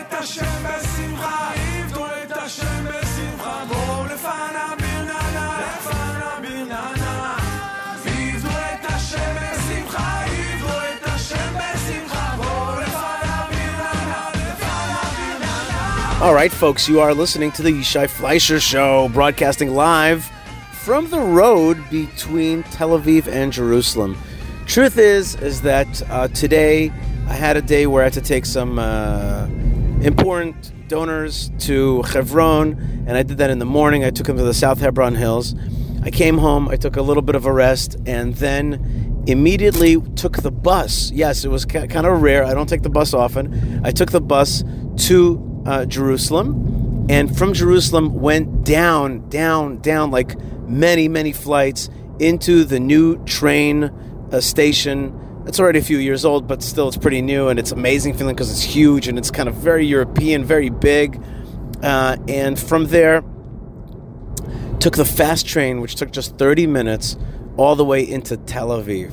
את 0.00 0.12
השם 0.12 0.62
בשמחה, 0.64 1.52
עבדו 1.54 2.06
את 2.06 2.32
השם 2.36 2.84
בשמחה, 2.84 3.64
בואו 3.68 4.06
לפניו 4.06 4.60
All 16.22 16.34
right, 16.34 16.52
folks, 16.52 16.86
you 16.86 17.00
are 17.00 17.14
listening 17.14 17.50
to 17.52 17.62
the 17.62 17.70
Yishai 17.70 18.06
Fleisher 18.06 18.60
Show, 18.60 19.08
broadcasting 19.08 19.70
live 19.74 20.30
from 20.72 21.08
the 21.08 21.18
road 21.18 21.78
between 21.88 22.62
Tel 22.64 22.90
Aviv 22.90 23.26
and 23.26 23.50
Jerusalem. 23.50 24.18
Truth 24.66 24.98
is, 24.98 25.34
is 25.36 25.62
that 25.62 26.02
uh, 26.10 26.28
today 26.28 26.92
I 27.26 27.32
had 27.32 27.56
a 27.56 27.62
day 27.62 27.86
where 27.86 28.02
I 28.02 28.04
had 28.04 28.12
to 28.12 28.20
take 28.20 28.44
some 28.44 28.78
uh, 28.78 29.46
important 30.02 30.88
donors 30.88 31.50
to 31.58 32.02
Hebron, 32.02 32.72
and 33.06 33.16
I 33.16 33.22
did 33.22 33.38
that 33.38 33.50
in 33.50 33.58
the 33.58 33.66
morning. 33.66 34.04
I 34.04 34.10
took 34.10 34.26
them 34.26 34.36
to 34.36 34.42
the 34.42 34.54
South 34.54 34.80
Hebron 34.80 35.14
Hills. 35.14 35.54
I 36.02 36.10
came 36.10 36.38
home, 36.38 36.68
I 36.68 36.76
took 36.76 36.96
a 36.96 37.02
little 37.02 37.22
bit 37.22 37.34
of 37.34 37.44
a 37.44 37.52
rest, 37.52 37.96
and 38.06 38.34
then 38.36 39.24
immediately 39.26 40.00
took 40.16 40.38
the 40.38 40.50
bus. 40.50 41.10
Yes, 41.10 41.44
it 41.44 41.48
was 41.48 41.66
ki- 41.66 41.86
kind 41.88 42.06
of 42.06 42.22
rare. 42.22 42.44
I 42.44 42.54
don't 42.54 42.68
take 42.68 42.82
the 42.82 42.90
bus 42.90 43.12
often. 43.12 43.82
I 43.84 43.90
took 43.90 44.10
the 44.10 44.20
bus 44.20 44.64
to 45.08 45.62
uh, 45.66 45.84
Jerusalem, 45.84 47.06
and 47.10 47.36
from 47.36 47.52
Jerusalem 47.52 48.14
went 48.14 48.64
down, 48.64 49.28
down, 49.28 49.80
down 49.80 50.10
like 50.10 50.40
many, 50.66 51.08
many 51.08 51.32
flights 51.32 51.90
into 52.18 52.64
the 52.64 52.80
new 52.80 53.22
train 53.24 53.84
uh, 54.32 54.40
station. 54.40 55.14
It's 55.50 55.58
already 55.58 55.80
a 55.80 55.82
few 55.82 55.98
years 55.98 56.24
old, 56.24 56.46
but 56.46 56.62
still 56.62 56.86
it's 56.86 56.96
pretty 56.96 57.22
new, 57.22 57.48
and 57.48 57.58
it's 57.58 57.72
amazing 57.72 58.14
feeling 58.14 58.36
because 58.36 58.52
it's 58.52 58.62
huge 58.62 59.08
and 59.08 59.18
it's 59.18 59.32
kind 59.32 59.48
of 59.48 59.56
very 59.56 59.84
European, 59.84 60.44
very 60.44 60.68
big. 60.68 61.20
Uh, 61.82 62.16
and 62.28 62.56
from 62.56 62.86
there, 62.86 63.24
took 64.78 64.94
the 64.94 65.04
fast 65.04 65.48
train, 65.48 65.80
which 65.80 65.96
took 65.96 66.12
just 66.12 66.38
30 66.38 66.68
minutes, 66.68 67.16
all 67.56 67.74
the 67.74 67.84
way 67.84 68.08
into 68.08 68.36
Tel 68.36 68.68
Aviv. 68.68 69.10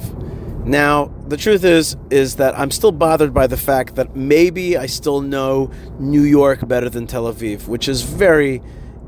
Now, 0.64 1.12
the 1.28 1.38
truth 1.38 1.64
is, 1.64 1.98
is 2.12 2.36
that 2.36 2.56
I'm 2.56 2.70
still 2.70 2.92
bothered 2.92 3.34
by 3.34 3.48
the 3.48 3.58
fact 3.58 3.96
that 3.96 4.16
maybe 4.16 4.78
I 4.78 4.86
still 4.86 5.22
know 5.22 5.72
New 5.98 6.22
York 6.22 6.68
better 6.68 6.88
than 6.88 7.08
Tel 7.08 7.24
Aviv, 7.24 7.68
which 7.68 7.88
is 7.88 8.04
very, 8.04 8.62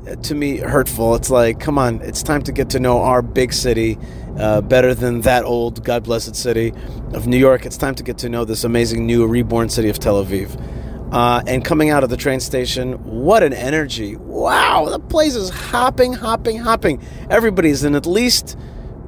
uh, 0.04 0.16
to 0.16 0.34
me, 0.34 0.56
hurtful. 0.56 1.14
It's 1.14 1.30
like, 1.30 1.60
come 1.60 1.78
on, 1.78 2.00
it's 2.02 2.24
time 2.24 2.42
to 2.42 2.50
get 2.50 2.70
to 2.70 2.80
know 2.80 3.02
our 3.02 3.22
big 3.22 3.52
city 3.52 3.98
uh, 4.38 4.60
better 4.60 4.94
than 4.94 5.22
that 5.22 5.44
old, 5.44 5.84
God 5.84 6.04
blessed 6.04 6.36
city 6.36 6.72
of 7.12 7.26
New 7.26 7.38
York. 7.38 7.66
It's 7.66 7.76
time 7.76 7.94
to 7.96 8.02
get 8.02 8.18
to 8.18 8.28
know 8.28 8.44
this 8.44 8.64
amazing 8.64 9.06
new 9.06 9.26
reborn 9.26 9.68
city 9.68 9.88
of 9.88 9.98
Tel 9.98 10.24
Aviv. 10.24 10.60
Uh, 11.12 11.42
and 11.46 11.64
coming 11.64 11.90
out 11.90 12.04
of 12.04 12.10
the 12.10 12.16
train 12.16 12.38
station, 12.38 12.92
what 13.04 13.42
an 13.42 13.52
energy! 13.52 14.14
Wow, 14.16 14.86
the 14.88 15.00
place 15.00 15.34
is 15.34 15.50
hopping, 15.50 16.12
hopping, 16.12 16.58
hopping. 16.58 17.02
Everybody's 17.28 17.82
in 17.82 17.96
at 17.96 18.06
least 18.06 18.56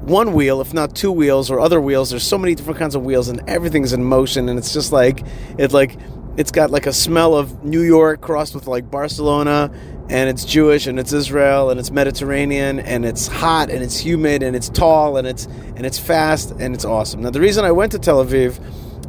one 0.01 0.33
wheel, 0.33 0.61
if 0.61 0.75
not 0.75 0.97
two 0.97 1.13
wheels 1.13 1.49
or 1.49 1.61
other 1.61 1.81
wheels. 1.81 2.11
There's 2.11 2.27
so 2.27 2.39
many 2.39 2.57
different 2.57 2.79
kinds 2.79 2.97
of 2.97 3.05
wheels, 3.05 3.29
and 3.29 3.49
everything's 3.49 3.93
in 3.93 4.03
motion. 4.03 4.49
And 4.49 4.59
it's 4.59 4.73
just 4.73 4.91
like 4.91 5.25
it's 5.59 5.73
like 5.73 5.97
it's 6.37 6.51
got 6.51 6.71
like 6.71 6.87
a 6.87 6.93
smell 6.93 7.37
of 7.37 7.63
New 7.65 7.83
York 7.83 8.21
crossed 8.21 8.55
with 8.55 8.67
like 8.67 8.91
Barcelona, 8.91 9.71
and 10.09 10.29
it's 10.29 10.45
Jewish 10.45 10.87
and 10.87 10.99
it's 10.99 11.13
Israel 11.13 11.71
and 11.71 11.79
it's 11.79 11.91
Mediterranean 11.91 12.81
and 12.81 13.05
it's 13.05 13.27
hot 13.27 13.71
and 13.71 13.83
it's 13.83 13.99
humid 13.99 14.43
and 14.43 14.55
it's 14.57 14.69
tall 14.69 15.17
and 15.17 15.27
it's 15.27 15.47
and 15.77 15.87
it's 15.87 15.99
fast 15.99 16.51
and 16.53 16.75
it's 16.75 16.85
awesome. 16.85 17.23
Now 17.23 17.31
the 17.31 17.41
reason 17.41 17.65
I 17.65 17.73
went 17.73 17.93
to 17.93 17.99
Tel 17.99 18.25
Aviv 18.25 18.59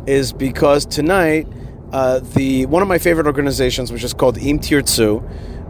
is 0.08 0.34
because 0.34 0.86
tonight 0.86 1.48
uh, 1.92 2.20
the 2.20 2.66
one 2.66 2.82
of 2.82 2.88
my 2.88 2.98
favorite 2.98 3.28
organizations, 3.28 3.92
which 3.92 4.04
is 4.04 4.14
called 4.14 4.38
Im 4.38 4.60
Tirtzu, 4.60 5.22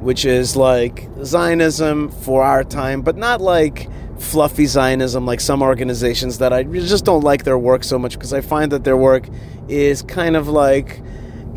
which 0.02 0.26
is 0.26 0.56
like 0.56 1.10
Zionism 1.24 2.10
for 2.10 2.44
our 2.44 2.64
time, 2.64 3.02
but 3.02 3.18
not 3.18 3.42
like 3.42 3.90
fluffy 4.20 4.66
Zionism 4.66 5.26
like 5.26 5.42
some 5.42 5.62
organizations 5.62 6.38
that 6.38 6.54
I 6.54 6.64
just 6.64 7.04
don't 7.04 7.24
like 7.24 7.44
their 7.44 7.58
work 7.58 7.84
so 7.84 8.00
much 8.00 8.14
because 8.14 8.34
I 8.34 8.42
find 8.42 8.72
that 8.72 8.84
their 8.84 8.96
work 8.96 9.28
is 9.68 10.02
kind 10.02 10.36
of 10.36 10.48
like 10.48 11.02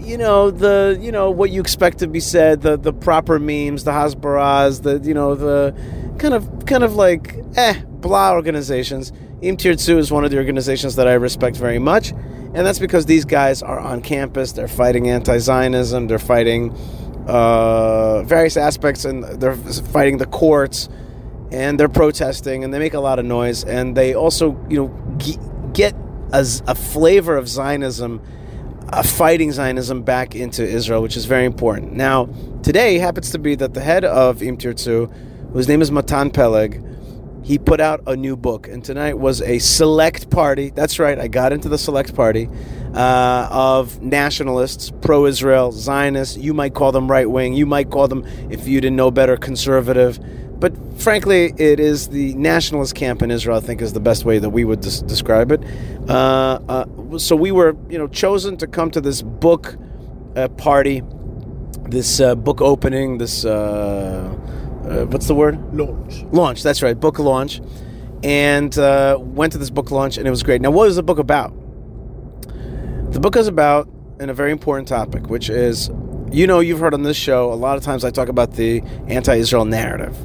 you 0.07 0.17
know 0.17 0.51
the 0.51 0.97
you 1.01 1.11
know 1.11 1.31
what 1.31 1.51
you 1.51 1.61
expect 1.61 1.99
to 1.99 2.07
be 2.07 2.21
said 2.21 2.63
the 2.63 2.77
the 2.77 2.93
proper 2.93 3.39
memes 3.39 3.85
the 3.85 3.91
hasbaras 3.91 4.83
the 4.83 5.07
you 5.07 5.15
know 5.15 5.35
the 5.35 5.75
kind 6.19 6.33
of 6.33 6.65
kind 6.67 6.85
of 6.85 6.95
like 6.95 7.37
eh 7.57 7.83
blah 7.87 8.33
organizations. 8.33 9.13
Im 9.43 9.57
Tirtzu 9.57 9.99
is 9.99 10.11
one 10.11 10.25
of 10.25 10.31
the 10.31 10.39
organizations 10.39 10.97
that 10.97 11.07
I 11.07 11.15
respect 11.15 11.57
very 11.57 11.79
much 11.79 12.11
and 12.11 12.65
that's 12.67 12.79
because 12.79 13.05
these 13.05 13.25
guys 13.25 13.63
are 13.63 13.79
on 13.79 14.01
campus 14.01 14.53
they're 14.53 14.69
fighting 14.69 15.11
anti-Zionism 15.11 16.07
they're 16.07 16.19
fighting 16.19 16.75
uh, 17.27 18.23
various 18.23 18.57
aspects 18.57 19.05
and 19.05 19.25
they're 19.25 19.57
fighting 19.57 20.17
the 20.17 20.27
courts 20.27 20.89
and 21.51 21.79
they're 21.79 21.89
protesting 21.89 22.65
and 22.65 22.73
they 22.73 22.79
make 22.79 22.95
a 22.95 23.01
lot 23.01 23.19
of 23.19 23.25
noise 23.27 23.63
and 23.65 23.95
they 23.97 24.15
also 24.15 24.59
you 24.71 24.79
know 24.79 25.19
g- 25.19 25.39
get 25.75 25.95
a 26.33 26.75
flavor 26.75 27.37
of 27.37 27.49
Zionism 27.49 28.23
uh, 28.89 29.03
fighting 29.03 29.53
Zionism 29.53 30.03
back 30.03 30.35
into 30.35 30.67
Israel 30.67 31.03
which 31.03 31.17
is 31.17 31.25
very 31.25 31.45
important. 31.45 31.93
Now 31.93 32.27
today 32.63 32.99
happens 32.99 33.31
to 33.33 33.39
be 33.39 33.55
that 33.57 33.75
the 33.75 33.81
head 33.81 34.05
of 34.05 34.43
Im 34.43 34.57
Tirtzu 34.57 35.13
whose 35.53 35.69
name 35.69 35.83
is 35.83 35.91
Matan 35.91 36.31
Peleg 36.31 36.83
he 37.47 37.59
put 37.59 37.81
out 37.81 38.03
a 38.09 38.17
new 38.17 38.37
book 38.37 38.67
and 38.67 38.85
tonight 38.85 39.19
was 39.19 39.41
a 39.43 39.61
select 39.61 40.31
party 40.31 40.71
that's 40.71 40.99
right 40.99 41.19
I 41.19 41.29
got 41.29 41.53
into 41.53 41.69
the 41.69 41.79
select 41.79 42.15
party 42.15 42.49
uh, 42.93 43.49
of 43.51 44.03
nationalists 44.03 44.91
pro-Israel 45.01 45.71
Zionists 45.71 46.37
you 46.37 46.53
might 46.55 46.75
call 46.75 46.91
them 46.91 47.09
right 47.09 47.31
wing 47.31 47.55
you 47.55 47.65
might 47.65 47.91
call 47.91 48.09
them 48.09 48.27
if 48.51 48.67
you 48.67 48.81
didn't 48.81 48.97
know 48.97 49.13
better 49.13 49.37
conservative 49.37 50.19
but 50.59 50.75
frankly, 51.01 51.53
it 51.57 51.81
is 51.81 52.09
the 52.09 52.35
nationalist 52.35 52.95
camp 52.95 53.23
in 53.23 53.31
Israel. 53.31 53.57
I 53.57 53.61
think 53.61 53.83
is 53.83 53.93
the 53.93 54.01
best 54.01 54.25
way 54.25 54.39
that 54.39 54.51
we 54.51 54.65
would 54.65 54.81
des- 54.81 55.05
describe 55.07 55.53
it. 55.53 55.63
Uh, 56.09 56.59
uh, 56.69 57.19
so 57.19 57.37
we 57.37 57.53
were, 57.53 57.77
you 57.89 57.99
know, 57.99 58.09
chosen 58.09 58.57
to 58.59 58.67
come 58.67 58.91
to 58.91 59.01
this 59.01 59.23
book 59.23 59.77
uh, 60.35 60.49
party, 60.49 61.03
this 61.85 62.21
uh, 62.21 62.35
book 62.35 62.61
opening, 62.61 63.19
this 63.19 63.45
uh, 63.45 64.35
uh, 64.87 65.05
what's 65.07 65.27
the 65.27 65.35
word? 65.35 65.59
Launch. 65.75 66.23
Launch. 66.33 66.63
That's 66.63 66.83
right, 66.83 66.99
book 66.99 67.19
launch, 67.19 67.61
and 68.23 68.77
uh, 68.79 69.17
went 69.21 69.53
to 69.53 69.59
this 69.59 69.71
book 69.71 69.91
launch, 69.91 70.17
and 70.17 70.27
it 70.27 70.31
was 70.31 70.43
great. 70.43 70.61
Now, 70.61 70.71
what 70.71 70.89
is 70.89 70.97
the 70.97 71.03
book 71.03 71.19
about? 71.19 71.53
The 73.13 73.21
book 73.21 73.37
is 73.37 73.49
about 73.49 73.89
and 74.21 74.31
a 74.31 74.35
very 74.35 74.53
important 74.53 74.89
topic, 74.89 75.29
which 75.29 75.51
is, 75.51 75.91
you 76.31 76.47
know, 76.47 76.61
you've 76.61 76.81
heard 76.81 76.95
on 76.95 77.03
this 77.03 77.17
show 77.17 77.53
a 77.53 77.55
lot 77.55 77.77
of 77.77 77.83
times 77.83 78.05
I 78.05 78.11
talk 78.11 78.29
about 78.29 78.53
the 78.53 78.81
anti-Israel 79.09 79.65
narrative. 79.65 80.17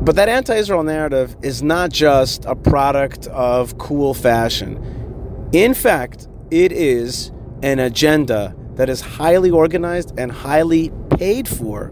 But 0.00 0.16
that 0.16 0.28
anti 0.28 0.54
Israel 0.54 0.84
narrative 0.84 1.36
is 1.42 1.62
not 1.62 1.90
just 1.90 2.44
a 2.44 2.54
product 2.54 3.26
of 3.28 3.78
cool 3.78 4.14
fashion. 4.14 5.48
In 5.52 5.74
fact, 5.74 6.28
it 6.50 6.72
is 6.72 7.32
an 7.62 7.78
agenda 7.78 8.54
that 8.74 8.88
is 8.88 9.00
highly 9.00 9.50
organized 9.50 10.18
and 10.18 10.30
highly 10.30 10.92
paid 11.10 11.48
for 11.48 11.88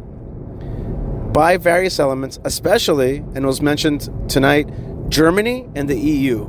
by 1.33 1.57
various 1.57 1.99
elements, 1.99 2.39
especially, 2.45 3.19
and 3.35 3.45
was 3.45 3.61
mentioned 3.61 4.09
tonight, 4.31 4.71
Germany 5.11 5.69
and 5.75 5.89
the 5.89 5.99
EU, 5.99 6.47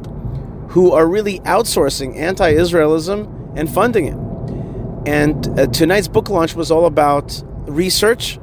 who 0.69 0.91
are 0.91 1.07
really 1.07 1.39
outsourcing 1.39 2.15
anti 2.15 2.53
Israelism 2.53 3.57
and 3.57 3.69
funding 3.69 4.05
it. 4.05 5.07
And 5.07 5.59
uh, 5.59 5.67
tonight's 5.67 6.07
book 6.07 6.29
launch 6.29 6.55
was 6.55 6.71
all 6.71 6.85
about 6.85 7.43
research 7.67 8.39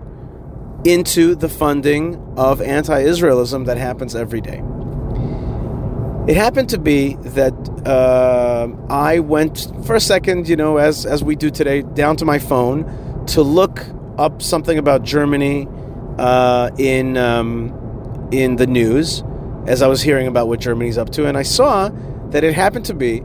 into 0.84 1.34
the 1.34 1.49
funding 1.49 2.17
of 2.37 2.61
anti 2.61 3.03
Israelism 3.03 3.67
that 3.67 3.77
happens 3.77 4.15
every 4.15 4.41
day. 4.41 4.62
It 6.27 6.37
happened 6.37 6.71
to 6.71 6.78
be 6.78 7.17
that 7.17 7.53
uh, 7.87 8.69
I 8.89 9.19
went 9.19 9.71
for 9.84 9.95
a 9.95 10.00
second, 10.00 10.49
you 10.49 10.56
know, 10.56 10.78
as, 10.78 11.05
as 11.05 11.22
we 11.22 11.37
do 11.37 11.50
today, 11.50 11.83
down 11.83 12.17
to 12.17 12.25
my 12.25 12.39
phone 12.39 13.27
to 13.27 13.42
look 13.42 13.84
up 14.16 14.41
something 14.41 14.78
about 14.78 15.03
Germany 15.03 15.69
uh, 16.19 16.71
in, 16.78 17.19
um, 17.19 18.28
in 18.33 18.57
the 18.57 18.66
news 18.66 19.22
as 19.66 19.83
I 19.83 19.86
was 19.86 20.03
hearing 20.03 20.27
about 20.27 20.48
what 20.48 20.60
Germany's 20.60 20.97
up 20.97 21.10
to. 21.10 21.27
And 21.27 21.36
I 21.36 21.42
saw 21.42 21.91
that 22.31 22.42
it 22.42 22.54
happened 22.54 22.86
to 22.86 22.95
be 22.95 23.22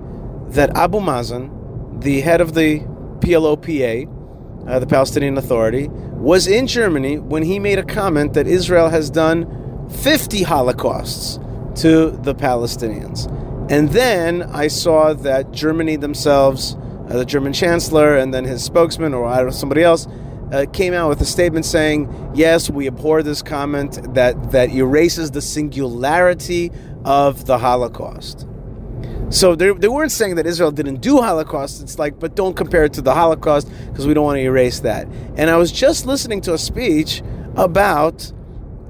that 0.49 0.75
Abu 0.75 0.99
Mazen, 0.99 2.01
the 2.01 2.21
head 2.21 2.41
of 2.41 2.53
the 2.53 2.79
PLO/PA, 3.19 4.18
uh, 4.67 4.79
the 4.79 4.87
Palestinian 4.87 5.37
Authority, 5.37 5.87
was 5.87 6.47
in 6.47 6.67
Germany 6.67 7.17
when 7.17 7.43
he 7.43 7.59
made 7.59 7.79
a 7.79 7.83
comment 7.83 8.33
that 8.33 8.47
Israel 8.47 8.89
has 8.89 9.09
done 9.09 9.89
50 9.89 10.43
Holocausts 10.43 11.39
to 11.81 12.11
the 12.11 12.35
Palestinians. 12.35 13.27
And 13.71 13.89
then 13.89 14.43
I 14.43 14.67
saw 14.67 15.13
that 15.13 15.51
Germany 15.51 15.95
themselves, 15.95 16.75
uh, 17.07 17.17
the 17.17 17.25
German 17.25 17.53
chancellor, 17.53 18.17
and 18.17 18.33
then 18.33 18.43
his 18.43 18.63
spokesman, 18.63 19.13
or 19.13 19.25
I 19.25 19.37
don't 19.37 19.47
know, 19.47 19.51
somebody 19.51 19.83
else, 19.83 20.07
uh, 20.51 20.65
came 20.73 20.93
out 20.93 21.09
with 21.09 21.21
a 21.21 21.25
statement 21.25 21.65
saying, 21.65 22.09
"Yes, 22.33 22.69
we 22.69 22.87
abhor 22.87 23.21
this 23.21 23.41
comment 23.43 24.13
that 24.15 24.51
that 24.51 24.71
erases 24.71 25.31
the 25.31 25.41
singularity 25.41 26.71
of 27.05 27.45
the 27.45 27.59
Holocaust." 27.59 28.47
So 29.29 29.55
they, 29.55 29.87
weren't 29.87 30.11
saying 30.11 30.35
that 30.35 30.47
Israel 30.47 30.71
didn't 30.71 31.01
do 31.01 31.21
Holocaust. 31.21 31.81
It's 31.83 31.99
like, 31.99 32.19
but 32.19 32.35
don't 32.35 32.55
compare 32.55 32.83
it 32.85 32.93
to 32.93 33.01
the 33.01 33.13
Holocaust 33.13 33.71
because 33.87 34.07
we 34.07 34.15
don't 34.15 34.23
want 34.23 34.37
to 34.37 34.41
erase 34.41 34.79
that. 34.79 35.07
And 35.37 35.51
I 35.51 35.57
was 35.57 35.71
just 35.71 36.07
listening 36.07 36.41
to 36.41 36.53
a 36.55 36.57
speech 36.57 37.21
about 37.55 38.31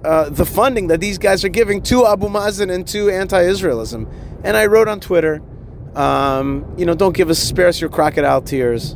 uh, 0.06 0.30
the 0.30 0.45
funding 0.45 0.88
that 0.88 1.01
these 1.01 1.18
guys 1.18 1.44
are 1.44 1.50
giving 1.50 1.81
to 1.83 2.07
Abu 2.07 2.27
Mazen 2.27 2.74
and 2.74 2.88
to 2.88 3.09
anti-Israelism. 3.09 4.09
And 4.45 4.56
I 4.56 4.68
wrote 4.68 4.88
on 4.88 5.01
Twitter, 5.01 5.41
um, 5.95 6.74
you 6.77 6.85
know, 6.85 6.95
don't 6.95 7.15
give 7.15 7.30
us 7.30 7.39
spare 7.39 7.68
us 7.68 7.81
your 7.81 7.89
crocodile 7.89 8.42
tears. 8.42 8.95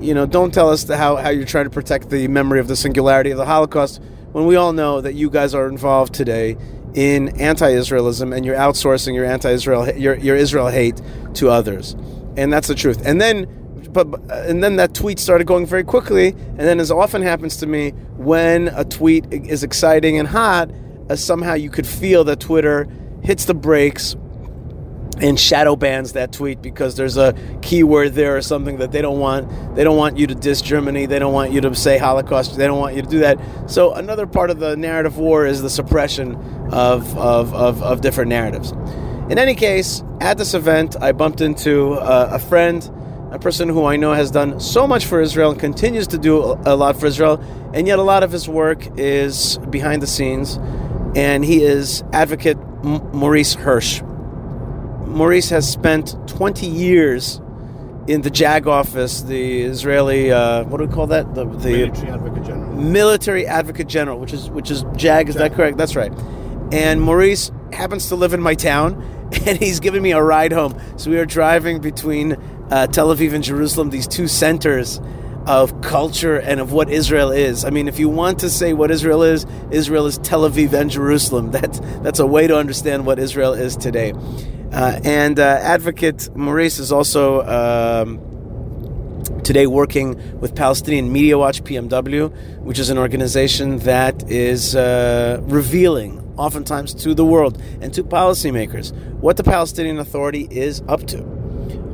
You 0.00 0.14
know, 0.14 0.26
don't 0.26 0.52
tell 0.52 0.70
us 0.70 0.88
how 0.88 1.16
how 1.16 1.28
you're 1.28 1.44
trying 1.46 1.66
to 1.66 1.70
protect 1.70 2.10
the 2.10 2.26
memory 2.26 2.58
of 2.58 2.66
the 2.66 2.74
singularity 2.74 3.30
of 3.30 3.38
the 3.38 3.46
Holocaust 3.46 4.02
when 4.32 4.46
we 4.46 4.56
all 4.56 4.72
know 4.72 5.00
that 5.00 5.14
you 5.14 5.30
guys 5.30 5.54
are 5.54 5.68
involved 5.68 6.14
today 6.14 6.56
in 6.94 7.28
anti-Israelism 7.40 8.34
and 8.34 8.44
you're 8.44 8.56
outsourcing 8.56 9.14
your 9.14 9.24
anti-Israel 9.24 9.90
your 9.96 10.16
your 10.16 10.36
Israel 10.36 10.68
hate 10.68 11.00
to 11.34 11.48
others, 11.48 11.92
and 12.36 12.52
that's 12.52 12.68
the 12.68 12.74
truth. 12.74 13.02
And 13.04 13.20
then, 13.20 13.46
but 13.92 14.06
and 14.30 14.62
then 14.62 14.76
that 14.76 14.94
tweet 14.94 15.18
started 15.18 15.46
going 15.46 15.66
very 15.66 15.84
quickly. 15.84 16.28
And 16.28 16.60
then, 16.60 16.80
as 16.80 16.90
often 16.90 17.22
happens 17.22 17.56
to 17.58 17.66
me, 17.66 17.90
when 18.16 18.68
a 18.68 18.84
tweet 18.84 19.32
is 19.32 19.62
exciting 19.62 20.18
and 20.18 20.28
hot, 20.28 20.70
uh, 21.08 21.16
somehow 21.16 21.54
you 21.54 21.70
could 21.70 21.86
feel 21.86 22.24
that 22.24 22.40
Twitter 22.40 22.86
hits 23.22 23.44
the 23.44 23.54
brakes 23.54 24.16
and 25.20 25.38
shadow 25.38 25.76
bans 25.76 26.12
that 26.12 26.32
tweet 26.32 26.62
because 26.62 26.96
there's 26.96 27.16
a 27.16 27.34
keyword 27.62 28.14
there 28.14 28.36
or 28.36 28.42
something 28.42 28.78
that 28.78 28.92
they 28.92 29.02
don't 29.02 29.18
want. 29.18 29.76
They 29.76 29.84
don't 29.84 29.96
want 29.96 30.16
you 30.18 30.26
to 30.26 30.34
diss 30.34 30.62
Germany. 30.62 31.06
They 31.06 31.18
don't 31.18 31.32
want 31.32 31.52
you 31.52 31.60
to 31.60 31.74
say 31.74 31.98
Holocaust. 31.98 32.56
They 32.56 32.66
don't 32.66 32.78
want 32.78 32.96
you 32.96 33.02
to 33.02 33.08
do 33.08 33.18
that. 33.20 33.38
So 33.70 33.92
another 33.94 34.26
part 34.26 34.50
of 34.50 34.58
the 34.58 34.76
narrative 34.76 35.18
war 35.18 35.46
is 35.46 35.62
the 35.62 35.70
suppression 35.70 36.36
of 36.72 37.16
of, 37.18 37.54
of, 37.54 37.82
of 37.82 38.00
different 38.00 38.30
narratives. 38.30 38.72
In 39.30 39.38
any 39.38 39.54
case, 39.54 40.02
at 40.20 40.38
this 40.38 40.54
event, 40.54 40.96
I 41.00 41.12
bumped 41.12 41.40
into 41.40 41.92
uh, 41.92 42.30
a 42.32 42.38
friend, 42.38 42.82
a 43.30 43.38
person 43.38 43.68
who 43.68 43.84
I 43.84 43.96
know 43.96 44.12
has 44.12 44.30
done 44.30 44.58
so 44.58 44.86
much 44.86 45.06
for 45.06 45.20
Israel 45.20 45.52
and 45.52 45.60
continues 45.60 46.08
to 46.08 46.18
do 46.18 46.58
a 46.66 46.74
lot 46.74 46.98
for 46.98 47.06
Israel, 47.06 47.40
and 47.72 47.86
yet 47.86 47.98
a 47.98 48.02
lot 48.02 48.24
of 48.24 48.32
his 48.32 48.48
work 48.48 48.86
is 48.98 49.58
behind 49.70 50.02
the 50.02 50.08
scenes, 50.08 50.58
and 51.14 51.44
he 51.44 51.62
is 51.62 52.02
advocate 52.12 52.58
M- 52.82 53.08
Maurice 53.12 53.54
Hirsch. 53.54 54.02
Maurice 55.10 55.50
has 55.50 55.70
spent 55.70 56.16
20 56.28 56.66
years 56.66 57.40
in 58.06 58.22
the 58.22 58.30
JAG 58.30 58.66
office, 58.66 59.22
the 59.22 59.62
Israeli, 59.62 60.32
uh, 60.32 60.64
what 60.64 60.78
do 60.78 60.86
we 60.86 60.92
call 60.92 61.06
that? 61.08 61.34
The, 61.34 61.44
the 61.44 61.86
Military 61.86 62.10
Advocate 62.10 62.44
General. 62.44 62.72
military 62.74 63.46
advocate 63.46 63.86
general, 63.88 64.18
which 64.18 64.32
is 64.32 64.50
which 64.50 64.70
is 64.70 64.84
JAG. 64.96 65.28
Is 65.28 65.34
that 65.36 65.54
correct? 65.54 65.76
That's 65.76 65.94
right. 65.96 66.12
And 66.72 67.00
Maurice 67.00 67.50
happens 67.72 68.08
to 68.08 68.16
live 68.16 68.32
in 68.32 68.40
my 68.40 68.54
town, 68.54 69.02
and 69.46 69.58
he's 69.58 69.80
giving 69.80 70.02
me 70.02 70.12
a 70.12 70.22
ride 70.22 70.52
home. 70.52 70.80
So 70.96 71.10
we 71.10 71.18
are 71.18 71.26
driving 71.26 71.80
between 71.80 72.32
uh, 72.70 72.86
Tel 72.86 73.14
Aviv 73.14 73.32
and 73.32 73.44
Jerusalem, 73.44 73.90
these 73.90 74.08
two 74.08 74.28
centers 74.28 75.00
of 75.46 75.80
culture 75.82 76.36
and 76.36 76.60
of 76.60 76.72
what 76.72 76.88
Israel 76.90 77.30
is. 77.30 77.64
I 77.64 77.70
mean, 77.70 77.88
if 77.88 77.98
you 77.98 78.08
want 78.08 78.40
to 78.40 78.50
say 78.50 78.72
what 78.72 78.90
Israel 78.90 79.22
is, 79.22 79.46
Israel 79.70 80.06
is 80.06 80.18
Tel 80.18 80.48
Aviv 80.48 80.72
and 80.72 80.90
Jerusalem. 80.90 81.50
That's 81.60 81.80
that's 82.02 82.18
a 82.18 82.26
way 82.26 82.46
to 82.46 82.56
understand 82.56 83.06
what 83.06 83.18
Israel 83.18 83.52
is 83.52 83.76
today. 83.76 84.12
Uh, 84.72 85.00
and 85.04 85.38
uh, 85.38 85.58
advocate 85.60 86.34
Maurice 86.36 86.78
is 86.78 86.92
also. 86.92 87.42
Um, 87.46 88.30
today 89.44 89.66
working 89.66 90.38
with 90.38 90.54
Palestinian 90.54 91.12
Media 91.12 91.36
Watch 91.36 91.62
PMW, 91.64 92.30
which 92.60 92.78
is 92.78 92.90
an 92.90 92.98
organization 92.98 93.78
that 93.78 94.30
is 94.30 94.76
uh, 94.76 95.40
revealing, 95.42 96.20
oftentimes 96.36 96.94
to 96.94 97.14
the 97.14 97.24
world 97.24 97.60
and 97.80 97.92
to 97.94 98.04
policymakers, 98.04 98.92
what 99.20 99.36
the 99.36 99.44
Palestinian 99.44 99.98
Authority 99.98 100.46
is 100.50 100.82
up 100.88 101.06
to, 101.08 101.24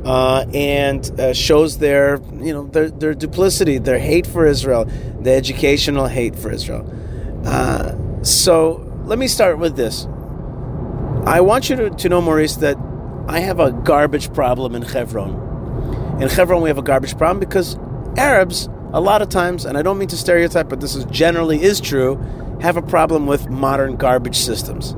uh, 0.05 0.45
and 0.53 1.19
uh, 1.19 1.33
shows 1.33 1.79
their, 1.79 2.21
you 2.33 2.53
know, 2.53 2.67
their, 2.67 2.89
their 2.89 3.13
duplicity, 3.13 3.77
their 3.77 3.99
hate 3.99 4.27
for 4.27 4.45
Israel, 4.45 4.85
the 5.21 5.31
educational 5.31 6.07
hate 6.07 6.35
for 6.35 6.51
Israel. 6.51 6.85
Uh, 7.45 8.23
so 8.23 8.83
let 9.05 9.17
me 9.17 9.27
start 9.27 9.57
with 9.57 9.75
this. 9.75 10.07
I 11.27 11.41
want 11.41 11.69
you 11.69 11.75
to, 11.75 11.89
to 11.89 12.07
know, 12.07 12.21
Maurice, 12.21 12.55
that 12.55 12.77
I 13.27 13.41
have 13.41 13.59
a 13.59 13.73
garbage 13.73 14.33
problem 14.33 14.73
in 14.75 14.81
Hebron. 14.81 16.21
In 16.21 16.29
Hebron, 16.29 16.61
we 16.61 16.69
have 16.69 16.77
a 16.77 16.81
garbage 16.81 17.17
problem 17.17 17.37
because 17.41 17.77
Arabs, 18.15 18.69
a 18.93 19.01
lot 19.01 19.21
of 19.21 19.27
times, 19.27 19.65
and 19.65 19.77
I 19.77 19.81
don't 19.81 19.97
mean 19.97 20.07
to 20.07 20.15
stereotype, 20.15 20.69
but 20.69 20.79
this 20.79 20.95
is 20.95 21.03
generally 21.05 21.61
is 21.61 21.81
true, 21.81 22.15
have 22.61 22.77
a 22.77 22.81
problem 22.81 23.27
with 23.27 23.49
modern 23.49 23.97
garbage 23.97 24.37
systems. 24.37 24.95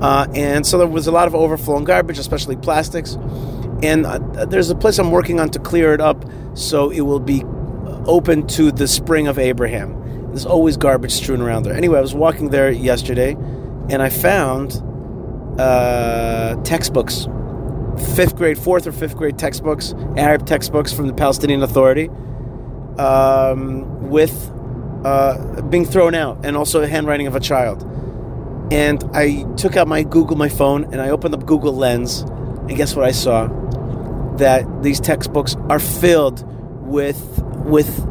Uh, 0.00 0.28
and 0.36 0.64
so 0.64 0.78
there 0.78 0.86
was 0.86 1.08
a 1.08 1.12
lot 1.12 1.26
of 1.26 1.34
overflowing 1.34 1.82
garbage, 1.82 2.20
especially 2.20 2.54
plastics. 2.54 3.18
And 3.82 4.06
uh, 4.06 4.44
there's 4.44 4.70
a 4.70 4.76
place 4.76 5.00
I'm 5.00 5.10
working 5.10 5.40
on 5.40 5.50
to 5.50 5.58
clear 5.58 5.92
it 5.92 6.00
up 6.00 6.24
so 6.54 6.90
it 6.90 7.00
will 7.00 7.18
be 7.18 7.42
open 8.06 8.46
to 8.46 8.70
the 8.70 8.86
spring 8.86 9.26
of 9.26 9.40
Abraham. 9.40 10.28
There's 10.28 10.46
always 10.46 10.76
garbage 10.76 11.10
strewn 11.10 11.40
around 11.40 11.64
there. 11.64 11.74
Anyway, 11.74 11.98
I 11.98 12.00
was 12.00 12.14
walking 12.14 12.50
there 12.50 12.70
yesterday 12.70 13.32
and 13.90 14.00
I 14.00 14.08
found 14.08 14.80
uh, 15.58 16.56
textbooks 16.62 17.26
fifth 18.14 18.36
grade, 18.36 18.58
fourth 18.58 18.86
or 18.86 18.92
fifth 18.92 19.16
grade 19.16 19.38
textbooks, 19.38 19.94
Arab 20.16 20.46
textbooks 20.46 20.92
from 20.92 21.06
the 21.06 21.14
Palestinian 21.14 21.62
Authority, 21.62 22.08
um, 22.98 24.10
with 24.10 24.50
uh, 25.04 25.62
being 25.62 25.84
thrown 25.84 26.14
out, 26.14 26.44
and 26.44 26.56
also 26.56 26.82
a 26.82 26.86
handwriting 26.86 27.26
of 27.26 27.34
a 27.34 27.40
child. 27.40 27.82
And 28.72 29.04
I 29.12 29.44
took 29.56 29.76
out 29.76 29.86
my 29.86 30.02
Google, 30.02 30.36
my 30.36 30.48
phone, 30.48 30.84
and 30.84 31.00
I 31.00 31.10
opened 31.10 31.34
up 31.34 31.46
Google 31.46 31.74
Lens, 31.74 32.20
and 32.22 32.76
guess 32.76 32.96
what 32.96 33.04
I 33.04 33.12
saw? 33.12 33.48
That 34.36 34.82
these 34.82 35.00
textbooks 35.00 35.54
are 35.68 35.78
filled 35.78 36.44
with 36.84 37.42
with 37.64 38.10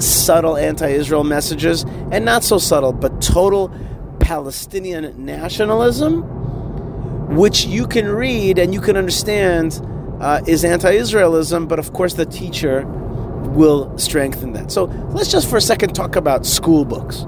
subtle 0.00 0.56
anti-Israel 0.56 1.24
messages, 1.24 1.84
and 2.10 2.24
not 2.24 2.44
so 2.44 2.58
subtle, 2.58 2.92
but 2.92 3.22
total 3.22 3.72
Palestinian 4.18 5.24
nationalism 5.24 6.41
which 7.36 7.64
you 7.64 7.86
can 7.86 8.08
read 8.08 8.58
and 8.58 8.74
you 8.74 8.80
can 8.80 8.96
understand 8.96 9.80
uh, 10.20 10.40
is 10.46 10.64
anti-Israelism, 10.64 11.68
but 11.68 11.78
of 11.78 11.92
course 11.92 12.14
the 12.14 12.26
teacher 12.26 12.84
will 13.52 13.96
strengthen 13.98 14.52
that. 14.52 14.70
So 14.70 14.84
let's 15.10 15.30
just 15.30 15.48
for 15.48 15.56
a 15.56 15.60
second 15.60 15.94
talk 15.94 16.16
about 16.16 16.46
school 16.46 16.84
books. 16.84 17.26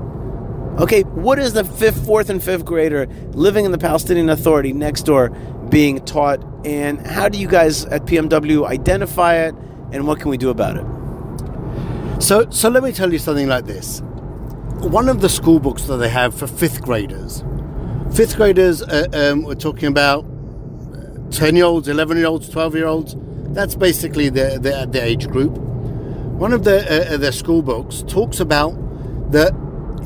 Okay, 0.79 1.03
what 1.03 1.39
is 1.39 1.53
the 1.53 1.65
fifth, 1.65 2.05
fourth, 2.05 2.31
and 2.31 2.43
fifth 2.43 2.65
grader 2.65 3.07
living 3.33 3.65
in 3.65 3.71
the 3.71 3.79
Palestinian 3.79 4.29
Authority 4.29 4.73
next 4.73 5.03
door 5.03 5.31
being 5.69 6.05
taught, 6.05 6.43
and 6.65 7.05
how 7.07 7.29
do 7.29 7.39
you 7.39 7.47
guys 7.47 7.85
at 7.87 8.07
PMW 8.07 8.67
identify 8.67 9.37
it, 9.37 9.55
and 9.93 10.07
what 10.07 10.19
can 10.19 10.31
we 10.31 10.37
do 10.37 10.51
about 10.51 10.77
it? 10.77 12.23
So, 12.23 12.51
so 12.51 12.69
let 12.69 12.83
me 12.83 12.91
tell 12.91 13.13
you 13.13 13.19
something 13.19 13.47
like 13.47 13.67
this. 13.67 14.03
One 14.81 15.09
of 15.09 15.21
the 15.21 15.29
school 15.29 15.61
books 15.61 15.85
that 15.85 15.99
they 15.99 16.09
have 16.09 16.35
for 16.35 16.47
fifth 16.47 16.83
graders 16.83 17.45
Fifth 18.15 18.37
graders, 18.37 18.81
uh, 18.81 19.09
um, 19.13 19.43
we're 19.43 19.57
talking 19.57 19.89
about 19.89 20.25
10 21.33 21.57
year 21.57 21.65
olds, 21.65 21.89
11 21.89 22.17
year 22.17 22.27
olds, 22.27 22.49
12 22.49 22.77
year 22.77 22.87
olds. 22.87 23.17
That's 23.53 23.75
basically 23.75 24.29
the, 24.29 24.57
the, 24.61 24.87
the 24.89 25.03
age 25.03 25.27
group. 25.27 25.51
One 25.59 26.53
of 26.53 26.63
the, 26.63 27.13
uh, 27.13 27.17
their 27.17 27.33
school 27.33 27.61
books 27.61 28.05
talks 28.07 28.39
about 28.39 28.71
the 29.33 29.53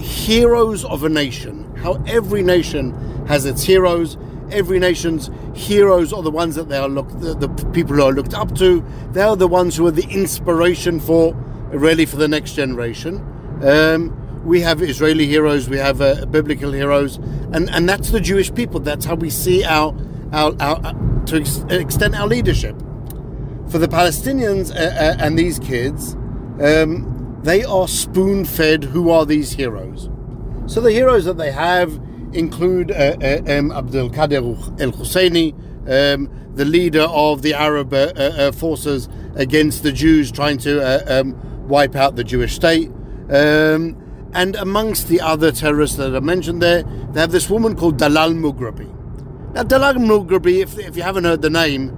heroes 0.01 0.87
of 0.87 1.05
a 1.05 1.11
nation, 1.11 1.77
how 1.77 2.03
every 2.07 2.43
nation 2.43 2.95
has 3.27 3.45
its 3.45 3.63
heroes. 3.63 4.17
Every 4.51 4.79
nation's 4.79 5.29
heroes 5.55 6.11
are 6.11 6.23
the 6.23 6.31
ones 6.31 6.55
that 6.55 6.71
they 6.71 6.79
are 6.79 6.89
look, 6.89 7.11
the, 7.21 7.35
the 7.35 7.49
people 7.73 7.97
who 7.97 8.05
are 8.05 8.13
looked 8.13 8.33
up 8.33 8.55
to. 8.57 8.83
They 9.13 9.21
are 9.21 9.37
the 9.37 9.49
ones 9.49 9.77
who 9.77 9.87
are 9.87 9.91
the 9.91 10.09
inspiration 10.09 10.99
for 10.99 11.35
really 11.69 12.07
for 12.07 12.17
the 12.17 12.29
next 12.29 12.55
generation. 12.55 13.17
Um, 13.63 14.18
we 14.49 14.63
have 14.63 14.83
Israeli 14.83 15.27
heroes, 15.27 15.69
we 15.69 15.77
have 15.77 16.01
uh, 16.01 16.25
biblical 16.27 16.73
heroes, 16.73 17.17
and, 17.53 17.69
and 17.71 17.87
that's 17.87 18.11
the 18.11 18.21
Jewish 18.21 18.53
people. 18.53 18.81
That's 18.81 19.05
how 19.05 19.15
we 19.15 19.29
see 19.29 19.63
our, 19.63 19.95
our, 20.33 20.57
our 20.59 20.81
uh, 20.83 21.25
to 21.27 21.37
ex- 21.37 21.65
extend 21.69 22.15
our 22.15 22.27
leadership. 22.27 22.77
For 23.69 23.77
the 23.77 23.89
Palestinians 23.89 24.75
uh, 24.75 24.79
uh, 24.79 25.17
and 25.21 25.39
these 25.39 25.59
kids, 25.59 26.15
um, 26.63 27.39
they 27.43 27.63
are 27.63 27.87
spoon 27.87 28.47
fed 28.47 28.85
who 28.85 29.11
are 29.11 29.27
these 29.27 29.53
heroes. 29.53 30.09
So 30.65 30.81
the 30.81 30.93
heroes 30.93 31.27
that 31.27 31.37
they 31.37 31.53
have 31.53 31.93
include 32.33 32.91
uh, 32.91 33.17
um, 33.47 33.71
Abdul 33.71 34.11
Qadir 34.11 34.81
el 34.81 34.93
Husseini, 34.93 35.53
um, 35.89 36.31
the 36.55 36.65
leader 36.65 37.03
of 37.03 37.43
the 37.43 37.53
Arab 37.53 37.95
forces 38.55 39.11
against 39.37 39.83
the 39.83 39.93
Jews, 39.93 40.33
trying 40.33 40.57
to 40.59 41.21
um, 41.21 41.69
wipe 41.69 41.95
out 41.95 42.17
the 42.17 42.25
Jewish 42.25 42.55
state. 42.55 42.91
Um, 43.31 44.08
and 44.39 44.55
amongst 44.55 45.09
the 45.09 45.21
other 45.21 45.51
terrorists 45.51 45.97
that 45.97 46.15
are 46.15 46.21
mentioned 46.21 46.63
there, 46.63 46.85
they 47.13 47.21
have 47.21 47.33
this 47.33 47.51
woman 47.51 47.75
called 47.75 47.99
Dalal 47.99 48.31
Mughrabi. 48.31 48.89
Now, 49.53 49.65
Dalal 49.65 49.95
Mughrabi, 49.95 50.63
if, 50.63 50.79
if 50.79 50.97
you 50.97 51.03
haven't 51.03 51.25
heard 51.25 51.43
the 51.43 51.51
name, 51.51 51.97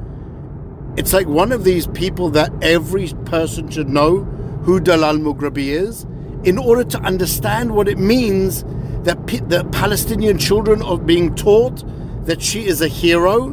it's 0.97 1.12
like 1.12 1.26
one 1.26 1.52
of 1.52 1.64
these 1.64 1.87
people 1.88 2.30
that 2.30 2.50
every 2.62 3.09
person 3.26 3.70
should 3.70 3.90
know 3.90 4.20
who 4.64 4.80
Dalal 4.80 5.18
Mughrabi 5.18 5.66
is 5.66 6.06
in 6.42 6.56
order 6.56 6.82
to 6.82 6.99
understand 7.00 7.75
what 7.75 7.88
it 7.88 7.99
means 7.99 8.64
that 9.04 9.18
the 9.26 9.68
Palestinian 9.70 10.38
children 10.38 10.80
are 10.80 10.97
being 10.97 11.35
taught 11.35 11.85
that 12.25 12.40
she 12.40 12.64
is 12.64 12.80
a 12.80 12.88
hero 12.88 13.49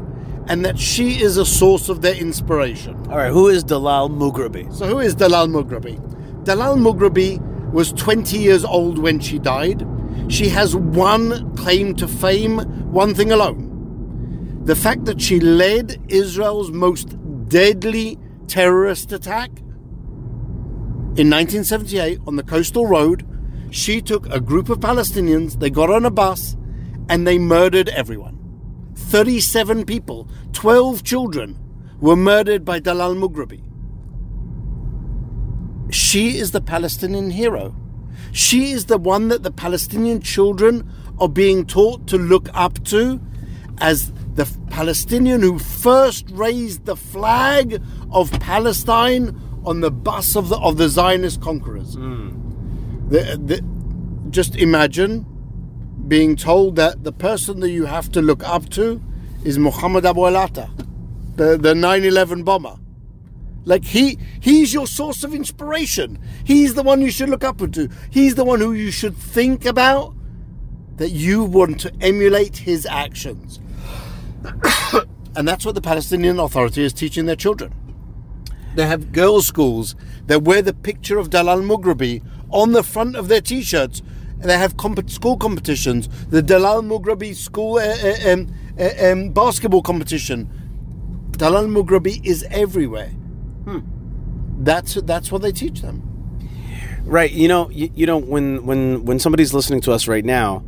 and 0.47 0.63
that 0.63 0.79
she 0.79 1.21
is 1.21 1.35
a 1.35 1.45
source 1.45 1.89
of 1.89 2.01
their 2.01 2.15
inspiration. 2.15 2.95
All 3.09 3.17
right, 3.17 3.31
who 3.33 3.49
is 3.49 3.65
Dalal 3.65 4.09
Mughrabi? 4.09 4.73
So, 4.73 4.87
who 4.87 4.99
is 4.99 5.13
Dalal 5.13 5.47
Mughrabi? 5.47 5.99
Dalal 6.45 6.77
Mughrabi 6.77 7.43
was 7.71 7.93
20 7.93 8.37
years 8.37 8.65
old 8.65 8.97
when 8.97 9.19
she 9.19 9.39
died. 9.39 9.87
She 10.29 10.49
has 10.49 10.75
one 10.75 11.55
claim 11.55 11.95
to 11.95 12.07
fame, 12.07 12.59
one 12.91 13.13
thing 13.13 13.31
alone 13.31 13.67
the 14.67 14.75
fact 14.75 15.05
that 15.05 15.21
she 15.21 15.39
led 15.39 15.97
Israel's 16.09 16.71
most 16.71 17.15
deadly 17.47 18.19
terrorist 18.47 19.13
attack 19.13 19.49
in 21.15 21.29
1978 21.31 22.19
on 22.27 22.35
the 22.35 22.43
coastal 22.43 22.85
road. 22.85 23.25
She 23.71 24.01
took 24.01 24.27
a 24.27 24.41
group 24.41 24.67
of 24.67 24.81
Palestinians, 24.81 25.57
they 25.61 25.69
got 25.69 25.89
on 25.89 26.03
a 26.03 26.11
bus, 26.11 26.57
and 27.07 27.25
they 27.25 27.37
murdered 27.39 27.87
everyone. 27.89 28.37
37 28.95 29.85
people, 29.85 30.27
12 30.51 31.01
children, 31.01 31.57
were 32.01 32.17
murdered 32.17 32.65
by 32.65 32.79
Dalal 32.79 33.15
Mughrabi. 33.15 33.63
She 35.89 36.37
is 36.37 36.51
the 36.51 36.61
Palestinian 36.61 37.29
hero. 37.31 37.75
She 38.31 38.71
is 38.71 38.85
the 38.85 38.97
one 38.97 39.29
that 39.29 39.43
the 39.43 39.51
Palestinian 39.51 40.21
children 40.21 40.87
are 41.19 41.29
being 41.29 41.65
taught 41.65 42.07
to 42.07 42.17
look 42.17 42.49
up 42.53 42.83
to 42.85 43.19
as 43.79 44.11
the 44.35 44.47
Palestinian 44.69 45.41
who 45.41 45.57
first 45.59 46.25
raised 46.31 46.85
the 46.85 46.95
flag 46.95 47.81
of 48.11 48.31
Palestine 48.39 49.35
on 49.65 49.81
the 49.81 49.91
bus 49.91 50.35
of 50.35 50.49
the 50.49 50.57
of 50.57 50.77
the 50.77 50.89
Zionist 50.89 51.41
conquerors. 51.41 51.95
Hmm. 51.95 52.29
The- 53.09 53.39
the- 53.43 53.63
just 54.29 54.55
imagine 54.57 55.25
being 56.07 56.35
told 56.35 56.75
that 56.75 57.03
the 57.03 57.11
person 57.11 57.59
that 57.61 57.69
you 57.71 57.85
have 57.85 58.11
to 58.11 58.21
look 58.21 58.47
up 58.47 58.69
to 58.69 59.01
is 59.43 59.57
Muhammad 59.57 60.05
Abu 60.05 60.21
Alata, 60.21 60.69
the 61.37 61.57
the 61.57 61.73
9/11 61.73 62.43
bomber. 62.43 62.75
Like 63.65 63.83
he 63.83 64.17
he's 64.39 64.73
your 64.73 64.87
source 64.87 65.23
of 65.23 65.33
inspiration. 65.33 66.19
He's 66.43 66.73
the 66.73 66.83
one 66.83 67.01
you 67.01 67.11
should 67.11 67.29
look 67.29 67.43
up 67.43 67.57
to. 67.71 67.89
He's 68.09 68.35
the 68.35 68.45
one 68.45 68.61
who 68.61 68.73
you 68.73 68.91
should 68.91 69.15
think 69.17 69.65
about 69.65 70.15
that 70.97 71.09
you 71.09 71.43
want 71.43 71.79
to 71.81 71.93
emulate 72.01 72.57
his 72.57 72.85
actions. 72.85 73.59
and 75.35 75.47
that's 75.47 75.65
what 75.65 75.75
the 75.75 75.81
Palestinian 75.81 76.39
Authority 76.39 76.83
is 76.83 76.93
teaching 76.93 77.25
their 77.25 77.35
children. 77.35 77.73
They 78.75 78.85
have 78.85 79.11
girls' 79.11 79.47
schools 79.47 79.95
that 80.27 80.43
wear 80.43 80.61
the 80.61 80.73
picture 80.73 81.17
of 81.17 81.29
Dalal 81.29 81.61
Mughrabi 81.61 82.23
on 82.51 82.73
the 82.73 82.83
front 82.83 83.15
of 83.15 83.27
their 83.27 83.41
T-shirts. 83.41 84.01
And 84.39 84.43
they 84.43 84.57
have 84.57 84.77
comp- 84.77 85.09
school 85.09 85.35
competitions. 85.35 86.07
The 86.29 86.43
Dalal 86.43 86.83
Mughrabi 86.83 87.35
school 87.35 87.77
uh, 87.77 87.95
uh, 88.03 88.33
um, 88.33 88.53
uh, 88.79 89.11
um, 89.11 89.29
basketball 89.31 89.81
competition. 89.81 90.47
Dalal 91.31 91.65
Mughrabi 91.65 92.23
is 92.23 92.43
everywhere. 92.51 93.11
That's 94.59 94.95
that's 94.95 95.31
what 95.31 95.41
they 95.41 95.51
teach 95.51 95.81
them. 95.81 96.01
Right. 97.03 97.31
You 97.31 97.47
know. 97.47 97.69
You, 97.69 97.89
you 97.93 98.05
know 98.05 98.17
when 98.17 98.65
when 98.65 99.05
when 99.05 99.19
somebody's 99.19 99.53
listening 99.53 99.81
to 99.81 99.91
us 99.91 100.07
right 100.07 100.25
now, 100.25 100.63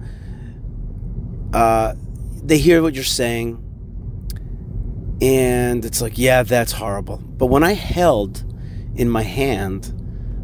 uh, 1.53 1.95
they 2.43 2.57
hear 2.57 2.81
what 2.81 2.93
you're 2.93 3.03
saying, 3.03 3.57
and 5.21 5.83
it's 5.83 6.01
like, 6.01 6.17
yeah, 6.17 6.43
that's 6.43 6.71
horrible. 6.73 7.17
But 7.17 7.47
when 7.47 7.63
I 7.63 7.73
held 7.73 8.43
in 8.95 9.09
my 9.09 9.23
hand 9.23 9.95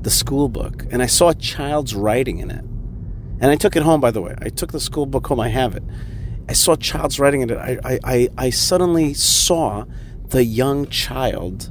the 0.01 0.09
school 0.09 0.49
book 0.49 0.85
and 0.91 1.01
I 1.01 1.07
saw 1.07 1.29
a 1.29 1.35
child's 1.35 1.95
writing 1.95 2.39
in 2.39 2.51
it, 2.51 2.63
and 3.39 3.45
I 3.45 3.55
took 3.55 3.75
it 3.75 3.83
home. 3.83 4.01
By 4.01 4.11
the 4.11 4.21
way, 4.21 4.35
I 4.41 4.49
took 4.49 4.71
the 4.71 4.79
school 4.79 5.05
book 5.05 5.27
home. 5.27 5.39
I 5.39 5.49
have 5.49 5.75
it. 5.75 5.83
I 6.47 6.53
saw 6.53 6.73
a 6.73 6.77
child's 6.77 7.19
writing 7.19 7.41
in 7.41 7.49
it. 7.49 7.57
I 7.57 7.77
I, 7.83 7.99
I, 8.03 8.29
I 8.37 8.49
suddenly 8.49 9.13
saw 9.13 9.85
the 10.27 10.43
young 10.43 10.87
child. 10.87 11.69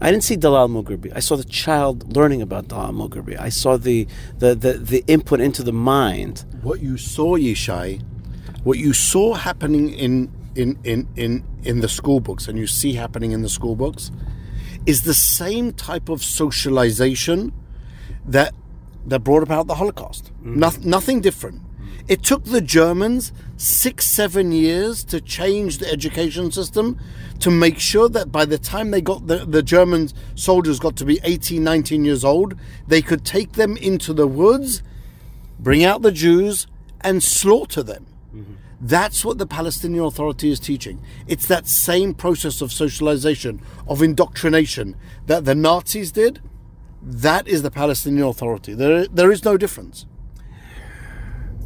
I 0.00 0.10
didn't 0.10 0.24
see 0.24 0.36
Dalal 0.36 0.68
Mughrabi. 0.68 1.12
I 1.14 1.20
saw 1.20 1.36
the 1.36 1.44
child 1.44 2.14
learning 2.16 2.42
about 2.42 2.68
Dalal 2.68 2.92
Mughrabi. 2.92 3.38
I 3.40 3.48
saw 3.48 3.76
the, 3.76 4.06
the, 4.38 4.54
the, 4.54 4.74
the 4.74 5.04
input 5.06 5.40
into 5.40 5.62
the 5.62 5.72
mind. 5.72 6.44
What 6.62 6.80
you 6.80 6.98
saw, 6.98 7.36
Yishai, 7.36 8.02
what 8.62 8.78
you 8.78 8.92
saw 8.92 9.34
happening 9.34 9.90
in 9.90 10.30
in, 10.56 10.78
in, 10.84 11.06
in 11.16 11.44
in 11.64 11.80
the 11.80 11.88
school 11.88 12.18
books 12.18 12.48
and 12.48 12.58
you 12.58 12.66
see 12.66 12.94
happening 12.94 13.32
in 13.32 13.42
the 13.42 13.48
school 13.48 13.76
books 13.76 14.10
is 14.86 15.02
the 15.02 15.12
same 15.12 15.72
type 15.72 16.08
of 16.08 16.24
socialization 16.24 17.52
that 18.24 18.54
that 19.04 19.20
brought 19.20 19.42
about 19.42 19.66
the 19.66 19.74
Holocaust. 19.74 20.32
Mm. 20.42 20.56
Noth- 20.56 20.84
nothing 20.84 21.20
different. 21.20 21.62
It 22.08 22.22
took 22.22 22.44
the 22.44 22.60
Germans 22.60 23.32
six, 23.56 24.06
seven 24.06 24.52
years 24.52 25.04
to 25.04 25.20
change 25.20 25.78
the 25.78 25.90
education 25.90 26.50
system 26.50 26.98
to 27.40 27.50
make 27.50 27.78
sure 27.78 28.08
that 28.08 28.32
by 28.32 28.44
the 28.44 28.58
time 28.58 28.90
they 28.90 29.00
got 29.00 29.26
the, 29.26 29.44
the 29.44 29.62
German 29.62 30.08
soldiers 30.34 30.78
got 30.78 30.96
to 30.96 31.04
be 31.04 31.20
18, 31.24 31.62
19 31.62 32.04
years 32.04 32.24
old, 32.24 32.54
they 32.86 33.02
could 33.02 33.24
take 33.24 33.52
them 33.52 33.76
into 33.76 34.12
the 34.12 34.26
woods, 34.26 34.82
bring 35.58 35.84
out 35.84 36.02
the 36.02 36.12
Jews, 36.12 36.66
and 37.00 37.22
slaughter 37.22 37.82
them. 37.82 38.06
Mm-hmm. 38.34 38.54
That's 38.80 39.24
what 39.24 39.38
the 39.38 39.46
Palestinian 39.46 40.04
Authority 40.04 40.50
is 40.50 40.60
teaching. 40.60 41.00
It's 41.26 41.46
that 41.46 41.66
same 41.66 42.14
process 42.14 42.60
of 42.60 42.72
socialization, 42.72 43.60
of 43.88 44.02
indoctrination 44.02 44.96
that 45.26 45.44
the 45.44 45.54
Nazis 45.54 46.12
did. 46.12 46.42
That 47.02 47.46
is 47.46 47.62
the 47.62 47.70
Palestinian 47.70 48.26
Authority. 48.26 48.74
There, 48.74 49.06
there 49.06 49.30
is 49.30 49.44
no 49.44 49.56
difference. 49.56 50.06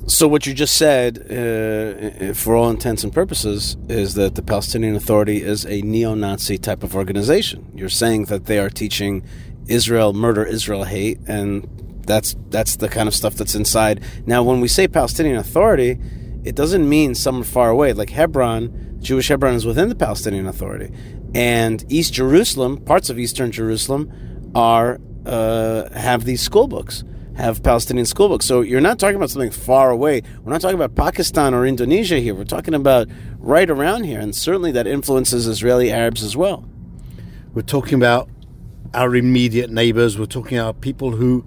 So 0.06 0.26
what 0.26 0.46
you 0.46 0.54
just 0.54 0.76
said, 0.76 1.18
uh, 1.18 2.34
for 2.34 2.56
all 2.56 2.68
intents 2.70 3.04
and 3.04 3.12
purposes, 3.12 3.76
is 3.88 4.14
that 4.14 4.34
the 4.34 4.42
Palestinian 4.42 4.96
Authority 4.96 5.42
is 5.42 5.64
a 5.66 5.82
neo-Nazi 5.82 6.58
type 6.58 6.82
of 6.82 6.96
organization. 6.96 7.70
You're 7.74 7.88
saying 7.88 8.24
that 8.24 8.46
they 8.46 8.58
are 8.58 8.70
teaching 8.70 9.22
Israel 9.68 10.12
murder, 10.12 10.44
Israel 10.44 10.84
hate, 10.84 11.20
and 11.28 11.68
that's 12.06 12.34
that's 12.48 12.76
the 12.76 12.88
kind 12.88 13.08
of 13.08 13.14
stuff 13.14 13.34
that's 13.34 13.54
inside. 13.54 14.02
Now, 14.26 14.42
when 14.42 14.60
we 14.60 14.68
say 14.68 14.88
Palestinian 14.88 15.36
Authority, 15.36 15.98
it 16.44 16.56
doesn't 16.56 16.88
mean 16.88 17.14
somewhere 17.14 17.44
far 17.44 17.70
away. 17.70 17.92
Like 17.92 18.10
Hebron, 18.10 18.98
Jewish 19.00 19.28
Hebron 19.28 19.54
is 19.54 19.64
within 19.64 19.88
the 19.88 19.94
Palestinian 19.94 20.46
Authority, 20.46 20.92
and 21.34 21.84
East 21.88 22.12
Jerusalem, 22.14 22.78
parts 22.78 23.10
of 23.10 23.18
Eastern 23.18 23.52
Jerusalem, 23.52 24.10
are 24.54 24.98
uh, 25.24 25.88
have 25.90 26.24
these 26.24 26.40
school 26.40 26.66
books 26.66 27.04
have 27.40 27.62
Palestinian 27.62 28.06
school 28.06 28.28
books. 28.28 28.46
So 28.46 28.60
you're 28.60 28.80
not 28.80 28.98
talking 28.98 29.16
about 29.16 29.30
something 29.30 29.50
far 29.50 29.90
away. 29.90 30.22
We're 30.42 30.52
not 30.52 30.60
talking 30.60 30.80
about 30.80 30.94
Pakistan 30.94 31.54
or 31.54 31.66
Indonesia 31.66 32.18
here. 32.18 32.34
We're 32.34 32.44
talking 32.44 32.74
about 32.74 33.08
right 33.38 33.68
around 33.68 34.04
here, 34.04 34.20
and 34.20 34.34
certainly 34.34 34.72
that 34.72 34.86
influences 34.86 35.46
Israeli 35.46 35.90
Arabs 35.90 36.22
as 36.22 36.36
well. 36.36 36.68
We're 37.54 37.62
talking 37.62 37.94
about 37.94 38.28
our 38.94 39.14
immediate 39.16 39.70
neighbors. 39.70 40.18
We're 40.18 40.26
talking 40.26 40.58
about 40.58 40.80
people 40.80 41.12
who, 41.12 41.44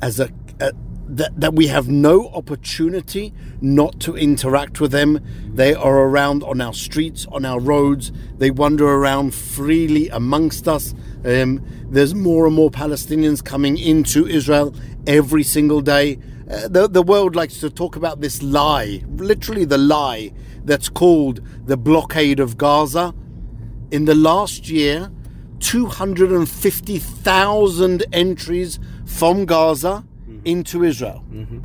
as 0.00 0.20
a, 0.20 0.30
a 0.60 0.72
that, 1.08 1.38
that 1.38 1.54
we 1.54 1.66
have 1.66 1.88
no 1.88 2.28
opportunity 2.28 3.34
not 3.60 4.00
to 4.00 4.16
interact 4.16 4.80
with 4.80 4.92
them. 4.92 5.20
They 5.52 5.74
are 5.74 5.98
around 5.98 6.42
on 6.42 6.60
our 6.60 6.72
streets, 6.72 7.26
on 7.26 7.44
our 7.44 7.60
roads. 7.60 8.12
They 8.38 8.50
wander 8.50 8.86
around 8.86 9.34
freely 9.34 10.08
amongst 10.08 10.66
us. 10.68 10.94
Um, 11.24 11.62
there's 11.84 12.14
more 12.14 12.46
and 12.46 12.54
more 12.54 12.70
Palestinians 12.70 13.44
coming 13.44 13.76
into 13.76 14.26
Israel 14.26 14.74
every 15.06 15.42
single 15.42 15.80
day. 15.80 16.18
Uh, 16.50 16.68
the, 16.68 16.88
the 16.88 17.02
world 17.02 17.36
likes 17.36 17.60
to 17.60 17.70
talk 17.70 17.96
about 17.96 18.20
this 18.20 18.42
lie, 18.42 19.02
literally 19.08 19.64
the 19.64 19.78
lie 19.78 20.32
that's 20.64 20.88
called 20.88 21.40
the 21.66 21.76
blockade 21.76 22.38
of 22.40 22.56
Gaza. 22.56 23.14
In 23.90 24.06
the 24.06 24.14
last 24.14 24.68
year, 24.68 25.10
250,000 25.60 28.04
entries 28.12 28.78
from 29.04 29.44
Gaza 29.44 30.04
mm-hmm. 30.28 30.40
into 30.44 30.84
Israel. 30.84 31.24
Mm-hmm. 31.30 31.60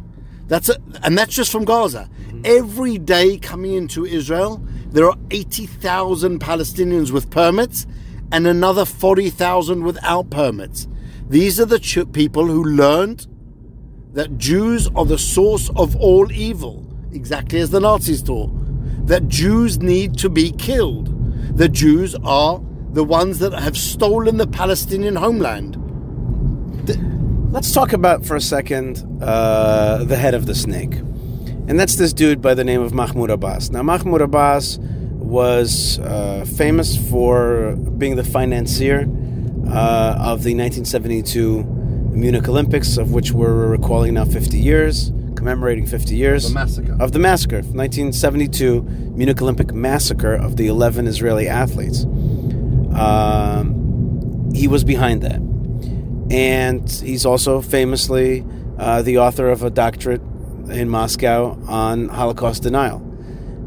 That's 0.48 0.70
a, 0.70 0.77
and 1.03 1.17
that's 1.17 1.36
just 1.36 1.51
from 1.51 1.65
Gaza. 1.65 2.10
Mm-hmm. 2.10 2.41
Every 2.46 2.98
day 2.98 3.38
coming 3.38 3.74
into 3.74 4.06
Israel, 4.06 4.65
there 4.89 5.10
are 5.10 5.17
80,000 5.32 6.39
Palestinians 6.39 7.12
with 7.12 7.29
permits 7.29 7.86
and 8.32 8.48
another 8.48 8.86
40,000 8.86 9.84
without 9.84 10.29
permits. 10.29 10.88
These 11.30 11.60
are 11.60 11.66
the 11.66 11.80
ch- 11.80 12.10
people 12.14 12.46
who 12.46 12.64
learned 12.64 13.28
that 14.14 14.38
Jews 14.38 14.90
are 14.96 15.06
the 15.06 15.18
source 15.18 15.70
of 15.76 15.96
all 15.98 16.32
evil, 16.32 16.88
exactly 17.12 17.60
as 17.60 17.70
the 17.70 17.80
Nazis 17.82 18.24
taught. 18.24 18.52
That 19.06 19.28
Jews 19.28 19.80
need 19.80 20.18
to 20.20 20.30
be 20.30 20.52
killed. 20.52 21.14
The 21.58 21.68
Jews 21.68 22.16
are 22.24 22.62
the 22.92 23.04
ones 23.04 23.40
that 23.40 23.54
have 23.54 23.78
stolen 23.78 24.38
the 24.38 24.48
Palestinian 24.48 25.18
homeland. 25.18 25.76
Let's 27.52 27.74
talk 27.74 27.94
about 27.94 28.26
for 28.26 28.36
a 28.36 28.42
second 28.42 29.06
uh, 29.22 30.04
the 30.06 30.16
head 30.16 30.34
of 30.34 30.46
the 30.46 30.56
snake, 30.56 30.94
and 30.94 31.80
that's 31.80 31.96
this 31.96 32.14
dude 32.14 32.42
by 32.42 32.54
the 32.54 32.64
name 32.64 32.82
of 32.82 32.94
Mahmoud 32.94 33.30
Abbas. 33.30 33.70
Now, 33.72 33.84
Mahmoud 33.84 34.22
Abbas 34.22 34.78
was 34.80 36.00
uh, 36.00 36.46
famous 36.58 36.98
for 37.10 37.76
being 37.76 38.16
the 38.16 38.24
financier 38.24 39.08
uh, 39.70 40.16
of 40.20 40.44
the 40.44 40.54
1972 40.56 41.64
Munich 41.64 42.48
Olympics, 42.48 42.98
of 42.98 43.12
which 43.12 43.32
we're 43.32 43.68
recalling 43.68 44.16
now 44.16 44.26
50 44.26 44.58
years. 44.58 45.12
commemorating 45.36 45.86
50 45.86 46.16
years 46.16 46.48
The 46.48 46.54
massacre. 46.56 46.98
of 47.00 47.12
the 47.12 47.20
massacre, 47.20 47.58
1972 47.58 48.82
Munich 49.16 49.40
Olympic 49.42 49.72
massacre 49.72 50.34
of 50.34 50.56
the 50.58 50.66
11 50.68 51.06
Israeli 51.06 51.48
athletes. 51.48 52.06
Um, 52.96 54.52
he 54.54 54.68
was 54.68 54.84
behind 54.84 55.22
that, 55.22 55.40
and 56.32 56.90
he's 56.90 57.26
also 57.26 57.62
famously 57.62 58.44
uh, 58.80 59.02
the 59.04 59.18
author 59.20 59.50
of 59.50 59.62
a 59.64 59.70
doctorate 59.70 60.22
in 60.70 60.90
Moscow 60.90 61.58
on 61.68 62.10
Holocaust 62.10 62.64
denial. 62.64 63.00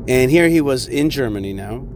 And 0.09 0.31
here 0.31 0.49
he 0.49 0.61
was 0.61 0.89
in 0.89 1.09
Germany 1.11 1.53
now, 1.53 1.87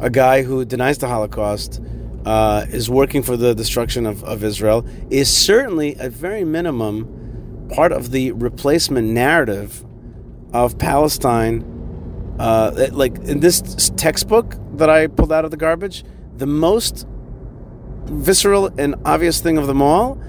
a 0.00 0.10
guy 0.10 0.42
who 0.42 0.64
denies 0.64 0.98
the 0.98 1.06
Holocaust, 1.08 1.80
uh, 2.24 2.66
is 2.68 2.88
working 2.88 3.22
for 3.22 3.36
the 3.36 3.54
destruction 3.54 4.06
of, 4.06 4.24
of 4.24 4.42
Israel, 4.42 4.86
is 5.10 5.34
certainly, 5.34 5.96
at 5.96 6.12
very 6.12 6.44
minimum, 6.44 7.68
part 7.74 7.92
of 7.92 8.10
the 8.10 8.32
replacement 8.32 9.08
narrative 9.08 9.84
of 10.52 10.78
Palestine. 10.78 11.70
Uh, 12.38 12.88
like 12.92 13.16
in 13.18 13.40
this 13.40 13.90
textbook 13.96 14.56
that 14.76 14.90
I 14.90 15.06
pulled 15.06 15.32
out 15.32 15.44
of 15.44 15.50
the 15.50 15.56
garbage, 15.56 16.04
the 16.36 16.46
most 16.46 17.06
visceral 18.04 18.70
and 18.78 18.96
obvious 19.04 19.40
thing 19.40 19.56
of 19.56 19.66
them 19.66 19.80
all 19.80 20.20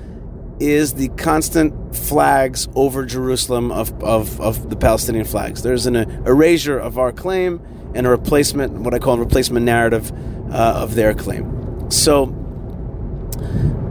is 0.60 0.94
the 0.94 1.10
constant 1.10 1.96
flags 1.96 2.68
over 2.76 3.06
Jerusalem 3.06 3.72
of, 3.72 3.92
of, 4.04 4.40
of 4.40 4.70
the 4.70 4.76
Palestinian 4.76 5.26
flags. 5.26 5.64
There's 5.64 5.86
an 5.86 5.96
erasure 5.96 6.78
of 6.78 6.98
our 6.98 7.12
claim 7.12 7.62
and 7.94 8.06
a 8.06 8.10
replacement, 8.10 8.74
what 8.74 8.94
I 8.94 9.00
call 9.00 9.16
a 9.16 9.20
replacement 9.20 9.66
narrative 9.66 10.12
uh, 10.52 10.74
of 10.78 10.96
their 10.96 11.14
claim. 11.14 11.55
So 11.90 12.34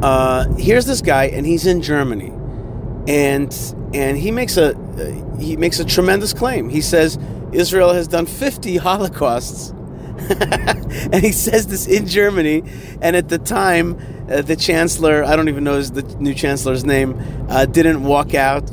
uh, 0.02 0.48
here's 0.56 0.86
this 0.86 1.00
guy, 1.00 1.24
and 1.26 1.46
he's 1.46 1.66
in 1.66 1.80
Germany, 1.80 2.32
and 3.08 3.74
and 3.94 4.18
he 4.18 4.30
makes 4.30 4.56
a 4.56 4.76
uh, 4.76 5.38
he 5.38 5.56
makes 5.56 5.80
a 5.80 5.84
tremendous 5.84 6.32
claim. 6.32 6.68
He 6.68 6.80
says 6.80 7.18
Israel 7.52 7.92
has 7.92 8.08
done 8.08 8.26
50 8.26 8.76
Holocausts, 8.80 9.70
and 11.12 11.22
he 11.22 11.32
says 11.32 11.68
this 11.68 11.86
in 11.86 12.06
Germany. 12.06 12.62
And 13.00 13.16
at 13.16 13.28
the 13.28 13.38
time, 13.38 13.98
uh, 14.30 14.42
the 14.42 14.56
chancellor 14.56 15.24
I 15.24 15.36
don't 15.36 15.48
even 15.48 15.64
know 15.64 15.76
his, 15.76 15.92
the 15.92 16.02
new 16.18 16.34
chancellor's 16.34 16.84
name 16.84 17.18
uh, 17.48 17.66
didn't 17.66 18.04
walk 18.04 18.34
out. 18.34 18.70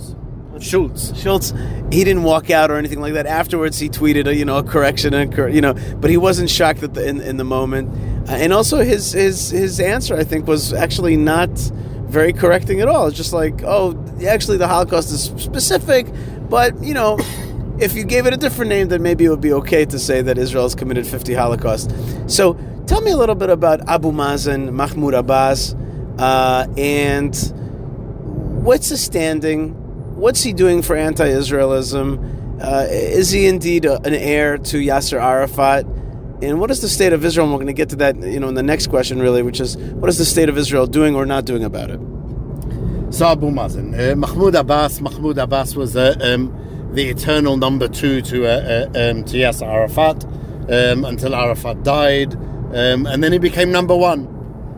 Scholz. 0.56 1.14
Scholz, 1.14 1.94
he 1.94 2.04
didn't 2.04 2.24
walk 2.24 2.50
out 2.50 2.70
or 2.70 2.78
anything 2.78 3.02
like 3.02 3.14
that. 3.14 3.26
Afterwards, 3.26 3.80
he 3.80 3.90
tweeted, 3.90 4.28
a, 4.28 4.36
you 4.36 4.46
know, 4.46 4.58
a 4.58 4.64
correction 4.64 5.14
and 5.14 5.36
you 5.56 5.62
know, 5.62 5.74
but 5.74 6.10
he 6.10 6.18
wasn't 6.18 6.50
shocked 6.50 6.84
at 6.84 6.94
the 6.94 7.08
in, 7.08 7.20
in 7.20 7.38
the 7.38 7.44
moment. 7.44 7.90
And 8.28 8.54
also, 8.54 8.80
his 8.80 9.12
his 9.12 9.50
his 9.50 9.80
answer, 9.80 10.16
I 10.16 10.24
think, 10.24 10.48
was 10.48 10.74
actually 10.74 11.18
not 11.18 11.50
very 12.06 12.34
correcting 12.34 12.82
at 12.82 12.88
all. 12.88 13.08
It's 13.08 13.18
just 13.18 13.34
like, 13.34 13.64
oh, 13.64 13.98
actually, 14.28 14.58
the 14.58 14.68
Holocaust 14.68 15.12
is 15.12 15.24
specific, 15.42 16.08
but 16.50 16.82
you 16.84 16.94
know. 16.94 17.18
If 17.80 17.96
you 17.96 18.04
gave 18.04 18.28
it 18.28 18.34
a 18.34 18.38
different 18.38 18.70
name, 18.70 18.90
then 18.90 19.02
maybe 19.02 19.26
it 19.26 19.30
would 19.30 19.42
be 19.42 19.54
okay 19.54 19.86
to 19.86 19.98
say 19.98 20.22
that 20.22 20.38
Israel 20.38 20.66
has 20.66 20.76
committed 20.76 21.08
50 21.08 21.34
Holocausts. 21.34 22.32
So, 22.32 22.54
tell 22.86 23.02
me 23.02 23.10
a 23.10 23.18
little 23.18 23.34
bit 23.34 23.50
about 23.50 23.90
Abu 23.90 24.12
Mazen, 24.12 24.72
Mahmoud 24.72 25.16
Abbas, 25.16 25.74
uh, 26.20 26.68
and 26.78 27.36
what's 28.64 28.90
his 28.90 29.02
standing? 29.02 29.72
What's 30.16 30.44
he 30.44 30.54
doing 30.54 30.84
for 30.84 30.96
anti-Israelism? 30.96 32.62
Uh, 32.62 32.86
is 32.90 33.32
he 33.32 33.48
indeed 33.48 33.86
a, 33.86 34.00
an 34.04 34.14
heir 34.14 34.60
to 34.60 34.78
Yasser 34.78 35.20
Arafat? 35.20 35.86
And 36.42 36.60
what 36.60 36.72
is 36.72 36.82
the 36.82 36.90
state 36.90 37.14
of 37.14 37.24
Israel? 37.24 37.46
And 37.46 37.54
we're 37.54 37.60
going 37.60 37.68
to 37.68 37.74
get 37.74 37.90
to 37.90 37.96
that, 37.98 38.16
you 38.18 38.40
know, 38.40 38.50
in 38.50 38.56
the 38.56 38.64
next 38.64 38.88
question, 38.88 39.20
really, 39.20 39.44
which 39.44 39.60
is 39.60 39.78
what 39.78 40.10
is 40.10 40.18
the 40.18 40.26
state 40.26 40.50
of 40.50 40.58
Israel 40.58 40.88
doing 40.88 41.16
or 41.16 41.26
not 41.26 41.46
doing 41.46 41.64
about 41.64 41.92
it? 41.92 42.00
So 43.12 43.28
Abu 43.28 43.52
Mazen, 43.52 43.94
uh, 43.94 44.16
Mahmoud 44.16 44.56
Abbas. 44.56 45.02
Mahmoud 45.02 45.38
Abbas 45.38 45.76
was 45.76 45.96
uh, 45.96 46.16
um, 46.22 46.90
the 46.94 47.10
eternal 47.10 47.58
number 47.58 47.88
two 47.88 48.22
to 48.22 48.48
uh, 48.48 48.90
uh, 48.96 49.12
um, 49.12 49.24
to 49.26 49.38
Yasser 49.38 49.68
Arafat 49.68 50.24
um, 50.72 51.06
until 51.06 51.36
Arafat 51.36 51.84
died, 51.84 52.34
um, 52.74 53.06
and 53.06 53.24
then 53.24 53.34
he 53.34 53.38
became 53.38 53.72
number 53.72 53.96
one, 53.96 54.28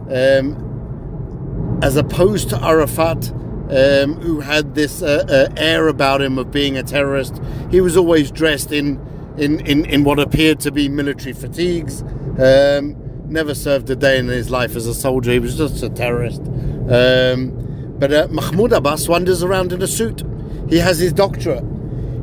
um, 0.10 1.79
as 1.84 1.96
opposed 1.96 2.50
to 2.50 2.62
Arafat, 2.63 3.32
um, 3.70 4.15
who 4.20 4.39
had 4.39 4.74
this 4.74 5.01
uh, 5.01 5.24
uh, 5.29 5.53
air 5.55 5.88
about 5.88 6.22
him 6.22 6.38
of 6.38 6.51
being 6.51 6.75
a 6.75 6.84
terrorist. 6.84 7.39
He 7.69 7.82
was 7.82 7.95
always 7.95 8.32
dressed 8.32 8.71
in 8.71 8.99
in, 9.38 9.60
in, 9.65 9.86
in 9.86 10.04
what 10.04 10.19
appeared 10.19 10.60
to 10.62 10.72
be 10.72 10.89
military 10.89 11.34
fatigues. 11.34 12.02
Um, 12.39 12.96
never 13.30 13.56
served 13.56 13.89
a 13.89 13.96
day 13.96 14.19
in 14.19 14.28
his 14.28 14.50
life 14.50 14.76
as 14.76 14.88
a 14.88 14.93
soldier. 14.93 15.32
He 15.32 15.39
was 15.39 15.58
just 15.58 15.82
a 15.84 15.89
terrorist. 15.89 16.41
Um, 16.89 17.96
but 18.00 18.13
uh, 18.13 18.28
Mahmoud 18.30 18.74
Abbas 18.74 19.08
wanders 19.08 19.43
around 19.43 19.74
in 19.74 19.82
a 19.82 19.88
suit. 19.88 20.24
He 20.69 20.78
has 20.78 21.00
his 21.00 21.13
doctorate. 21.13 21.65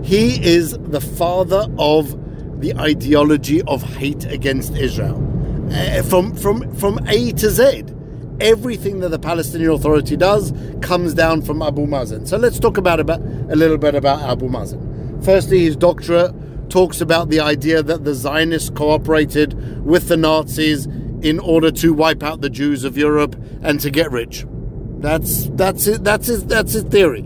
He 0.02 0.42
is 0.44 0.76
the 0.78 1.00
father 1.00 1.66
of 1.78 2.16
the 2.60 2.74
ideology 2.76 3.62
of 3.62 3.82
hate 3.82 4.24
against 4.26 4.76
Israel. 4.76 5.26
Uh, 5.72 6.02
from, 6.02 6.34
from, 6.34 6.74
from 6.76 6.98
A 7.08 7.32
to 7.32 7.50
Z, 7.50 7.84
everything 8.40 9.00
that 9.00 9.10
the 9.10 9.18
Palestinian 9.18 9.70
Authority 9.70 10.16
does 10.16 10.52
comes 10.80 11.14
down 11.14 11.42
from 11.42 11.62
Abu 11.62 11.86
Mazen. 11.86 12.26
So 12.26 12.36
let's 12.36 12.58
talk 12.58 12.76
about, 12.76 13.00
about 13.00 13.20
a 13.20 13.56
little 13.56 13.78
bit 13.78 13.94
about 13.94 14.22
Abu 14.22 14.48
Mazen. 14.48 15.24
Firstly, 15.24 15.60
his 15.60 15.76
doctorate 15.76 16.34
talks 16.70 17.00
about 17.00 17.28
the 17.28 17.40
idea 17.40 17.82
that 17.82 18.04
the 18.04 18.14
Zionists 18.14 18.70
cooperated 18.70 19.84
with 19.84 20.08
the 20.08 20.16
Nazis 20.16 20.86
in 21.22 21.38
order 21.38 21.70
to 21.70 21.92
wipe 21.92 22.22
out 22.22 22.40
the 22.40 22.50
Jews 22.50 22.84
of 22.84 22.96
Europe 22.96 23.36
and 23.62 23.78
to 23.80 23.90
get 23.90 24.10
rich. 24.10 24.46
That's 25.00 25.48
that's 25.50 25.86
it. 25.86 26.04
That's 26.04 26.26
his 26.26 26.44
that's 26.46 26.72
his 26.72 26.84
theory. 26.84 27.22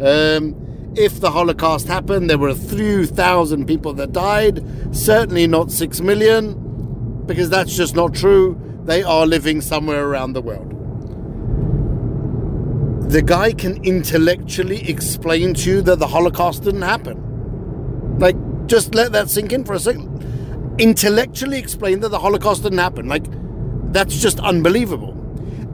Um, 0.00 0.54
if 0.96 1.20
the 1.20 1.30
Holocaust 1.30 1.86
happened, 1.88 2.30
there 2.30 2.38
were 2.38 2.48
a 2.48 2.54
few 2.54 3.06
thousand 3.06 3.66
people 3.66 3.92
that 3.94 4.12
died. 4.12 4.64
Certainly 4.96 5.46
not 5.46 5.70
six 5.70 6.00
million, 6.00 7.24
because 7.26 7.50
that's 7.50 7.76
just 7.76 7.94
not 7.94 8.14
true. 8.14 8.60
They 8.84 9.02
are 9.02 9.26
living 9.26 9.60
somewhere 9.60 10.06
around 10.08 10.32
the 10.32 10.42
world. 10.42 10.72
The 13.10 13.22
guy 13.22 13.52
can 13.52 13.82
intellectually 13.84 14.88
explain 14.88 15.54
to 15.54 15.70
you 15.70 15.82
that 15.82 15.98
the 15.98 16.06
Holocaust 16.06 16.64
didn't 16.64 16.82
happen. 16.82 18.18
Like, 18.18 18.36
just 18.66 18.94
let 18.94 19.12
that 19.12 19.30
sink 19.30 19.52
in 19.52 19.64
for 19.64 19.74
a 19.74 19.78
second. 19.78 20.76
Intellectually 20.78 21.58
explain 21.58 22.00
that 22.00 22.10
the 22.10 22.18
Holocaust 22.18 22.62
didn't 22.62 22.78
happen. 22.78 23.08
Like, 23.08 23.24
that's 23.92 24.16
just 24.16 24.40
unbelievable. 24.40 25.12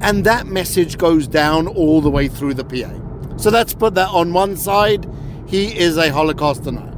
And 0.01 0.25
that 0.25 0.47
message 0.47 0.99
goes 0.99 1.27
down 1.27 1.67
all 1.69 2.01
the 2.01 2.11
way 2.11 2.29
through 2.29 2.55
the 2.55 2.65
PA. 2.65 3.37
So 3.37 3.51
let's 3.51 3.75
put 3.75 3.95
that 3.95 4.09
on 4.09 4.33
one 4.33 4.57
side. 4.57 5.09
He 5.47 5.77
is 5.77 5.97
a 5.97 6.11
Holocaust 6.11 6.65
denier. 6.65 6.93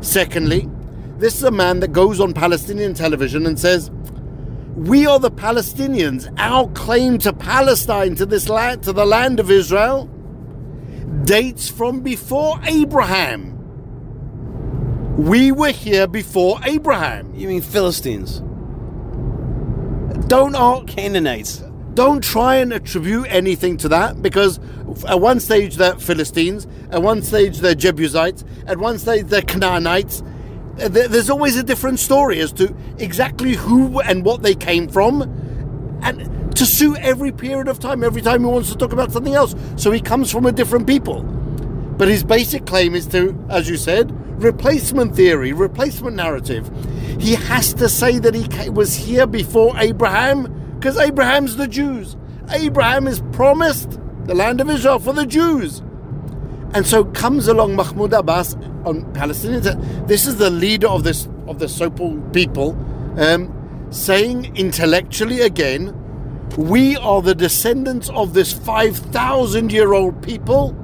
Secondly, 0.00 0.68
this 1.18 1.34
is 1.34 1.42
a 1.42 1.50
man 1.50 1.80
that 1.80 1.92
goes 1.92 2.20
on 2.20 2.32
Palestinian 2.32 2.94
television 2.94 3.46
and 3.46 3.58
says, 3.58 3.90
"We 4.74 5.06
are 5.06 5.18
the 5.18 5.30
Palestinians. 5.30 6.32
Our 6.38 6.68
claim 6.68 7.18
to 7.18 7.32
Palestine, 7.32 8.14
to 8.16 8.26
this 8.26 8.48
land, 8.48 8.82
to 8.84 8.92
the 8.92 9.04
land 9.04 9.38
of 9.38 9.50
Israel, 9.50 10.08
dates 11.24 11.68
from 11.68 12.00
before 12.00 12.58
Abraham. 12.66 13.58
We 15.20 15.52
were 15.52 15.70
here 15.70 16.06
before 16.06 16.58
Abraham. 16.64 17.34
You 17.34 17.48
mean 17.48 17.60
Philistines, 17.60 18.38
Don't 20.28 20.56
ask, 20.56 20.86
Canaanites? 20.86 21.62
don't 21.92 22.24
try 22.24 22.54
and 22.54 22.72
attribute 22.72 23.26
anything 23.28 23.76
to 23.76 23.88
that 23.88 24.22
because 24.22 24.58
at 25.06 25.20
one 25.20 25.40
stage 25.40 25.76
they're 25.76 25.96
Philistines, 25.96 26.66
at 26.90 27.02
one 27.02 27.20
stage 27.20 27.58
they're 27.58 27.74
Jebusites, 27.74 28.44
at 28.66 28.78
one 28.78 28.98
stage 28.98 29.26
they're 29.26 29.42
Canaanites. 29.42 30.22
There's 30.76 31.28
always 31.28 31.58
a 31.58 31.62
different 31.62 31.98
story 31.98 32.40
as 32.40 32.52
to 32.54 32.74
exactly 32.96 33.56
who 33.56 34.00
and 34.00 34.24
what 34.24 34.42
they 34.42 34.54
came 34.54 34.88
from, 34.88 35.20
and 36.02 36.56
to 36.56 36.64
suit 36.64 36.96
every 37.00 37.32
period 37.32 37.68
of 37.68 37.78
time, 37.78 38.02
every 38.02 38.22
time 38.22 38.40
he 38.40 38.46
wants 38.46 38.70
to 38.72 38.78
talk 38.78 38.94
about 38.94 39.12
something 39.12 39.34
else. 39.34 39.54
So 39.76 39.90
he 39.90 40.00
comes 40.00 40.32
from 40.32 40.46
a 40.46 40.52
different 40.52 40.86
people. 40.86 41.39
But 42.00 42.08
his 42.08 42.24
basic 42.24 42.64
claim 42.64 42.94
is 42.94 43.06
to, 43.08 43.38
as 43.50 43.68
you 43.68 43.76
said, 43.76 44.10
replacement 44.42 45.14
theory, 45.14 45.52
replacement 45.52 46.16
narrative. 46.16 46.70
He 47.20 47.34
has 47.34 47.74
to 47.74 47.90
say 47.90 48.18
that 48.20 48.34
he 48.34 48.70
was 48.70 48.94
here 48.94 49.26
before 49.26 49.74
Abraham 49.76 50.76
because 50.76 50.96
Abraham's 50.96 51.56
the 51.56 51.68
Jews. 51.68 52.16
Abraham 52.52 53.06
is 53.06 53.20
promised 53.32 54.00
the 54.24 54.34
land 54.34 54.62
of 54.62 54.70
Israel 54.70 54.98
for 54.98 55.12
the 55.12 55.26
Jews. 55.26 55.80
And 56.72 56.86
so 56.86 57.04
comes 57.04 57.48
along 57.48 57.76
Mahmoud 57.76 58.14
Abbas 58.14 58.54
on 58.86 59.04
Palestinians. 59.12 60.08
This 60.08 60.26
is 60.26 60.38
the 60.38 60.48
leader 60.48 60.88
of 60.88 61.04
this 61.04 61.28
of 61.46 61.58
the 61.58 61.68
so-called 61.68 62.32
people, 62.32 62.78
um, 63.18 63.52
saying 63.90 64.56
intellectually 64.56 65.42
again, 65.42 65.94
we 66.56 66.96
are 66.96 67.20
the 67.20 67.34
descendants 67.34 68.08
of 68.08 68.32
this 68.32 68.54
five 68.54 68.96
thousand 68.96 69.70
year 69.70 69.92
old 69.92 70.22
people 70.22 70.74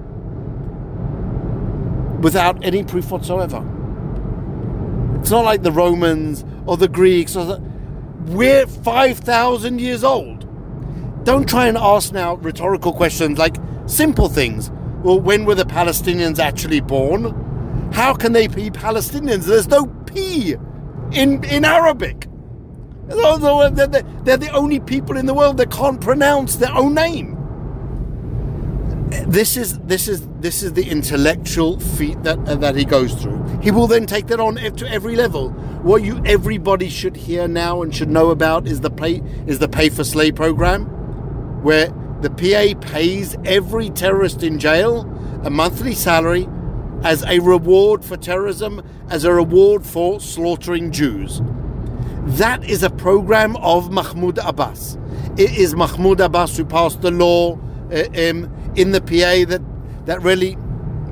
without 2.20 2.64
any 2.64 2.82
proof 2.82 3.10
whatsoever. 3.10 3.58
It's 5.20 5.30
not 5.30 5.44
like 5.44 5.62
the 5.62 5.72
Romans 5.72 6.44
or 6.66 6.76
the 6.76 6.88
Greeks 6.88 7.36
or 7.36 7.44
the, 7.44 7.62
we're 8.26 8.66
5,000 8.66 9.80
years 9.80 10.04
old. 10.04 10.46
Don't 11.24 11.48
try 11.48 11.66
and 11.66 11.76
ask 11.76 12.12
now 12.12 12.36
rhetorical 12.36 12.92
questions 12.92 13.38
like 13.38 13.56
simple 13.86 14.28
things. 14.28 14.70
well, 15.02 15.20
when 15.20 15.44
were 15.44 15.54
the 15.54 15.64
Palestinians 15.64 16.38
actually 16.38 16.80
born? 16.80 17.90
How 17.92 18.14
can 18.14 18.32
they 18.32 18.46
be 18.46 18.70
Palestinians? 18.70 19.44
There's 19.44 19.68
no 19.68 19.86
P 20.06 20.54
in, 21.12 21.44
in 21.44 21.64
Arabic. 21.64 22.28
They're 23.06 23.16
the, 23.16 24.04
they're 24.24 24.36
the 24.36 24.50
only 24.50 24.80
people 24.80 25.16
in 25.16 25.26
the 25.26 25.34
world 25.34 25.58
that 25.58 25.70
can't 25.70 26.00
pronounce 26.00 26.56
their 26.56 26.74
own 26.74 26.94
name. 26.94 27.36
This 29.24 29.56
is 29.56 29.78
this 29.80 30.08
is 30.08 30.26
this 30.40 30.62
is 30.62 30.72
the 30.74 30.88
intellectual 30.88 31.80
feat 31.80 32.22
that 32.22 32.38
uh, 32.48 32.54
that 32.56 32.76
he 32.76 32.84
goes 32.84 33.14
through. 33.14 33.42
He 33.62 33.70
will 33.70 33.86
then 33.86 34.06
take 34.06 34.26
that 34.28 34.40
on 34.40 34.56
to 34.56 34.90
every 34.90 35.16
level. 35.16 35.50
What 35.82 36.02
you 36.02 36.22
everybody 36.24 36.88
should 36.88 37.16
hear 37.16 37.48
now 37.48 37.82
and 37.82 37.94
should 37.94 38.10
know 38.10 38.30
about 38.30 38.66
is 38.66 38.80
the 38.80 38.90
pay 38.90 39.22
is 39.46 39.58
the 39.58 39.68
pay 39.68 39.88
for 39.88 40.04
slay 40.04 40.32
program, 40.32 40.86
where 41.62 41.88
the 42.20 42.30
PA 42.30 42.88
pays 42.88 43.36
every 43.44 43.90
terrorist 43.90 44.42
in 44.42 44.58
jail 44.58 45.02
a 45.44 45.50
monthly 45.50 45.94
salary 45.94 46.48
as 47.04 47.22
a 47.24 47.38
reward 47.38 48.04
for 48.04 48.16
terrorism, 48.16 48.82
as 49.10 49.24
a 49.24 49.32
reward 49.32 49.84
for 49.84 50.20
slaughtering 50.20 50.90
Jews. 50.90 51.40
That 52.38 52.64
is 52.64 52.82
a 52.82 52.90
program 52.90 53.54
of 53.56 53.92
Mahmoud 53.92 54.38
Abbas. 54.38 54.98
It 55.36 55.56
is 55.56 55.76
Mahmoud 55.76 56.20
Abbas 56.20 56.56
who 56.56 56.64
passed 56.64 57.02
the 57.02 57.12
law 57.12 57.60
uh, 57.92 58.30
um, 58.30 58.50
in 58.76 58.92
the 58.92 59.00
PA 59.00 59.44
that, 59.50 59.62
that 60.06 60.22
really 60.22 60.56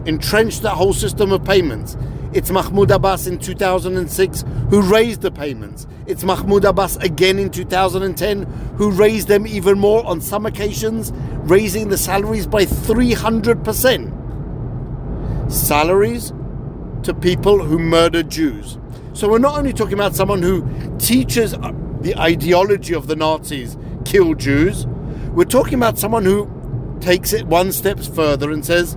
entrenched 0.07 0.63
that 0.63 0.75
whole 0.75 0.93
system 0.93 1.33
of 1.33 1.45
payments. 1.45 1.97
It's 2.33 2.51
Mahmoud 2.51 2.91
Abbas 2.91 3.27
in 3.27 3.39
2006 3.39 4.45
who 4.69 4.83
raised 4.83 5.21
the 5.23 5.31
payments. 5.31 5.87
It's 6.07 6.25
Mahmoud 6.25 6.65
Abbas 6.65 6.97
again 6.97 7.39
in 7.39 7.49
2010 7.51 8.43
who 8.77 8.91
raised 8.91 9.29
them 9.29 9.47
even 9.47 9.79
more 9.79 10.05
on 10.05 10.21
some 10.21 10.45
occasions, 10.45 11.13
raising 11.45 11.89
the 11.89 11.97
salaries 11.97 12.47
by 12.47 12.65
300%. 12.65 14.23
Salaries 15.51 16.33
to 17.05 17.15
people 17.15 17.63
who 17.63 17.79
murder 17.79 18.23
Jews. 18.23 18.79
So 19.13 19.29
we're 19.29 19.39
not 19.39 19.57
only 19.57 19.73
talking 19.73 19.95
about 19.95 20.17
someone 20.17 20.43
who 20.43 20.69
teaches 20.99 21.55
uh, 21.55 21.73
the 22.01 22.19
ideology 22.19 22.95
of 22.95 23.07
the 23.07 23.15
Nazis, 23.15 23.77
kill 24.05 24.35
Jews, 24.35 24.87
we're 25.35 25.45
talking 25.45 25.75
about 25.75 25.99
someone 25.99 26.25
who 26.25 26.51
takes 27.05 27.35
it 27.35 27.47
one 27.47 27.71
step 27.71 28.01
further 28.01 28.51
and 28.51 28.65
says, 28.65 28.97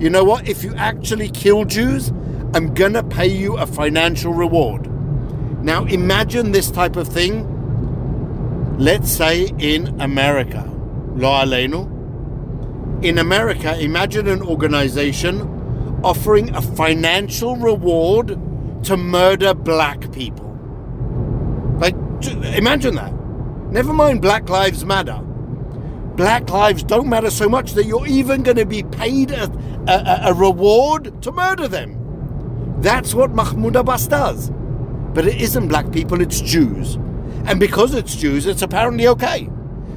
you 0.00 0.10
know 0.10 0.24
what, 0.24 0.48
if 0.48 0.64
you 0.64 0.74
actually 0.74 1.28
kill 1.30 1.64
Jews, 1.64 2.08
I'm 2.52 2.74
gonna 2.74 3.04
pay 3.04 3.28
you 3.28 3.56
a 3.56 3.64
financial 3.64 4.32
reward. 4.32 4.90
Now 5.64 5.84
imagine 5.84 6.50
this 6.50 6.72
type 6.72 6.96
of 6.96 7.06
thing, 7.06 7.46
let's 8.76 9.10
say 9.10 9.52
in 9.58 10.00
America. 10.00 10.68
Aleinu. 11.14 11.92
In 13.04 13.18
America, 13.18 13.78
imagine 13.78 14.26
an 14.26 14.42
organization 14.42 16.00
offering 16.02 16.52
a 16.56 16.60
financial 16.60 17.54
reward 17.54 18.36
to 18.82 18.96
murder 18.96 19.54
black 19.54 20.10
people. 20.10 20.50
Like, 21.78 21.94
imagine 22.56 22.96
that. 22.96 23.12
Never 23.70 23.92
mind 23.92 24.22
Black 24.22 24.48
Lives 24.48 24.84
Matter. 24.84 25.20
Black 26.16 26.48
lives 26.48 26.84
don't 26.84 27.08
matter 27.08 27.30
so 27.30 27.48
much 27.48 27.72
that 27.72 27.86
you're 27.86 28.06
even 28.06 28.44
going 28.44 28.56
to 28.56 28.64
be 28.64 28.84
paid 28.84 29.32
a, 29.32 29.50
a, 29.88 30.30
a 30.30 30.34
reward 30.34 31.20
to 31.22 31.32
murder 31.32 31.66
them. 31.66 32.00
That's 32.80 33.14
what 33.14 33.32
Mahmoud 33.32 33.74
Abbas 33.74 34.06
does. 34.06 34.50
But 35.12 35.26
it 35.26 35.40
isn't 35.40 35.68
black 35.68 35.90
people, 35.90 36.20
it's 36.20 36.40
Jews. 36.40 36.94
And 37.46 37.58
because 37.58 37.94
it's 37.94 38.14
Jews, 38.14 38.46
it's 38.46 38.62
apparently 38.62 39.08
okay. 39.08 39.48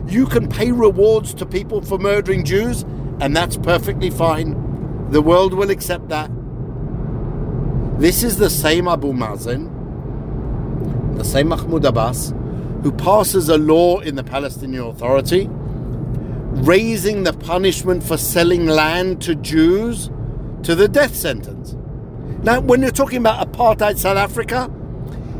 You 0.07 0.25
can 0.25 0.49
pay 0.49 0.71
rewards 0.71 1.35
to 1.35 1.45
people 1.45 1.81
for 1.81 1.99
murdering 1.99 2.43
Jews, 2.43 2.83
and 3.19 3.35
that's 3.35 3.57
perfectly 3.57 4.09
fine. 4.09 5.09
The 5.11 5.21
world 5.21 5.53
will 5.53 5.69
accept 5.69 6.09
that. 6.09 6.31
This 7.99 8.23
is 8.23 8.37
the 8.37 8.49
same 8.49 8.87
Abu 8.87 9.13
Mazen, 9.13 9.69
the 11.17 11.23
same 11.23 11.49
Mahmoud 11.49 11.85
Abbas, 11.85 12.33
who 12.81 12.91
passes 12.91 13.49
a 13.49 13.57
law 13.57 13.99
in 13.99 14.15
the 14.15 14.23
Palestinian 14.23 14.83
Authority 14.83 15.49
raising 16.63 17.23
the 17.23 17.33
punishment 17.33 18.03
for 18.03 18.17
selling 18.17 18.65
land 18.65 19.21
to 19.23 19.35
Jews 19.35 20.09
to 20.63 20.75
the 20.75 20.87
death 20.87 21.15
sentence. 21.15 21.75
Now, 22.43 22.59
when 22.59 22.81
you're 22.81 22.91
talking 22.91 23.19
about 23.19 23.51
apartheid 23.51 23.97
South 23.97 24.17
Africa, 24.17 24.71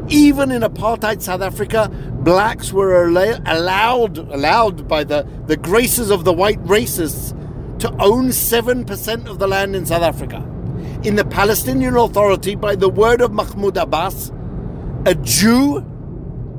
even 0.10 0.52
in 0.52 0.62
apartheid 0.62 1.22
South 1.22 1.42
Africa, 1.42 1.90
blacks 2.22 2.72
were 2.72 3.06
allowed 3.06 4.18
allowed 4.18 4.88
by 4.88 5.04
the, 5.04 5.28
the 5.48 5.58
graces 5.58 6.10
of 6.10 6.24
the 6.24 6.34
white 6.34 6.64
racists 6.64 7.34
to 7.80 7.90
own 8.02 8.30
7% 8.30 9.28
of 9.28 9.40
the 9.40 9.48
land 9.48 9.76
in 9.76 9.86
South 9.86 10.02
Africa. 10.02 10.38
In 11.04 11.16
the 11.16 11.26
Palestinian 11.26 11.96
Authority, 11.96 12.56
by 12.56 12.76
the 12.76 12.90
word 12.90 13.22
of 13.22 13.32
Mahmoud 13.32 13.78
Abbas, 13.78 14.32
a 15.06 15.14
Jew 15.16 15.86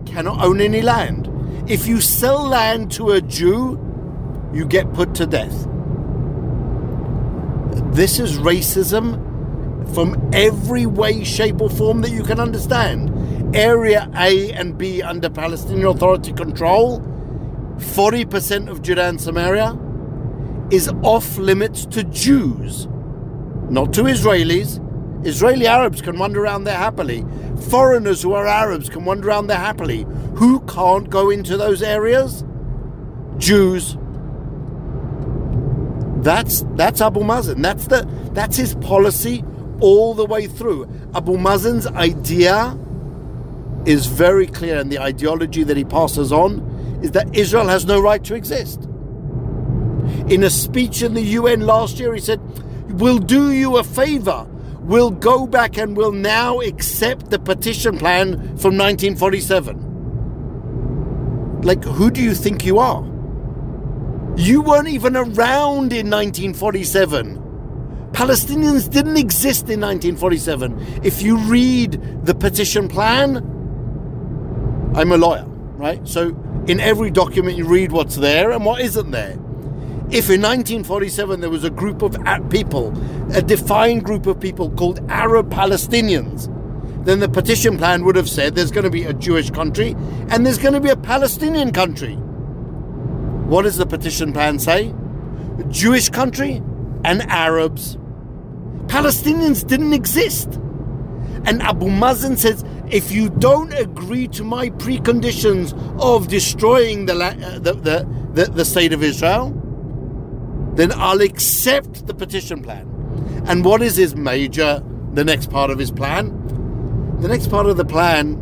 cannot 0.06 0.44
own 0.44 0.60
any 0.60 0.80
land. 0.80 1.28
If 1.68 1.86
you 1.86 2.00
sell 2.00 2.48
land 2.48 2.92
to 2.92 3.10
a 3.10 3.20
Jew, 3.20 3.87
you 4.58 4.66
get 4.66 4.92
put 4.92 5.14
to 5.14 5.24
death. 5.24 5.68
This 7.94 8.18
is 8.18 8.38
racism 8.38 9.24
from 9.94 10.30
every 10.32 10.84
way, 10.84 11.22
shape, 11.22 11.60
or 11.60 11.70
form 11.70 12.00
that 12.00 12.10
you 12.10 12.24
can 12.24 12.40
understand. 12.40 13.54
Area 13.54 14.10
A 14.16 14.50
and 14.52 14.76
B 14.76 15.00
under 15.00 15.30
Palestinian 15.30 15.86
Authority 15.86 16.32
control, 16.32 17.00
40% 17.76 18.68
of 18.68 18.82
Judea 18.82 19.08
and 19.08 19.20
Samaria, 19.20 19.78
is 20.72 20.88
off 21.02 21.38
limits 21.38 21.86
to 21.86 22.02
Jews, 22.02 22.88
not 23.70 23.92
to 23.94 24.02
Israelis. 24.02 24.84
Israeli 25.24 25.68
Arabs 25.68 26.02
can 26.02 26.18
wander 26.18 26.42
around 26.42 26.64
there 26.64 26.76
happily. 26.76 27.24
Foreigners 27.70 28.22
who 28.22 28.32
are 28.32 28.46
Arabs 28.46 28.88
can 28.88 29.04
wander 29.04 29.28
around 29.28 29.46
there 29.46 29.58
happily. 29.58 30.04
Who 30.34 30.60
can't 30.60 31.08
go 31.08 31.30
into 31.30 31.56
those 31.56 31.80
areas? 31.80 32.44
Jews. 33.38 33.96
That's 36.22 36.64
that's 36.76 37.00
Abu 37.00 37.20
Mazen. 37.20 37.62
That's 37.62 37.86
the 37.86 38.08
that's 38.32 38.56
his 38.56 38.74
policy 38.76 39.44
all 39.80 40.14
the 40.14 40.26
way 40.26 40.46
through. 40.46 40.88
Abu 41.14 41.36
Mazen's 41.36 41.86
idea 41.88 42.78
is 43.86 44.06
very 44.06 44.46
clear, 44.46 44.78
and 44.80 44.90
the 44.92 44.98
ideology 44.98 45.62
that 45.64 45.76
he 45.76 45.84
passes 45.84 46.32
on 46.32 46.60
is 47.02 47.12
that 47.12 47.34
Israel 47.36 47.68
has 47.68 47.86
no 47.86 48.00
right 48.00 48.24
to 48.24 48.34
exist. 48.34 48.88
In 50.28 50.42
a 50.44 50.50
speech 50.50 51.02
in 51.02 51.14
the 51.14 51.22
UN 51.22 51.60
last 51.60 51.98
year, 52.00 52.14
he 52.14 52.20
said, 52.20 52.40
We'll 53.00 53.18
do 53.18 53.52
you 53.52 53.76
a 53.78 53.84
favor. 53.84 54.46
We'll 54.80 55.10
go 55.10 55.46
back 55.46 55.78
and 55.78 55.96
we'll 55.96 56.12
now 56.12 56.60
accept 56.60 57.30
the 57.30 57.38
partition 57.38 57.98
plan 57.98 58.34
from 58.58 58.76
1947. 58.78 60.00
Like, 61.62 61.84
who 61.84 62.10
do 62.10 62.22
you 62.22 62.34
think 62.34 62.64
you 62.64 62.78
are? 62.78 63.02
You 64.38 64.62
weren't 64.62 64.86
even 64.86 65.16
around 65.16 65.92
in 65.92 66.08
1947. 66.08 68.10
Palestinians 68.12 68.88
didn't 68.88 69.16
exist 69.16 69.62
in 69.62 69.80
1947. 69.80 71.00
If 71.02 71.22
you 71.22 71.38
read 71.38 72.24
the 72.24 72.36
partition 72.36 72.86
plan, 72.86 73.38
I'm 74.94 75.10
a 75.10 75.16
lawyer, 75.16 75.44
right? 75.76 76.06
So 76.06 76.28
in 76.68 76.78
every 76.78 77.10
document 77.10 77.56
you 77.56 77.66
read 77.66 77.90
what's 77.90 78.14
there 78.14 78.52
and 78.52 78.64
what 78.64 78.80
isn't 78.80 79.10
there. 79.10 79.32
If 80.10 80.30
in 80.30 80.40
1947 80.40 81.40
there 81.40 81.50
was 81.50 81.64
a 81.64 81.70
group 81.70 82.02
of 82.02 82.16
people, 82.48 82.96
a 83.34 83.42
defined 83.42 84.04
group 84.04 84.28
of 84.28 84.38
people 84.38 84.70
called 84.70 85.00
Arab 85.10 85.50
Palestinians, 85.50 86.46
then 87.04 87.18
the 87.18 87.28
partition 87.28 87.76
plan 87.76 88.04
would 88.04 88.14
have 88.14 88.30
said 88.30 88.54
there's 88.54 88.70
going 88.70 88.84
to 88.84 88.90
be 88.90 89.02
a 89.02 89.12
Jewish 89.12 89.50
country 89.50 89.96
and 90.30 90.46
there's 90.46 90.58
going 90.58 90.74
to 90.74 90.80
be 90.80 90.90
a 90.90 90.96
Palestinian 90.96 91.72
country. 91.72 92.16
What 93.48 93.62
does 93.62 93.78
the 93.78 93.86
partition 93.86 94.34
plan 94.34 94.58
say? 94.58 94.94
Jewish 95.70 96.10
country 96.10 96.62
and 97.02 97.22
Arabs. 97.22 97.96
Palestinians 98.88 99.66
didn't 99.66 99.94
exist. 99.94 100.60
And 101.46 101.62
Abu 101.62 101.86
Mazen 101.86 102.36
says, 102.36 102.62
if 102.90 103.10
you 103.10 103.30
don't 103.30 103.72
agree 103.72 104.28
to 104.28 104.44
my 104.44 104.68
preconditions 104.68 105.72
of 105.98 106.28
destroying 106.28 107.06
the, 107.06 107.14
uh, 107.14 107.58
the, 107.58 107.72
the, 107.72 108.08
the, 108.34 108.50
the 108.52 108.64
state 108.66 108.92
of 108.92 109.02
Israel, 109.02 109.54
then 110.74 110.92
I'll 110.94 111.22
accept 111.22 112.06
the 112.06 112.12
partition 112.12 112.62
plan. 112.62 112.86
And 113.46 113.64
what 113.64 113.80
is 113.80 113.96
his 113.96 114.14
major, 114.14 114.82
the 115.14 115.24
next 115.24 115.50
part 115.50 115.70
of 115.70 115.78
his 115.78 115.90
plan? 115.90 116.34
The 117.20 117.28
next 117.28 117.48
part 117.48 117.64
of 117.64 117.78
the 117.78 117.84
plan, 117.86 118.34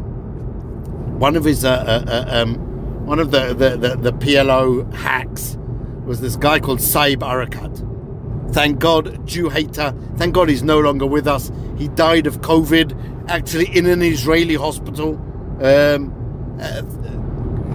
one 1.21 1.37
of 1.37 1.45
his 1.45 1.65
uh, 1.65 1.71
uh, 1.71 2.11
uh 2.11 2.43
um, 2.43 2.66
one 3.07 3.21
of 3.21 3.31
the, 3.31 3.55
the, 3.55 3.77
the, 3.77 3.97
the 3.97 4.13
PLO 4.13 4.93
hacks 4.93 5.57
was 6.05 6.21
this 6.21 6.35
guy 6.35 6.59
called 6.59 6.81
Saeb 6.81 7.19
Erekat. 7.19 8.53
Thank 8.53 8.81
God, 8.81 9.25
Jew 9.27 9.49
hater. 9.49 9.95
Thank 10.17 10.35
God 10.35 10.49
he's 10.49 10.65
no 10.65 10.81
longer 10.81 11.07
with 11.07 11.29
us. 11.29 11.53
He 11.79 11.87
died 11.89 12.27
of 12.27 12.41
COVID, 12.41 13.29
actually 13.29 13.77
in 13.77 13.87
an 13.87 14.03
Israeli 14.03 14.57
hospital. 14.57 15.15
Um, 15.63 16.13
uh, 16.61 16.81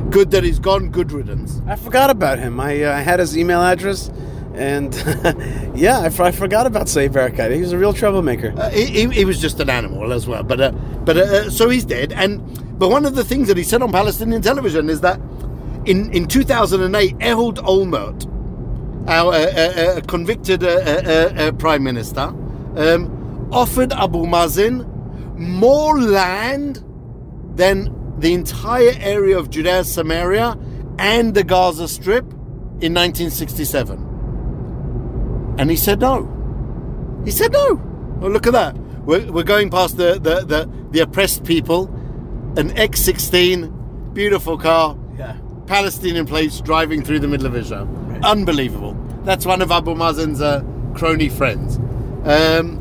good 0.09 0.31
that 0.31 0.43
he's 0.43 0.59
gone. 0.59 0.89
Good 0.89 1.13
riddance. 1.13 1.61
I 1.65 1.77
forgot 1.77 2.09
about 2.09 2.37
him. 2.39 2.59
I, 2.59 2.83
uh, 2.83 2.93
I 2.93 2.99
had 2.99 3.19
his 3.19 3.37
email 3.37 3.61
address. 3.61 4.11
And 4.55 4.93
yeah, 5.75 6.01
I 6.01 6.09
forgot 6.09 6.65
about 6.65 6.87
Saeb 6.87 7.11
Erekat. 7.13 7.53
He 7.53 7.61
was 7.61 7.71
a 7.71 7.77
real 7.77 7.93
troublemaker. 7.93 8.53
Uh, 8.57 8.69
he, 8.69 9.07
he, 9.09 9.25
was 9.25 9.39
just 9.39 9.59
an 9.59 9.69
animal 9.69 10.11
as 10.11 10.27
well. 10.27 10.43
But 10.43 10.59
uh, 10.59 10.71
but 10.71 11.17
uh, 11.17 11.49
so 11.49 11.69
he's 11.69 11.85
dead. 11.85 12.11
And 12.13 12.41
but 12.77 12.89
one 12.89 13.05
of 13.05 13.15
the 13.15 13.23
things 13.23 13.47
that 13.47 13.57
he 13.57 13.63
said 13.63 13.81
on 13.81 13.91
Palestinian 13.91 14.41
television 14.41 14.89
is 14.89 15.01
that 15.01 15.19
in 15.85 16.11
in 16.11 16.27
2008, 16.27 17.15
Ehud 17.21 17.57
Olmert, 17.57 18.27
our 19.07 19.33
uh, 19.33 19.37
uh, 19.37 19.37
uh, 19.37 20.01
convicted 20.01 20.63
uh, 20.63 20.67
uh, 20.67 21.33
uh, 21.37 21.51
prime 21.53 21.83
minister, 21.83 22.33
um, 22.75 23.49
offered 23.51 23.93
Abu 23.93 24.25
Mazen 24.25 24.87
more 25.37 25.99
land 25.99 26.83
than 27.55 27.95
the 28.19 28.33
entire 28.33 28.93
area 28.99 29.37
of 29.37 29.49
Judea, 29.49 29.83
Samaria, 29.83 30.57
and 30.99 31.33
the 31.33 31.43
Gaza 31.43 31.87
Strip 31.87 32.25
in 32.81 32.93
1967. 32.93 34.10
And 35.61 35.69
he 35.69 35.77
said 35.77 35.99
no. 35.99 36.25
He 37.23 37.29
said 37.29 37.53
no. 37.53 37.75
Well, 38.19 38.31
look 38.31 38.47
at 38.47 38.53
that. 38.53 38.75
We're, 39.05 39.31
we're 39.31 39.43
going 39.43 39.69
past 39.69 39.95
the, 39.95 40.13
the, 40.13 40.43
the, 40.43 40.67
the 40.89 41.01
oppressed 41.01 41.43
people, 41.43 41.85
an 42.57 42.71
X16, 42.71 44.11
beautiful 44.11 44.57
car, 44.57 44.97
Yeah. 45.19 45.37
Palestinian 45.67 46.25
plates 46.25 46.61
driving 46.61 47.03
through 47.03 47.19
the 47.19 47.27
middle 47.27 47.45
of 47.45 47.55
Israel. 47.55 47.87
Unbelievable. 48.23 48.95
That's 49.23 49.45
one 49.45 49.61
of 49.61 49.71
Abu 49.71 49.93
Mazen's 49.93 50.41
uh, 50.41 50.63
crony 50.95 51.29
friends. 51.29 51.77
Um, 52.25 52.79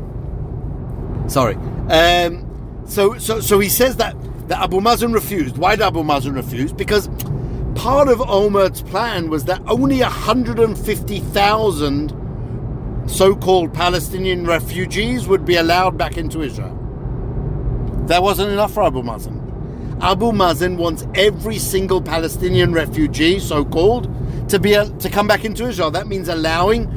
sorry. 1.27 1.57
Um, 1.87 2.47
so, 2.87 3.15
so, 3.19 3.41
so 3.41 3.59
he 3.59 3.69
says 3.69 3.97
that, 3.97 4.15
that 4.47 4.59
Abu 4.59 4.79
Mazen 4.79 5.13
refused. 5.13 5.59
Why 5.59 5.75
did 5.75 5.83
Abu 5.83 6.01
Mazen 6.01 6.33
refuse? 6.33 6.73
Because 6.73 7.09
part 7.75 8.07
of 8.07 8.17
Olmert's 8.21 8.81
plan 8.81 9.29
was 9.29 9.45
that 9.45 9.61
only 9.67 9.99
150,000 9.99 12.20
so-called 13.11 13.73
Palestinian 13.73 14.45
refugees 14.45 15.27
would 15.27 15.45
be 15.45 15.57
allowed 15.57 15.97
back 15.97 16.17
into 16.17 16.41
Israel. 16.41 16.77
That 18.07 18.23
wasn't 18.23 18.51
enough 18.51 18.73
for 18.73 18.83
Abu 18.83 19.03
Mazen. 19.03 19.37
Abu 20.01 20.31
Mazen 20.31 20.77
wants 20.77 21.05
every 21.13 21.57
single 21.59 22.01
Palestinian 22.01 22.73
refugee, 22.73 23.39
so-called, 23.39 24.09
to 24.49 24.59
be 24.59 24.71
to 24.71 25.09
come 25.09 25.27
back 25.27 25.45
into 25.45 25.65
Israel. 25.67 25.91
That 25.91 26.07
means 26.07 26.29
allowing 26.29 26.87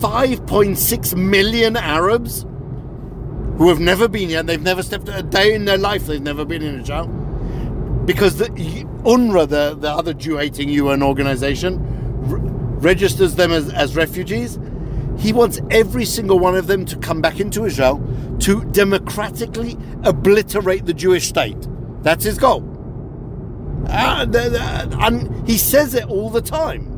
5.6 0.00 1.16
million 1.16 1.76
Arabs 1.76 2.46
who 3.56 3.68
have 3.68 3.80
never 3.80 4.08
been 4.08 4.28
here. 4.28 4.42
They've 4.42 4.62
never 4.62 4.82
stepped 4.82 5.08
a 5.08 5.22
day 5.22 5.54
in 5.54 5.64
their 5.64 5.78
life. 5.78 6.06
They've 6.06 6.22
never 6.22 6.44
been 6.44 6.62
in 6.62 6.80
Israel 6.82 7.06
because 8.04 8.38
the 8.38 8.46
UNRWA, 8.46 9.48
the, 9.48 9.76
the 9.78 9.90
other 9.90 10.12
Jew-hating 10.14 10.68
UN 10.68 11.02
organization, 11.02 11.74
r- 12.30 12.38
registers 12.80 13.36
them 13.36 13.52
as, 13.52 13.70
as 13.70 13.96
refugees. 13.96 14.58
He 15.22 15.32
wants 15.32 15.60
every 15.70 16.04
single 16.04 16.40
one 16.40 16.56
of 16.56 16.66
them 16.66 16.84
to 16.86 16.96
come 16.96 17.20
back 17.20 17.38
into 17.38 17.64
Israel 17.64 18.04
to 18.40 18.64
democratically 18.72 19.78
obliterate 20.02 20.84
the 20.84 20.92
Jewish 20.92 21.28
state. 21.28 21.68
That's 22.02 22.24
his 22.24 22.38
goal. 22.38 22.68
Ah, 23.88 24.26
and 24.26 25.48
he 25.48 25.56
says 25.56 25.94
it 25.94 26.06
all 26.06 26.28
the 26.28 26.42
time. 26.42 26.88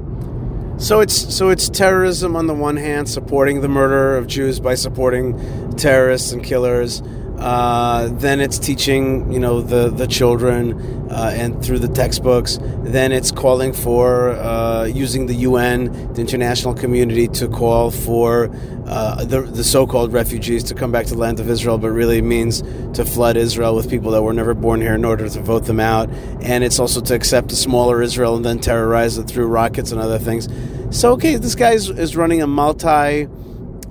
So 0.79 1.01
it's 1.01 1.35
so 1.35 1.51
it's 1.51 1.69
terrorism 1.69 2.35
on 2.35 2.47
the 2.47 2.55
one 2.55 2.79
hand, 2.79 3.11
supporting 3.11 3.61
the 3.61 3.69
murder 3.69 4.17
of 4.17 4.27
Jews 4.27 4.59
by 4.59 4.75
supporting 4.75 5.77
terrorists 5.77 6.33
and 6.33 6.43
killers. 6.43 7.03
Uh, 7.39 8.09
then 8.13 8.41
it's 8.41 8.59
teaching, 8.59 9.31
you 9.33 9.41
know, 9.41 9.61
the 9.61 9.91
the 9.91 10.07
children 10.07 11.11
uh, 11.11 11.33
and 11.35 11.63
through 11.65 11.79
the 11.79 11.89
textbooks. 11.89 12.59
Then 12.83 13.13
it's 13.13 13.31
calling 13.31 13.73
for 13.73 14.31
uh, 14.31 14.85
using 14.85 15.27
the 15.27 15.35
UN, 15.35 16.13
the 16.15 16.21
international 16.21 16.75
community, 16.75 17.29
to 17.29 17.49
call 17.49 17.91
for 17.91 18.51
uh, 18.87 19.25
the 19.25 19.43
the 19.43 19.65
so-called 19.65 20.13
refugees 20.13 20.63
to 20.65 20.75
come 20.75 20.93
back 20.93 21.07
to 21.07 21.15
the 21.15 21.21
land 21.21 21.41
of 21.41 21.51
Israel, 21.51 21.77
but 21.77 21.91
really 21.91 22.23
means 22.23 22.63
to 22.95 23.05
flood 23.05 23.37
Israel 23.37 23.75
with 23.75 23.91
people 23.91 24.13
that 24.13 24.23
were 24.23 24.33
never 24.33 24.55
born 24.55 24.81
here 24.81 24.95
in 24.95 25.05
order 25.05 25.29
to 25.29 25.41
vote 25.41 25.65
them 25.67 25.81
out. 25.81 26.09
And 26.41 26.63
it's 26.63 26.79
also 26.79 27.01
to 27.01 27.15
accept 27.15 27.53
a 27.53 27.57
smaller 27.57 28.01
Israel 28.01 28.37
and 28.37 28.45
then 28.45 28.59
terrorize 28.61 29.19
it 29.19 29.25
through 29.25 29.49
rockets 29.49 29.91
and 29.93 30.01
other 30.01 30.19
things. 30.19 30.49
So 30.91 31.13
okay, 31.13 31.37
this 31.37 31.55
guy 31.57 31.73
is, 31.73 31.91
is 31.91 32.17
running 32.17 32.43
a 32.43 32.47
multi 32.47 33.29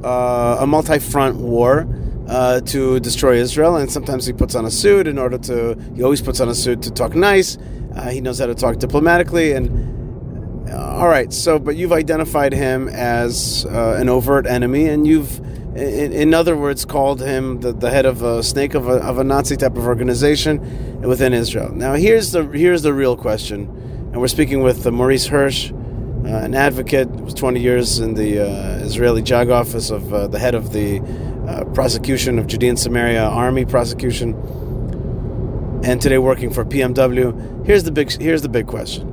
uh, 0.04 0.58
a 0.60 0.68
multi-front 0.68 1.38
war 1.38 1.88
uh, 2.28 2.62
to 2.62 3.00
destroy 3.00 3.36
Israel, 3.36 3.76
and 3.76 3.92
sometimes 3.92 4.26
he 4.26 4.34
puts 4.34 4.56
on 4.56 4.66
a 4.66 4.72
suit 4.72 5.08
in 5.08 5.18
order 5.18 5.38
to. 5.38 5.78
He 5.96 6.04
always 6.04 6.22
puts 6.22 6.40
on 6.40 6.50
a 6.50 6.56
suit 6.56 6.82
to 6.84 6.92
talk 6.92 7.16
nice. 7.16 7.58
Uh, 7.96 8.10
he 8.10 8.22
knows 8.22 8.40
how 8.40 8.46
to 8.48 8.56
talk 8.56 8.78
diplomatically, 8.78 9.52
and 9.52 10.70
uh, 10.70 10.98
all 10.98 11.08
right. 11.08 11.32
So, 11.34 11.60
but 11.60 11.76
you've 11.76 11.92
identified 11.92 12.54
him 12.54 12.88
as 12.90 13.66
uh, 13.66 13.98
an 14.00 14.10
overt 14.10 14.48
enemy, 14.48 14.88
and 14.88 15.06
you've, 15.06 15.40
in, 15.76 16.14
in 16.14 16.34
other 16.34 16.56
words, 16.56 16.86
called 16.86 17.22
him 17.22 17.60
the, 17.60 17.74
the 17.74 17.90
head 17.90 18.06
of 18.06 18.22
a 18.22 18.42
snake 18.42 18.74
of 18.74 18.88
a, 18.88 18.94
of 18.94 19.18
a 19.18 19.24
Nazi 19.24 19.58
type 19.58 19.76
of 19.76 19.86
organization 19.86 21.02
within 21.02 21.34
Israel. 21.34 21.72
Now, 21.74 21.94
here's 21.94 22.32
the 22.32 22.46
here's 22.48 22.84
the 22.84 22.94
real 22.94 23.18
question, 23.18 23.62
and 24.12 24.22
we're 24.22 24.28
speaking 24.28 24.64
with 24.64 24.88
uh, 24.88 24.92
Maurice 24.92 25.28
Hirsch 25.28 25.72
uh, 26.26 26.38
an 26.38 26.56
advocate, 26.56 27.10
was 27.10 27.34
20 27.34 27.60
years 27.60 28.00
in 28.00 28.14
the 28.14 28.40
uh, 28.40 28.86
Israeli 28.86 29.22
JAG 29.22 29.50
office 29.50 29.90
of 29.90 30.14
uh, 30.14 30.28
the 30.28 30.40
head 30.40 30.56
of 30.56 30.72
the 30.72 31.02
uh, 31.48 31.66
prosecution 31.74 32.40
of 32.40 32.48
Judean 32.48 32.78
Samaria 32.78 33.24
Army 33.24 33.66
prosecution, 33.66 34.34
and 35.84 36.02
today 36.02 36.18
working 36.18 36.52
for 36.52 36.64
PMW. 36.64 37.66
Here's 37.66 37.84
the 37.84 37.92
big 37.92 38.12
here's 38.12 38.42
the 38.42 38.50
big 38.50 38.68
question. 38.68 39.10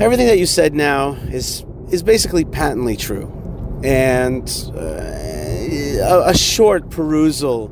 Everything 0.00 0.26
that 0.26 0.38
you 0.38 0.46
said 0.46 0.74
now 0.74 1.12
is 1.30 1.64
is 1.90 2.02
basically 2.02 2.44
patently 2.44 2.96
true, 2.96 3.30
and 3.84 4.48
uh, 4.74 5.12
a, 6.00 6.22
a 6.26 6.36
short 6.36 6.90
perusal 6.90 7.70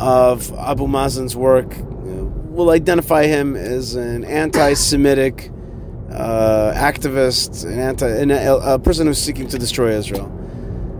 of 0.00 0.52
Abu 0.58 0.86
Mazen's 0.86 1.36
work 1.36 1.76
uh, 1.76 1.82
will 1.82 2.70
identify 2.70 3.26
him 3.26 3.54
as 3.54 3.94
an 3.94 4.24
anti-Semitic 4.24 5.50
uh, 6.10 6.72
activist, 6.74 7.64
an 7.64 7.78
anti, 7.78 8.08
an, 8.08 8.30
a, 8.30 8.56
a 8.56 8.78
person 8.78 9.06
who's 9.06 9.22
seeking 9.22 9.48
to 9.48 9.58
destroy 9.58 9.92
Israel. 9.96 10.28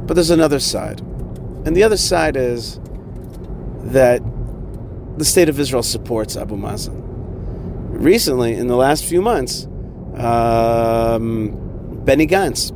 But 0.06 0.14
there's 0.14 0.30
another 0.30 0.58
side, 0.60 1.00
and 1.64 1.76
the 1.76 1.82
other 1.82 1.96
side 1.96 2.36
is 2.36 2.80
that 3.92 4.22
the 5.18 5.24
state 5.24 5.48
of 5.48 5.58
Israel 5.60 5.82
supports 5.82 6.36
Abu 6.36 6.56
Mazen. 6.56 7.00
Recently, 7.90 8.54
in 8.54 8.66
the 8.66 8.76
last 8.76 9.04
few 9.04 9.22
months, 9.22 9.66
um, 10.16 11.58
Benny 12.04 12.26
Gantz 12.26 12.72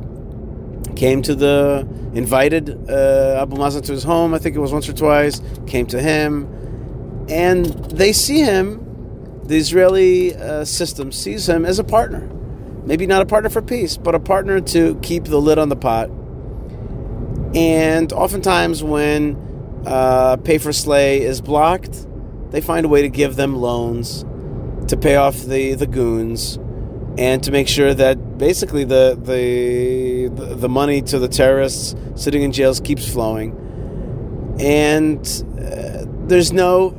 came 0.95 1.21
to 1.23 1.35
the 1.35 1.87
invited 2.13 2.69
uh, 2.89 3.39
Abu 3.41 3.57
Mazen 3.57 3.83
to 3.85 3.91
his 3.91 4.03
home. 4.03 4.33
I 4.33 4.39
think 4.39 4.55
it 4.55 4.59
was 4.59 4.71
once 4.71 4.87
or 4.87 4.93
twice. 4.93 5.41
Came 5.67 5.85
to 5.87 6.01
him, 6.01 6.45
and 7.29 7.65
they 7.65 8.13
see 8.13 8.39
him 8.39 8.83
the 9.47 9.55
Israeli 9.55 10.35
uh, 10.35 10.65
system 10.65 11.11
sees 11.11 11.47
him 11.47 11.65
as 11.65 11.79
a 11.79 11.83
partner. 11.83 12.27
Maybe 12.85 13.07
not 13.07 13.21
a 13.21 13.25
partner 13.25 13.49
for 13.49 13.61
peace, 13.61 13.95
but 13.95 14.13
a 14.13 14.19
partner 14.19 14.59
to 14.59 14.95
keep 15.01 15.25
the 15.25 15.39
lid 15.39 15.57
on 15.57 15.69
the 15.69 15.75
pot. 15.75 16.09
And 17.57 18.13
oftentimes, 18.13 18.83
when 18.83 19.81
uh, 19.87 20.37
pay 20.37 20.59
for 20.59 20.71
slay 20.71 21.23
is 21.23 21.41
blocked, 21.41 22.05
they 22.51 22.61
find 22.61 22.85
a 22.85 22.89
way 22.89 23.01
to 23.01 23.09
give 23.09 23.35
them 23.35 23.55
loans 23.55 24.23
to 24.89 24.95
pay 24.95 25.15
off 25.15 25.41
the, 25.41 25.73
the 25.73 25.87
goons 25.87 26.57
and 27.17 27.43
to 27.43 27.51
make 27.51 27.67
sure 27.67 27.95
that 27.95 28.37
basically 28.37 28.83
the, 28.83 29.19
the, 29.19 30.29
the 30.55 30.69
money 30.69 31.01
to 31.01 31.17
the 31.17 31.27
terrorists 31.27 31.95
sitting 32.15 32.43
in 32.43 32.51
jails 32.51 32.79
keeps 32.79 33.11
flowing. 33.11 34.55
And 34.59 35.19
uh, 35.59 36.05
there's 36.27 36.53
no 36.53 36.91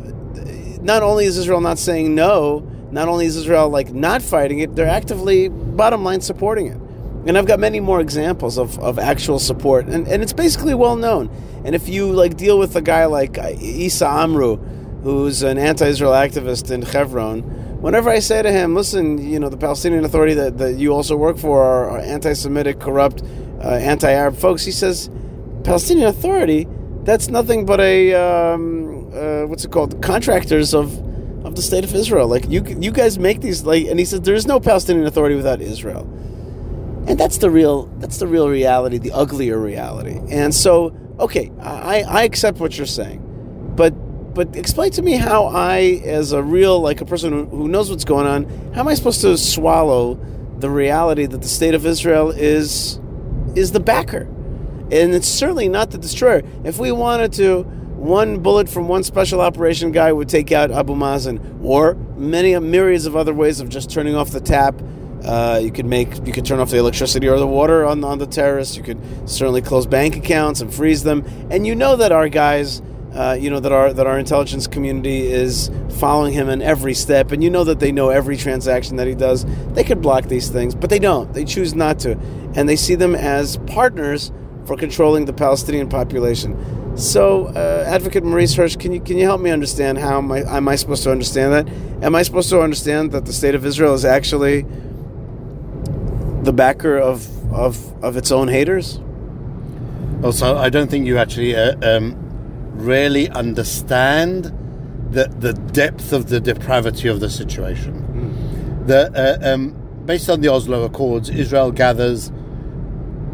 not 0.81 1.05
only 1.05 1.25
is 1.25 1.39
Israel 1.39 1.61
not 1.61 1.79
saying 1.79 2.17
no, 2.17 2.61
not 2.91 3.07
only 3.07 3.27
is 3.27 3.37
Israel 3.37 3.69
like 3.69 3.93
not 3.93 4.23
fighting 4.23 4.59
it, 4.59 4.75
they're 4.75 4.89
actively, 4.89 5.49
bottom 5.49 6.03
line, 6.03 6.21
supporting 6.21 6.67
it. 6.67 6.81
And 7.27 7.37
I've 7.37 7.47
got 7.47 7.61
many 7.61 7.81
more 7.81 8.01
examples 8.01 8.59
of, 8.59 8.79
of 8.79 8.99
actual 8.99 9.39
support, 9.39 9.87
and, 9.87 10.07
and 10.09 10.23
it's 10.23 10.33
basically 10.33 10.75
well 10.75 10.97
known. 10.97 11.31
And 11.65 11.75
if 11.75 11.89
you 11.89 12.11
like 12.13 12.37
deal 12.37 12.59
with 12.59 12.75
a 12.77 12.81
guy 12.81 13.05
like 13.07 13.37
Issa 13.39 14.07
Amro, 14.07 14.57
who's 15.03 15.43
an 15.43 15.59
anti-Israel 15.59 16.13
activist 16.13 16.71
in 16.71 16.83
Hebron, 16.83 17.43
whenever 17.81 18.09
I 18.09 18.21
say 18.21 18.43
to 18.43 18.51
him, 18.51 18.75
"Listen, 18.75 19.19
you 19.19 19.39
know 19.39 19.49
the 19.49 19.57
Palestinian 19.57 20.05
Authority 20.05 20.35
that, 20.35 20.59
that 20.59 20.75
you 20.75 20.95
also 20.95 21.17
work 21.17 21.37
for 21.37 21.63
are, 21.63 21.91
are 21.91 21.99
anti-Semitic, 21.99 22.79
corrupt, 22.79 23.23
uh, 23.63 23.69
anti-Arab 23.69 24.37
folks," 24.37 24.65
he 24.65 24.73
says, 24.73 25.11
"Palestinian 25.65 26.09
Authority." 26.09 26.67
That's 27.03 27.29
nothing 27.29 27.65
but 27.65 27.81
a 27.81 28.15
um, 28.15 29.11
uh, 29.15 29.47
what's 29.47 29.65
it 29.65 29.71
called? 29.71 30.01
Contractors 30.03 30.75
of 30.75 30.97
of 31.45 31.57
the 31.57 31.63
state 31.63 31.85
of 31.85 31.95
Israel. 31.95 32.29
Like 32.29 32.49
you, 32.49 32.65
you 32.81 32.91
guys 32.91 33.19
make 33.19 33.41
these 33.41 33.65
like, 33.65 33.87
and 33.87 33.99
he 33.99 34.05
says 34.05 34.21
there 34.23 34.35
is 34.35 34.47
no 34.47 34.61
Palestinian 34.61 35.07
Authority 35.07 35.35
without 35.35 35.61
Israel, 35.61 36.07
and 37.09 37.19
that's 37.19 37.39
the 37.39 37.51
real 37.51 37.87
that's 37.99 38.19
the 38.19 38.27
real 38.27 38.49
reality, 38.49 38.99
the 38.99 39.13
uglier 39.13 39.59
reality. 39.59 40.21
And 40.31 40.55
so, 40.55 40.95
okay, 41.19 41.51
I 41.61 42.03
I 42.03 42.23
accept 42.25 42.59
what 42.61 42.77
you're 42.77 42.87
saying, 42.87 43.73
but 43.75 43.93
but 44.35 44.55
explain 44.55 44.93
to 44.93 45.03
me 45.03 45.15
how 45.15 45.47
I, 45.47 46.01
as 46.05 46.33
a 46.33 46.43
real 46.43 46.81
like 46.81 47.01
a 47.01 47.05
person 47.05 47.49
who, 47.49 47.67
knows 47.67 47.91
what's 47.91 48.05
going 48.05 48.27
on, 48.27 48.45
how 48.73 48.83
am 48.83 48.89
I 48.89 48.95
supposed 48.95 49.21
to 49.23 49.37
swallow 49.37 50.15
the 50.59 50.71
reality 50.71 51.27
that 51.27 51.43
the 51.43 51.49
state 51.49 51.75
of 51.75 51.85
Israel 51.87 52.31
is 52.31 53.01
is 53.57 53.73
the 53.73 53.81
backer, 53.81 54.29
and 54.93 55.15
it's 55.15 55.27
certainly 55.27 55.69
not 55.69 55.91
the 55.91 55.99
destroyer. 55.99 56.43
If 56.63 56.79
we 56.79 56.93
wanted 56.93 57.33
to, 57.35 57.63
one 57.97 58.41
bullet 58.41 58.69
from 58.69 58.87
one 58.87 59.03
special 59.03 59.41
operation 59.41 59.93
guy 59.93 60.13
would 60.13 60.29
take 60.29 60.53
out 60.53 60.71
Abu 60.71 60.95
Mazen, 60.95 61.65
or 61.65 61.95
many 62.17 62.53
a 62.53 62.61
myriads 62.61 63.07
of 63.07 63.17
other 63.17 63.33
ways 63.33 63.61
of 63.61 63.71
just 63.71 63.91
turning 63.91 64.15
off 64.15 64.31
the 64.31 64.41
tap. 64.41 64.81
Uh, 65.25 65.61
you 65.63 65.71
could 65.71 65.87
make 65.87 66.27
you 66.27 66.33
could 66.33 66.47
turn 66.47 66.61
off 66.61 66.71
the 66.71 66.79
electricity 66.79 67.29
or 67.29 67.39
the 67.39 67.47
water 67.47 67.85
on 67.85 68.03
on 68.05 68.19
the 68.19 68.27
terrorists. 68.27 68.77
You 68.77 68.83
could 68.83 69.01
certainly 69.29 69.63
close 69.63 69.87
bank 69.87 70.17
accounts 70.17 70.61
and 70.61 70.73
freeze 70.73 71.03
them. 71.03 71.25
And 71.51 71.67
you 71.67 71.75
know 71.75 71.97
that 71.97 72.13
our 72.13 72.29
guys 72.29 72.83
uh, 73.15 73.37
you 73.39 73.51
know 73.51 73.59
that 73.59 73.73
our 73.73 73.93
that 73.93 74.07
our 74.07 74.19
intelligence 74.19 74.67
community 74.67 75.27
is 75.27 75.71
following 75.99 76.33
him 76.33 76.49
in 76.49 76.63
every 76.63 76.95
step, 76.95 77.33
and 77.33 77.43
you 77.43 77.51
know 77.51 77.65
that 77.65 77.81
they 77.81 77.91
know 77.91 78.11
every 78.11 78.37
transaction 78.37 78.97
that 78.97 79.07
he 79.07 79.15
does. 79.15 79.45
They 79.73 79.83
could 79.83 80.03
block 80.03 80.27
these 80.27 80.51
things, 80.51 80.75
but 80.75 80.91
they 80.91 80.99
don't. 80.99 81.33
They 81.33 81.45
choose 81.45 81.75
not 81.75 81.99
to, 82.01 82.13
and 82.55 82.69
they 82.69 82.77
see 82.77 82.95
them 82.95 83.15
as 83.15 83.57
partners 83.67 84.31
for 84.67 84.77
controlling 84.77 85.25
the 85.25 85.33
Palestinian 85.33 85.89
population. 85.89 86.97
So, 86.97 87.47
uh, 87.47 87.85
Advocate 87.87 88.25
Maurice 88.25 88.55
Hirsch, 88.55 88.77
can 88.77 88.93
you 88.93 89.01
can 89.01 89.17
you 89.17 89.25
help 89.25 89.41
me 89.41 89.51
understand 89.51 89.99
how 89.99 90.19
am 90.19 90.31
I, 90.31 90.41
am 90.41 90.69
I 90.69 90.77
supposed 90.77 91.03
to 91.05 91.11
understand 91.11 91.53
that? 91.53 92.05
Am 92.05 92.15
I 92.15 92.23
supposed 92.23 92.51
to 92.51 92.61
understand 92.61 93.13
that 93.13 93.25
the 93.25 93.33
state 93.33 93.55
of 93.55 93.65
Israel 93.65 93.95
is 93.95 94.05
actually 94.05 94.67
the 96.49 96.53
backer 96.55 96.97
of 96.97 97.19
of, 97.53 97.75
of 98.03 98.17
its 98.17 98.31
own 98.33 98.49
haters? 98.49 98.99
Also, 100.23 100.57
I 100.57 100.71
don't 100.71 100.91
think 100.91 101.07
you 101.07 101.19
actually 101.19 101.55
uh, 101.55 101.77
um, 101.83 102.17
really 102.73 103.29
understand 103.31 104.45
the, 105.11 105.27
the 105.39 105.53
depth 105.53 106.13
of 106.15 106.31
the 106.31 106.41
depravity 106.41 107.09
of 107.09 107.21
the 107.21 107.29
situation. 107.29 107.95
Mm. 108.15 108.87
The, 108.87 109.01
uh, 109.15 109.55
um, 109.55 109.75
based 110.07 110.31
on 110.31 110.41
the 110.41 110.49
Oslo 110.49 110.85
Accords, 110.85 111.29
Israel 111.29 111.71
gathers 111.71 112.33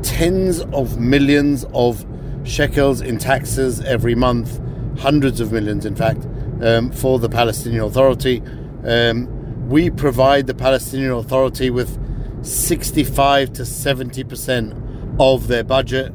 tens 0.03 0.61
of 0.81 0.99
millions 0.99 1.65
of 1.73 2.05
shekels 2.43 3.01
in 3.01 3.19
taxes 3.19 3.81
every 3.83 4.17
month, 4.17 4.61
hundreds 4.99 5.41
of 5.41 5.53
millions, 5.53 5.87
in 5.87 5.95
fact, 5.95 6.27
um, 6.63 6.91
for 6.91 7.21
the 7.21 7.29
Palestinian 7.29 7.85
Authority. 7.85 8.43
Um, 8.85 9.69
we 9.69 9.89
provide 9.91 10.49
the 10.49 10.55
Palestinian 10.55 11.13
Authority 11.13 11.71
with 11.71 11.97
65 12.45 13.55
to 13.55 13.63
70% 13.63 15.17
of 15.19 15.49
their 15.49 15.65
budget. 15.65 16.13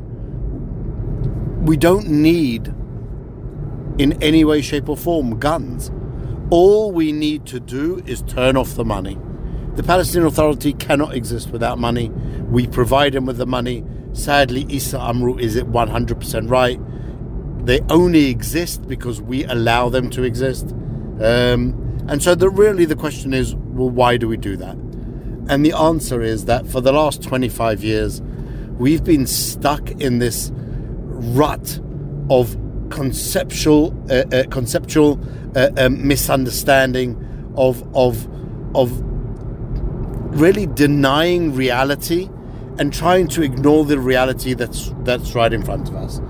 We 1.62 1.76
don't 1.76 2.08
need 2.08 2.68
in 3.98 4.22
any 4.22 4.46
way, 4.46 4.62
shape, 4.62 4.88
or 4.90 4.96
form 4.96 5.40
guns. 5.40 5.92
All 6.52 6.92
we 6.92 7.12
need 7.12 7.46
to 7.48 7.60
do 7.60 8.02
is 8.06 8.22
turn 8.24 8.58
off 8.58 8.76
the 8.76 8.86
money. 8.86 9.18
The 9.76 9.84
Palestinian 9.84 10.28
Authority 10.28 10.74
cannot 10.74 11.16
exist 11.16 11.50
without 11.50 11.80
money. 11.80 12.10
We 12.50 12.68
provide 12.68 13.14
them 13.14 13.26
with 13.26 13.38
the 13.38 13.46
money. 13.46 13.84
Sadly, 14.14 14.66
Issa 14.70 15.00
Amro 15.00 15.38
is 15.38 15.56
it 15.56 15.72
100% 15.72 16.50
right. 16.50 16.80
They 17.66 17.82
only 17.90 18.26
exist 18.28 18.88
because 18.88 19.22
we 19.22 19.46
allow 19.46 19.90
them 19.90 20.10
to 20.12 20.24
exist. 20.24 20.72
Um, 21.22 22.06
and 22.08 22.24
so, 22.24 22.34
the, 22.36 22.50
really, 22.50 22.86
the 22.86 22.96
question 22.96 23.34
is 23.34 23.56
well, 23.56 23.90
why 23.90 24.18
do 24.18 24.28
we 24.28 24.38
do 24.38 24.56
that? 24.58 24.76
And 25.50 25.66
the 25.66 25.74
answer 25.74 26.22
is 26.22 26.46
that 26.46 26.68
for 26.68 26.80
the 26.80 26.92
last 26.92 27.24
25 27.24 27.84
years, 27.84 28.22
we've 28.78 29.04
been 29.04 29.26
stuck 29.26 29.90
in 29.92 30.20
this 30.20 30.52
rut 30.54 31.80
of 32.30 32.56
conceptual 32.90 33.94
uh, 34.12 34.24
uh, 34.32 34.44
conceptual 34.50 35.20
uh, 35.56 35.70
um, 35.78 36.08
misunderstanding 36.08 37.18
of 37.56 37.84
of 37.96 38.28
of 38.76 39.02
really 40.40 40.68
denying 40.68 41.54
reality 41.54 42.30
and 42.78 42.94
trying 42.94 43.28
to 43.28 43.42
ignore 43.42 43.84
the 43.86 44.00
reality 44.00 44.54
that's 44.54 44.94
that's 45.04 45.34
right 45.34 45.52
in 45.52 45.64
front 45.64 45.90
of 45.90 45.96
us. 45.96 46.22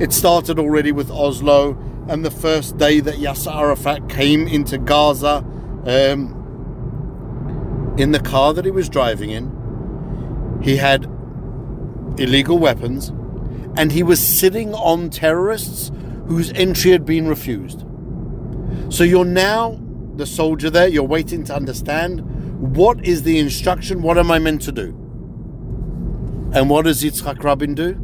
It 0.00 0.12
started 0.12 0.58
already 0.58 0.90
with 0.90 1.10
Oslo 1.10 1.78
and 2.08 2.24
the 2.24 2.30
first 2.30 2.76
day 2.76 3.00
that 3.00 3.14
Yasser 3.14 3.54
Arafat 3.54 4.08
came 4.08 4.46
into 4.48 4.78
Gaza 4.78 5.44
um, 5.86 6.43
in 7.96 8.12
the 8.12 8.20
car 8.20 8.52
that 8.54 8.64
he 8.64 8.70
was 8.70 8.88
driving 8.88 9.30
in. 9.30 10.60
He 10.62 10.76
had 10.76 11.04
illegal 12.18 12.58
weapons 12.58 13.08
and 13.76 13.92
he 13.92 14.02
was 14.02 14.24
sitting 14.24 14.74
on 14.74 15.10
terrorists 15.10 15.90
whose 16.26 16.50
entry 16.52 16.90
had 16.90 17.04
been 17.04 17.28
refused. 17.28 17.84
So 18.88 19.04
you're 19.04 19.24
now 19.24 19.80
the 20.16 20.26
soldier 20.26 20.70
there, 20.70 20.88
you're 20.88 21.02
waiting 21.02 21.44
to 21.44 21.54
understand 21.54 22.20
what 22.60 23.04
is 23.04 23.24
the 23.24 23.38
instruction, 23.38 24.00
what 24.02 24.16
am 24.16 24.30
I 24.30 24.38
meant 24.38 24.62
to 24.62 24.72
do? 24.72 24.88
And 26.54 26.70
what 26.70 26.84
does 26.84 27.02
Yitzhak 27.02 27.42
Rabin 27.42 27.74
do? 27.74 28.00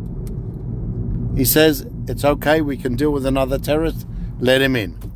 He 1.36 1.44
says, 1.44 1.86
it's 2.08 2.24
okay, 2.24 2.60
we 2.60 2.76
can 2.76 2.96
deal 2.96 3.12
with 3.12 3.24
another 3.24 3.58
terrorist, 3.58 4.06
let 4.40 4.60
him 4.60 4.74
in. 4.74 5.09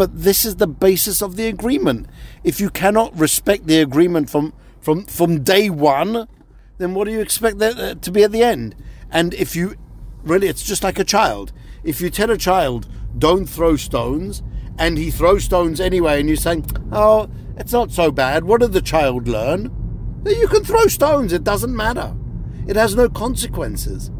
But 0.00 0.22
this 0.22 0.46
is 0.46 0.56
the 0.56 0.66
basis 0.66 1.20
of 1.20 1.36
the 1.36 1.46
agreement. 1.46 2.06
If 2.42 2.58
you 2.58 2.70
cannot 2.70 3.14
respect 3.20 3.66
the 3.66 3.82
agreement 3.82 4.30
from, 4.30 4.54
from, 4.80 5.04
from 5.04 5.42
day 5.42 5.68
one, 5.68 6.26
then 6.78 6.94
what 6.94 7.04
do 7.04 7.10
you 7.10 7.20
expect 7.20 7.58
that, 7.58 7.78
uh, 7.78 7.94
to 7.96 8.10
be 8.10 8.24
at 8.24 8.32
the 8.32 8.42
end? 8.42 8.74
And 9.10 9.34
if 9.34 9.54
you 9.54 9.74
really, 10.22 10.48
it's 10.48 10.62
just 10.62 10.82
like 10.82 10.98
a 10.98 11.04
child. 11.04 11.52
If 11.84 12.00
you 12.00 12.08
tell 12.08 12.30
a 12.30 12.38
child, 12.38 12.88
don't 13.18 13.44
throw 13.44 13.76
stones, 13.76 14.42
and 14.78 14.96
he 14.96 15.10
throws 15.10 15.44
stones 15.44 15.82
anyway, 15.82 16.18
and 16.18 16.30
you're 16.30 16.36
saying, 16.38 16.64
oh, 16.92 17.28
it's 17.58 17.74
not 17.74 17.90
so 17.90 18.10
bad, 18.10 18.44
what 18.44 18.62
did 18.62 18.72
the 18.72 18.80
child 18.80 19.28
learn? 19.28 19.70
You 20.24 20.48
can 20.48 20.64
throw 20.64 20.86
stones, 20.86 21.34
it 21.34 21.44
doesn't 21.44 21.76
matter. 21.76 22.16
It 22.66 22.76
has 22.76 22.96
no 22.96 23.10
consequences. 23.10 24.10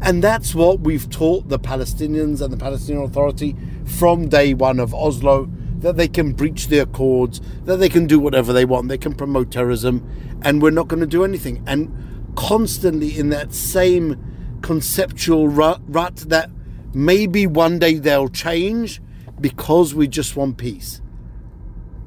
And 0.00 0.24
that's 0.24 0.54
what 0.54 0.80
we've 0.80 1.10
taught 1.10 1.50
the 1.50 1.58
Palestinians 1.58 2.40
and 2.40 2.50
the 2.50 2.56
Palestinian 2.56 3.04
Authority 3.04 3.54
from 3.84 4.28
day 4.28 4.54
one 4.54 4.80
of 4.80 4.94
Oslo 4.94 5.50
that 5.78 5.96
they 5.96 6.08
can 6.08 6.32
breach 6.32 6.68
the 6.68 6.78
accords, 6.78 7.40
that 7.64 7.76
they 7.76 7.88
can 7.88 8.06
do 8.06 8.18
whatever 8.18 8.52
they 8.52 8.64
want, 8.64 8.88
they 8.88 8.98
can 8.98 9.14
promote 9.14 9.50
terrorism, 9.50 10.06
and 10.42 10.62
we're 10.62 10.70
not 10.70 10.88
going 10.88 11.00
to 11.00 11.06
do 11.06 11.24
anything. 11.24 11.62
And 11.66 12.32
constantly 12.36 13.18
in 13.18 13.28
that 13.30 13.52
same 13.52 14.58
conceptual 14.62 15.48
rut, 15.48 15.82
rut 15.86 16.16
that 16.28 16.50
maybe 16.94 17.46
one 17.46 17.78
day 17.78 17.94
they'll 17.94 18.28
change 18.28 19.02
because 19.40 19.94
we 19.94 20.08
just 20.08 20.36
want 20.36 20.56
peace. 20.56 21.02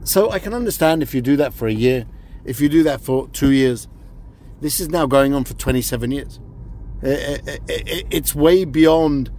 So 0.04 0.32
I 0.32 0.40
can 0.40 0.54
understand 0.54 1.04
if 1.04 1.14
you 1.14 1.22
do 1.22 1.36
that 1.36 1.54
for 1.54 1.68
a 1.68 1.74
year, 1.74 2.08
if 2.46 2.62
you 2.62 2.70
do 2.70 2.82
that 2.84 3.02
for 3.02 3.28
two 3.30 3.52
years. 3.52 3.88
This 4.60 4.80
is 4.80 4.90
now 4.90 5.06
going 5.06 5.36
on 5.36 5.44
for 5.44 5.54
27 5.54 6.10
years. 6.10 6.40
Eh, 7.04 7.38
eh, 7.46 7.58
eh, 7.70 8.02
it's 8.10 8.34
way 8.34 8.66
beyond 8.66 9.30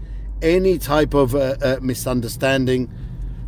any 0.42 0.79
type 0.79 1.14
of 1.14 1.35
uh, 1.35 1.57
uh, 1.62 1.77
misunderstanding. 1.81 2.92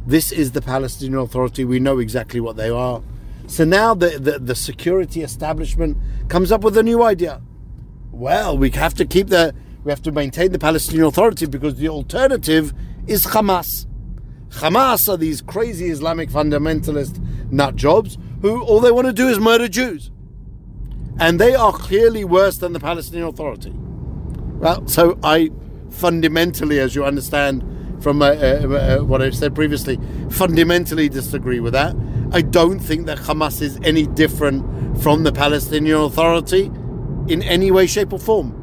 This 0.07 0.33
is 0.33 0.53
the 0.53 0.63
Palestinian 0.63 1.21
Authority. 1.21 1.65
We 1.65 1.79
know 1.79 1.99
exactly 1.99 2.41
what 2.41 2.57
they 2.57 2.71
are. 2.71 3.03
So 3.47 3.65
now 3.65 3.95
the, 3.95 4.11
the, 4.11 4.39
the 4.39 4.55
security 4.55 5.23
establishment 5.23 5.97
comes 6.29 6.53
up 6.53 6.63
with 6.63 6.77
a 6.77 6.83
new 6.83 7.03
idea 7.03 7.41
well, 8.21 8.57
we 8.57 8.71
have 8.71 8.95
to 8.95 9.07
keep 9.07 9.29
the, 9.29 9.55
we 9.83 9.91
have 9.91 10.03
to 10.03 10.13
maintain 10.13 10.53
the 10.53 10.59
Palestinian 10.59 11.07
Authority 11.07 11.47
because 11.47 11.77
the 11.77 11.89
alternative 11.89 12.75
is 13.07 13.25
Hamas. 13.27 13.87
Hamas 14.51 15.09
are 15.09 15.17
these 15.17 15.41
crazy 15.41 15.87
Islamic 15.87 16.29
fundamentalist 16.29 17.19
nut 17.51 17.77
jobs 17.77 18.19
who 18.43 18.63
all 18.63 18.81
they 18.81 18.93
want 18.93 19.07
to 19.07 19.13
do 19.13 19.29
is 19.29 19.39
murder 19.39 19.69
Jews. 19.69 20.11
And 21.19 21.41
they 21.41 21.55
are 21.55 21.73
clearly 21.73 22.25
worse 22.25 22.59
than 22.59 22.73
the 22.73 22.81
Palestinian 22.81 23.29
Authority. 23.29 23.73
Well, 23.75 24.87
so 24.87 25.19
I 25.23 25.51
fundamentally, 25.91 26.79
as 26.79 26.95
you 26.95 27.05
understand 27.05 27.65
from 28.03 28.23
uh, 28.23 28.27
uh, 28.27 28.31
uh, 28.31 29.05
what 29.05 29.21
I've 29.21 29.37
said 29.37 29.55
previously, 29.55 29.99
fundamentally 30.31 31.09
disagree 31.09 31.61
with 31.61 31.73
that. 31.75 31.95
I 32.33 32.43
don't 32.43 32.79
think 32.79 33.07
that 33.07 33.19
Hamas 33.19 33.61
is 33.61 33.79
any 33.83 34.07
different 34.07 35.03
from 35.03 35.25
the 35.25 35.33
Palestinian 35.33 36.01
Authority 36.01 36.71
in 37.29 37.43
any 37.43 37.71
way, 37.71 37.87
shape, 37.87 38.13
or 38.13 38.19
form. 38.19 38.57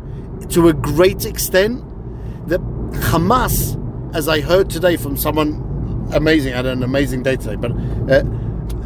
To 0.49 0.69
a 0.69 0.73
great 0.73 1.25
extent, 1.25 1.83
that 2.47 2.61
Hamas, 3.11 3.75
as 4.15 4.27
I 4.27 4.41
heard 4.41 4.69
today 4.69 4.97
from 4.97 5.17
someone 5.17 6.07
amazing, 6.13 6.53
I 6.53 6.57
had 6.57 6.65
an 6.65 6.83
amazing 6.83 7.23
day 7.23 7.35
today, 7.35 7.55
but 7.55 7.71
uh, 7.71 8.23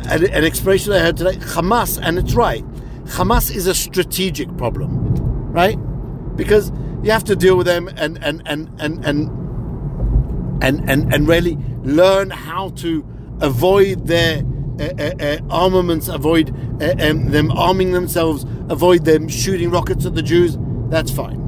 an, 0.10 0.26
an 0.34 0.44
expression 0.44 0.94
I 0.94 1.00
heard 1.00 1.18
today, 1.18 1.36
Hamas, 1.36 2.00
and 2.02 2.18
it's 2.18 2.34
right. 2.34 2.66
Hamas 3.06 3.54
is 3.54 3.68
a 3.68 3.76
strategic 3.76 4.56
problem, 4.58 5.52
right? 5.52 5.78
Because 6.36 6.72
you 7.04 7.12
have 7.12 7.24
to 7.26 7.36
deal 7.36 7.58
with 7.58 7.68
them 7.68 7.88
and 7.98 8.18
and 8.24 8.42
and 8.46 8.70
and 8.80 9.06
and 9.06 9.30
and 10.64 10.90
and, 10.90 11.14
and 11.14 11.28
really 11.28 11.58
learn 11.84 12.30
how 12.30 12.70
to 12.70 13.06
avoid 13.40 14.08
their 14.08 14.44
uh, 14.80 14.84
uh, 14.98 15.12
uh, 15.20 15.38
armaments, 15.50 16.08
avoid 16.08 16.50
um, 16.82 17.30
them 17.30 17.52
arming 17.52 17.92
themselves, 17.92 18.46
avoid 18.70 19.06
them 19.06 19.28
shooting 19.28 19.70
rockets 19.70 20.06
at 20.06 20.16
the 20.16 20.22
Jews, 20.22 20.58
that's 20.90 21.12
fine. 21.12 21.40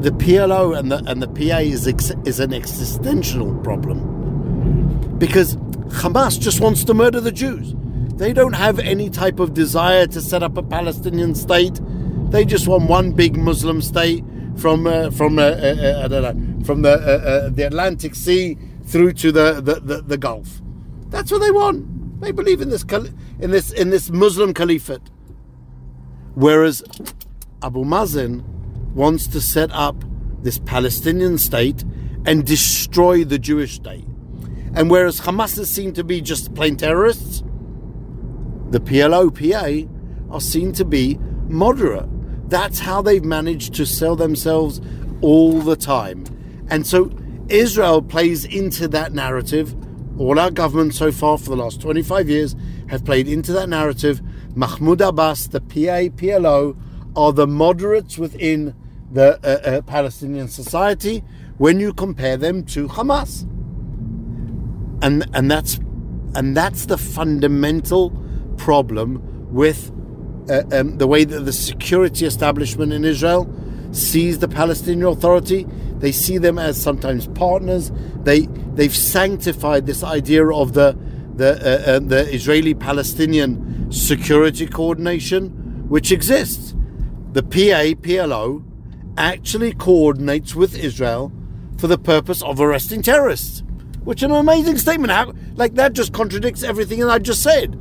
The 0.00 0.10
PLO 0.10 0.78
and 0.78 0.90
the 0.90 1.02
and 1.06 1.22
the 1.22 1.28
PA 1.28 1.58
is 1.58 1.86
ex, 1.86 2.10
is 2.24 2.40
an 2.40 2.54
existential 2.54 3.54
problem 3.58 5.16
because 5.18 5.56
Hamas 6.00 6.40
just 6.40 6.60
wants 6.60 6.84
to 6.84 6.94
murder 6.94 7.20
the 7.20 7.32
Jews. 7.32 7.74
They 8.14 8.32
don't 8.32 8.54
have 8.54 8.78
any 8.78 9.10
type 9.10 9.40
of 9.40 9.52
desire 9.54 10.06
to 10.06 10.20
set 10.20 10.42
up 10.42 10.56
a 10.56 10.62
Palestinian 10.62 11.34
state. 11.34 11.80
They 12.30 12.44
just 12.44 12.68
want 12.68 12.88
one 12.88 13.12
big 13.12 13.36
Muslim 13.36 13.82
state 13.82 14.24
from 14.56 14.86
uh, 14.86 15.10
from 15.10 15.38
uh, 15.38 15.42
uh, 15.42 16.02
I 16.04 16.08
don't 16.08 16.22
know 16.22 16.64
from 16.64 16.82
the 16.82 16.92
uh, 16.92 17.28
uh, 17.28 17.48
the 17.50 17.64
Atlantic 17.64 18.14
Sea 18.14 18.56
through 18.84 19.12
to 19.14 19.32
the, 19.32 19.60
the, 19.60 19.80
the, 19.80 20.02
the 20.02 20.18
Gulf. 20.18 20.60
That's 21.08 21.30
what 21.30 21.40
they 21.40 21.50
want. 21.50 22.20
They 22.20 22.32
believe 22.32 22.60
in 22.60 22.68
this 22.70 22.84
in 23.40 23.50
this 23.50 23.72
in 23.72 23.90
this 23.90 24.10
Muslim 24.10 24.54
caliphate. 24.54 25.10
Whereas 26.34 26.82
Abu 27.62 27.84
Mazen 27.84 28.44
wants 28.94 29.26
to 29.28 29.40
set 29.40 29.70
up 29.72 30.04
this 30.42 30.58
Palestinian 30.58 31.38
state 31.38 31.84
and 32.26 32.46
destroy 32.46 33.24
the 33.24 33.38
Jewish 33.38 33.74
state. 33.74 34.06
And 34.74 34.88
whereas 34.90 35.22
Hamas 35.22 35.58
is 35.58 35.68
seen 35.68 35.92
to 35.94 36.04
be 36.04 36.20
just 36.20 36.54
plain 36.54 36.76
terrorists, 36.76 37.42
the 38.70 38.78
PLO, 38.78 39.30
PA 39.34 40.32
are 40.32 40.40
seen 40.40 40.72
to 40.74 40.84
be 40.84 41.18
moderate. 41.48 42.08
That's 42.50 42.80
how 42.80 43.00
they've 43.00 43.24
managed 43.24 43.74
to 43.74 43.86
sell 43.86 44.16
themselves 44.16 44.80
all 45.20 45.60
the 45.60 45.76
time. 45.76 46.24
And 46.68 46.84
so 46.84 47.12
Israel 47.48 48.02
plays 48.02 48.44
into 48.44 48.88
that 48.88 49.12
narrative. 49.12 49.74
All 50.18 50.38
our 50.38 50.50
governments 50.50 50.98
so 50.98 51.12
far 51.12 51.38
for 51.38 51.50
the 51.50 51.56
last 51.56 51.80
25 51.80 52.28
years 52.28 52.56
have 52.88 53.04
played 53.04 53.28
into 53.28 53.52
that 53.52 53.68
narrative. 53.68 54.20
Mahmoud 54.56 55.00
Abbas, 55.00 55.46
the 55.46 55.60
PA, 55.60 56.10
PLO, 56.16 56.76
are 57.14 57.32
the 57.32 57.46
moderates 57.46 58.18
within 58.18 58.74
the 59.12 59.38
uh, 59.44 59.68
uh, 59.68 59.82
Palestinian 59.82 60.48
society 60.48 61.22
when 61.58 61.78
you 61.78 61.92
compare 61.92 62.36
them 62.36 62.64
to 62.64 62.88
Hamas. 62.88 63.42
And, 65.02 65.24
and, 65.34 65.48
that's, 65.48 65.78
and 66.34 66.56
that's 66.56 66.86
the 66.86 66.98
fundamental 66.98 68.10
problem 68.56 69.22
with 69.52 69.92
uh, 70.48 70.62
um, 70.72 70.98
the 70.98 71.06
way 71.06 71.24
that 71.24 71.40
the 71.40 71.52
security 71.52 72.26
establishment 72.26 72.92
in 72.92 73.04
Israel 73.04 73.52
sees 73.92 74.38
the 74.38 74.48
Palestinian 74.48 75.06
Authority. 75.06 75.66
They 75.98 76.12
see 76.12 76.38
them 76.38 76.58
as 76.58 76.80
sometimes 76.80 77.26
partners. 77.28 77.92
They 78.22 78.46
they've 78.74 78.94
sanctified 78.94 79.86
this 79.86 80.02
idea 80.02 80.46
of 80.48 80.72
the 80.72 80.96
the 81.34 81.52
uh, 81.52 81.90
uh, 81.92 81.98
the 82.00 82.32
Israeli-Palestinian 82.32 83.90
security 83.90 84.66
coordination, 84.66 85.88
which 85.88 86.12
exists. 86.12 86.74
The 87.32 87.42
PA 87.42 88.00
PLO 88.00 88.64
actually 89.16 89.72
coordinates 89.72 90.54
with 90.54 90.76
Israel 90.76 91.32
for 91.78 91.86
the 91.86 91.98
purpose 91.98 92.42
of 92.42 92.60
arresting 92.60 93.02
terrorists, 93.02 93.62
which 94.04 94.22
is 94.22 94.30
an 94.30 94.32
amazing 94.32 94.78
statement. 94.78 95.12
How 95.12 95.32
like 95.54 95.74
that 95.74 95.92
just 95.92 96.12
contradicts 96.12 96.62
everything 96.62 97.00
that 97.00 97.10
I 97.10 97.18
just 97.18 97.42
said. 97.42 97.78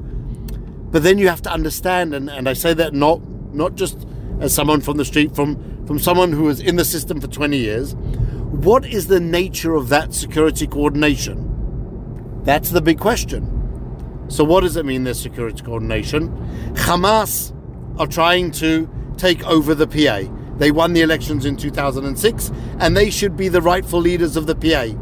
But 0.91 1.03
then 1.03 1.17
you 1.17 1.27
have 1.29 1.41
to 1.43 1.51
understand, 1.51 2.13
and, 2.13 2.29
and 2.29 2.49
I 2.49 2.53
say 2.53 2.73
that 2.73 2.93
not 2.93 3.21
not 3.53 3.75
just 3.75 4.07
as 4.39 4.53
someone 4.53 4.81
from 4.81 4.97
the 4.97 5.05
street, 5.05 5.35
from 5.35 5.85
from 5.85 5.99
someone 5.99 6.31
who 6.31 6.43
was 6.43 6.59
in 6.59 6.75
the 6.75 6.85
system 6.85 7.19
for 7.19 7.27
20 7.27 7.57
years, 7.57 7.95
what 7.95 8.85
is 8.85 9.07
the 9.07 9.19
nature 9.19 9.73
of 9.75 9.89
that 9.89 10.13
security 10.13 10.67
coordination? 10.67 12.41
That's 12.43 12.69
the 12.69 12.81
big 12.81 12.99
question. 12.99 14.25
So, 14.27 14.43
what 14.43 14.61
does 14.61 14.75
it 14.75 14.85
mean, 14.85 15.03
there's 15.03 15.19
security 15.19 15.63
coordination? 15.63 16.29
Hamas 16.75 17.55
are 17.99 18.07
trying 18.07 18.51
to 18.51 18.89
take 19.17 19.45
over 19.47 19.73
the 19.73 19.87
PA. 19.87 20.31
They 20.57 20.71
won 20.71 20.93
the 20.93 21.01
elections 21.01 21.45
in 21.45 21.55
2006, 21.55 22.51
and 22.79 22.95
they 22.95 23.09
should 23.09 23.35
be 23.35 23.47
the 23.47 23.61
rightful 23.61 23.99
leaders 23.99 24.35
of 24.35 24.45
the 24.45 24.55
PA. 24.55 24.93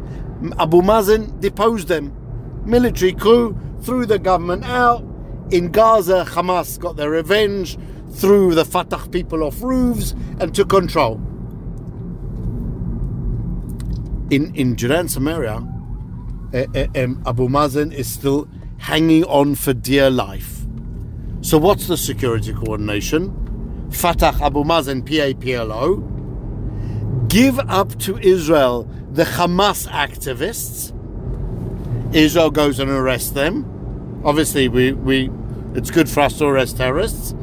Abu 0.62 0.80
Mazen 0.82 1.40
deposed 1.40 1.88
them. 1.88 2.14
Military 2.64 3.12
coup 3.12 3.56
threw 3.82 4.06
the 4.06 4.18
government 4.18 4.64
out. 4.64 5.04
In 5.50 5.70
Gaza, 5.70 6.26
Hamas 6.28 6.78
got 6.78 6.96
their 6.96 7.10
revenge, 7.10 7.78
threw 8.12 8.54
the 8.54 8.64
Fatah 8.64 9.08
people 9.10 9.42
off 9.42 9.62
roofs, 9.62 10.12
and 10.40 10.54
took 10.54 10.68
control. 10.68 11.14
In, 14.30 14.54
in 14.54 14.76
Judea 14.76 15.00
and 15.00 15.10
Samaria, 15.10 15.66
uh, 16.52 16.66
uh, 16.74 16.86
um, 17.02 17.22
Abu 17.26 17.48
Mazen 17.48 17.92
is 17.92 18.10
still 18.12 18.48
hanging 18.78 19.24
on 19.24 19.54
for 19.54 19.72
dear 19.72 20.10
life. 20.10 20.66
So, 21.40 21.56
what's 21.56 21.86
the 21.86 21.96
security 21.96 22.52
coordination? 22.52 23.88
Fatah, 23.90 24.36
Abu 24.42 24.64
Mazen, 24.64 25.00
PA, 25.02 25.38
PLO 25.40 26.18
give 27.28 27.58
up 27.58 27.98
to 27.98 28.18
Israel 28.18 28.84
the 29.12 29.24
Hamas 29.24 29.86
activists. 29.88 30.94
Israel 32.14 32.50
goes 32.50 32.78
and 32.78 32.90
arrests 32.90 33.30
them. 33.30 33.77
Obviously, 34.24 34.68
we, 34.68 34.92
we 34.92 35.30
it's 35.74 35.90
good 35.90 36.08
for 36.08 36.20
us 36.20 36.38
to 36.38 36.46
arrest 36.46 36.76
terrorists. 36.76 37.34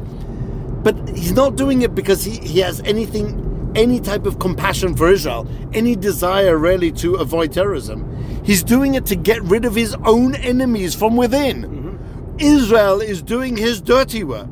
But 0.82 1.08
he's 1.08 1.32
not 1.32 1.56
doing 1.56 1.82
it 1.82 1.94
because 1.94 2.24
he, 2.24 2.38
he 2.38 2.60
has 2.60 2.80
anything 2.82 3.42
any 3.74 4.00
type 4.00 4.24
of 4.24 4.38
compassion 4.38 4.96
for 4.96 5.10
Israel, 5.10 5.46
any 5.74 5.94
desire 5.94 6.56
really 6.56 6.90
to 6.90 7.16
avoid 7.16 7.52
terrorism. 7.52 8.04
He's 8.44 8.62
doing 8.62 8.94
it 8.94 9.04
to 9.06 9.16
get 9.16 9.42
rid 9.42 9.64
of 9.64 9.74
his 9.74 9.94
own 10.04 10.34
enemies 10.36 10.94
from 10.94 11.16
within. 11.16 11.62
Mm-hmm. 11.62 12.36
Israel 12.38 13.00
is 13.00 13.22
doing 13.22 13.56
his 13.56 13.80
dirty 13.80 14.24
work. 14.24 14.48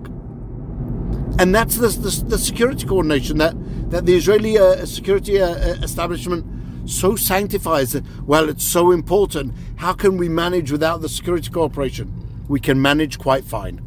And 1.38 1.54
that's 1.54 1.76
the, 1.76 1.88
the, 1.88 2.24
the 2.28 2.38
security 2.38 2.86
coordination 2.86 3.38
that, 3.38 3.54
that 3.90 4.06
the 4.06 4.14
Israeli 4.14 4.58
uh, 4.58 4.84
security 4.84 5.40
uh, 5.40 5.54
establishment 5.82 6.46
so 6.86 7.16
sanctifies. 7.16 7.94
it. 7.94 8.04
Well, 8.24 8.48
it's 8.48 8.64
so 8.64 8.90
important. 8.90 9.54
How 9.76 9.92
can 9.92 10.16
we 10.16 10.28
manage 10.28 10.70
without 10.70 11.00
the 11.00 11.08
security 11.08 11.50
cooperation? 11.50 12.44
We 12.48 12.60
can 12.60 12.80
manage 12.80 13.18
quite 13.18 13.44
fine. 13.44 13.80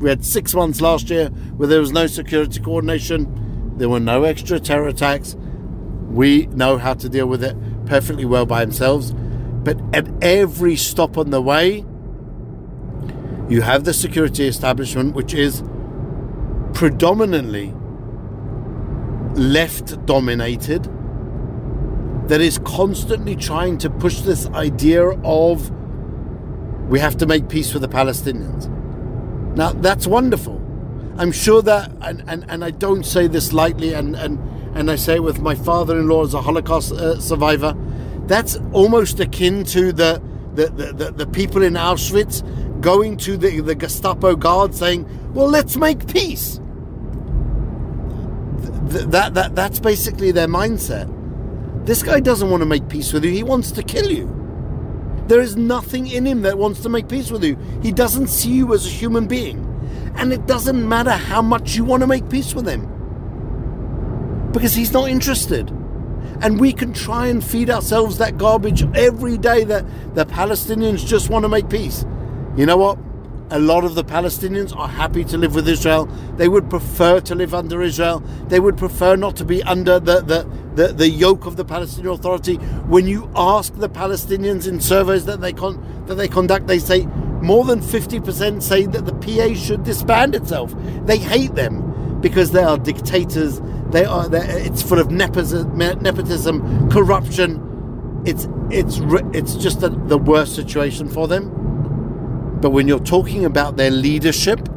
We 0.00 0.08
had 0.08 0.24
six 0.24 0.54
months 0.54 0.80
last 0.80 1.10
year 1.10 1.28
where 1.56 1.68
there 1.68 1.80
was 1.80 1.92
no 1.92 2.06
security 2.06 2.60
coordination 2.60 3.40
there 3.80 3.88
were 3.88 3.98
no 3.98 4.24
extra 4.24 4.60
terror 4.60 4.88
attacks. 4.88 5.34
We 6.10 6.48
know 6.48 6.76
how 6.76 6.92
to 6.92 7.08
deal 7.08 7.24
with 7.24 7.42
it 7.42 7.56
perfectly 7.86 8.26
well 8.26 8.44
by 8.44 8.62
ourselves. 8.66 9.14
But 9.14 9.80
at 9.94 10.06
every 10.22 10.76
stop 10.76 11.16
on 11.16 11.30
the 11.30 11.40
way, 11.40 11.86
you 13.48 13.62
have 13.62 13.84
the 13.84 13.94
security 13.94 14.46
establishment, 14.46 15.14
which 15.14 15.32
is 15.32 15.62
predominantly 16.74 17.72
left 19.34 20.04
dominated, 20.04 20.86
that 22.30 22.40
is 22.40 22.60
constantly 22.60 23.34
trying 23.34 23.76
to 23.76 23.90
push 23.90 24.20
this 24.20 24.46
idea 24.50 25.04
of 25.24 25.68
we 26.88 27.00
have 27.00 27.16
to 27.16 27.26
make 27.26 27.48
peace 27.48 27.72
with 27.74 27.82
the 27.82 27.88
Palestinians. 27.88 28.68
Now, 29.56 29.72
that's 29.72 30.06
wonderful. 30.06 30.56
I'm 31.18 31.32
sure 31.32 31.60
that, 31.62 31.90
and, 32.00 32.22
and, 32.28 32.48
and 32.48 32.64
I 32.64 32.70
don't 32.70 33.04
say 33.04 33.26
this 33.26 33.52
lightly, 33.52 33.94
and, 33.94 34.14
and, 34.14 34.38
and 34.76 34.92
I 34.92 34.94
say 34.94 35.16
it 35.16 35.24
with 35.24 35.40
my 35.40 35.56
father 35.56 35.98
in 35.98 36.08
law 36.08 36.22
as 36.22 36.32
a 36.32 36.40
Holocaust 36.40 36.92
uh, 36.92 37.20
survivor, 37.20 37.74
that's 38.28 38.56
almost 38.72 39.18
akin 39.18 39.64
to 39.64 39.92
the, 39.92 40.22
the, 40.54 40.68
the, 40.68 40.92
the, 40.92 41.10
the 41.10 41.26
people 41.26 41.64
in 41.64 41.72
Auschwitz 41.74 42.44
going 42.80 43.16
to 43.18 43.36
the, 43.36 43.58
the 43.58 43.74
Gestapo 43.74 44.36
guard 44.36 44.72
saying, 44.72 45.04
well, 45.34 45.48
let's 45.48 45.76
make 45.76 46.06
peace. 46.06 46.60
Th- 48.92 49.06
that, 49.06 49.34
that, 49.34 49.56
that's 49.56 49.80
basically 49.80 50.30
their 50.30 50.46
mindset. 50.46 51.16
This 51.90 52.04
guy 52.04 52.20
doesn't 52.20 52.48
want 52.48 52.60
to 52.60 52.66
make 52.66 52.88
peace 52.88 53.12
with 53.12 53.24
you, 53.24 53.32
he 53.32 53.42
wants 53.42 53.72
to 53.72 53.82
kill 53.82 54.12
you. 54.12 54.32
There 55.26 55.40
is 55.40 55.56
nothing 55.56 56.06
in 56.06 56.24
him 56.24 56.42
that 56.42 56.56
wants 56.56 56.82
to 56.82 56.88
make 56.88 57.08
peace 57.08 57.32
with 57.32 57.42
you. 57.42 57.58
He 57.82 57.90
doesn't 57.90 58.28
see 58.28 58.52
you 58.52 58.72
as 58.74 58.86
a 58.86 58.88
human 58.88 59.26
being. 59.26 59.66
And 60.14 60.32
it 60.32 60.46
doesn't 60.46 60.88
matter 60.88 61.10
how 61.10 61.42
much 61.42 61.74
you 61.74 61.82
want 61.82 62.02
to 62.02 62.06
make 62.06 62.30
peace 62.30 62.54
with 62.54 62.68
him. 62.68 62.82
Because 64.52 64.72
he's 64.72 64.92
not 64.92 65.10
interested. 65.10 65.68
And 66.40 66.60
we 66.60 66.72
can 66.72 66.92
try 66.92 67.26
and 67.26 67.42
feed 67.42 67.70
ourselves 67.70 68.18
that 68.18 68.38
garbage 68.38 68.84
every 68.96 69.36
day 69.36 69.64
that 69.64 69.84
the 70.14 70.26
Palestinians 70.26 71.04
just 71.04 71.28
want 71.28 71.42
to 71.42 71.48
make 71.48 71.68
peace. 71.68 72.04
You 72.56 72.66
know 72.66 72.76
what? 72.76 72.98
A 73.52 73.58
lot 73.58 73.84
of 73.84 73.96
the 73.96 74.04
Palestinians 74.04 74.76
are 74.76 74.88
happy 74.88 75.24
to 75.24 75.36
live 75.36 75.54
with 75.56 75.68
Israel. 75.68 76.06
They 76.36 76.48
would 76.48 76.70
prefer 76.70 77.20
to 77.20 77.34
live 77.34 77.54
under 77.54 77.82
Israel. 77.82 78.20
They 78.48 78.60
would 78.60 78.78
prefer 78.78 79.16
not 79.16 79.36
to 79.36 79.44
be 79.44 79.62
under 79.64 79.98
the, 79.98 80.20
the, 80.20 80.48
the, 80.74 80.92
the 80.92 81.08
yoke 81.08 81.46
of 81.46 81.56
the 81.56 81.64
Palestinian 81.64 82.14
Authority. 82.14 82.56
When 82.86 83.08
you 83.08 83.30
ask 83.34 83.74
the 83.74 83.88
Palestinians 83.88 84.68
in 84.68 84.80
surveys 84.80 85.24
that 85.26 85.40
they, 85.40 85.52
con- 85.52 86.04
that 86.06 86.14
they 86.14 86.28
conduct, 86.28 86.68
they 86.68 86.78
say 86.78 87.06
more 87.42 87.64
than 87.64 87.80
50% 87.80 88.62
say 88.62 88.86
that 88.86 89.04
the 89.06 89.14
PA 89.14 89.54
should 89.54 89.82
disband 89.84 90.34
itself. 90.36 90.74
They 91.06 91.18
hate 91.18 91.54
them 91.56 92.20
because 92.20 92.52
they 92.52 92.62
are 92.62 92.78
dictators. 92.78 93.60
They 93.90 94.04
are. 94.04 94.28
It's 94.32 94.82
full 94.82 95.00
of 95.00 95.10
nepotism, 95.10 96.90
corruption. 96.90 98.22
It's 98.24 98.48
it's 98.70 99.00
it's 99.34 99.54
just 99.56 99.82
a, 99.82 99.88
the 99.88 100.18
worst 100.18 100.54
situation 100.54 101.08
for 101.08 101.26
them. 101.26 101.59
But 102.60 102.70
when 102.70 102.88
you're 102.88 102.98
talking 102.98 103.44
about 103.44 103.76
their 103.76 103.90
leadership, 103.90 104.68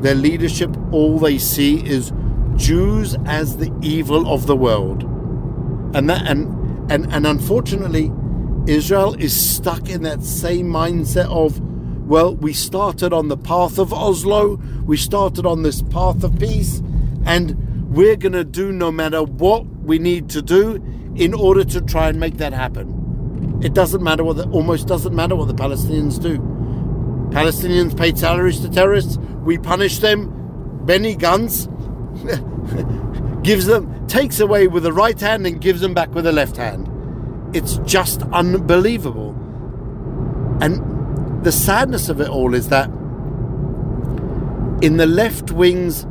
their 0.00 0.14
leadership, 0.14 0.74
all 0.90 1.18
they 1.18 1.38
see 1.38 1.86
is 1.86 2.12
Jews 2.56 3.16
as 3.26 3.56
the 3.56 3.72
evil 3.82 4.32
of 4.32 4.46
the 4.46 4.56
world, 4.56 5.02
and 5.94 6.08
that 6.08 6.26
and 6.26 6.90
and 6.90 7.12
and 7.12 7.26
unfortunately, 7.26 8.10
Israel 8.66 9.14
is 9.14 9.34
stuck 9.38 9.88
in 9.90 10.02
that 10.02 10.22
same 10.22 10.66
mindset 10.66 11.28
of 11.30 11.60
well, 12.08 12.34
we 12.36 12.54
started 12.54 13.12
on 13.12 13.28
the 13.28 13.36
path 13.36 13.78
of 13.78 13.92
Oslo, 13.92 14.56
we 14.86 14.96
started 14.96 15.44
on 15.44 15.62
this 15.62 15.82
path 15.82 16.24
of 16.24 16.38
peace, 16.38 16.78
and 17.26 17.94
we're 17.94 18.16
to 18.16 18.44
do 18.44 18.72
no 18.72 18.90
matter 18.90 19.22
what 19.22 19.66
we 19.66 19.98
need 19.98 20.30
to 20.30 20.40
do 20.40 20.82
in 21.16 21.34
order 21.34 21.64
to 21.64 21.82
try 21.82 22.08
and 22.08 22.18
make 22.18 22.38
that 22.38 22.54
happen. 22.54 23.60
It 23.62 23.74
doesn't 23.74 24.02
matter 24.02 24.24
what, 24.24 24.36
the, 24.36 24.48
almost 24.48 24.88
doesn't 24.88 25.14
matter 25.14 25.36
what 25.36 25.48
the 25.48 25.54
Palestinians 25.54 26.18
do. 26.20 26.57
Palestinians 27.30 27.96
paid 27.96 28.18
salaries 28.18 28.60
to 28.60 28.68
terrorists, 28.68 29.16
we 29.16 29.58
punish 29.58 29.98
them. 29.98 30.34
Benny 30.84 31.14
Gantz 31.14 31.66
gives 33.42 33.66
them, 33.66 34.06
takes 34.06 34.40
away 34.40 34.66
with 34.68 34.82
the 34.82 34.92
right 34.92 35.18
hand 35.20 35.46
and 35.46 35.60
gives 35.60 35.80
them 35.80 35.94
back 35.94 36.14
with 36.14 36.24
the 36.24 36.32
left 36.32 36.56
hand. 36.56 36.88
It's 37.54 37.78
just 37.78 38.22
unbelievable. 38.32 39.30
And 40.60 41.44
the 41.44 41.52
sadness 41.52 42.08
of 42.08 42.20
it 42.20 42.28
all 42.28 42.54
is 42.54 42.68
that 42.70 42.88
in 44.82 44.96
the 44.96 45.06
left 45.06 45.52
wing's 45.52 46.06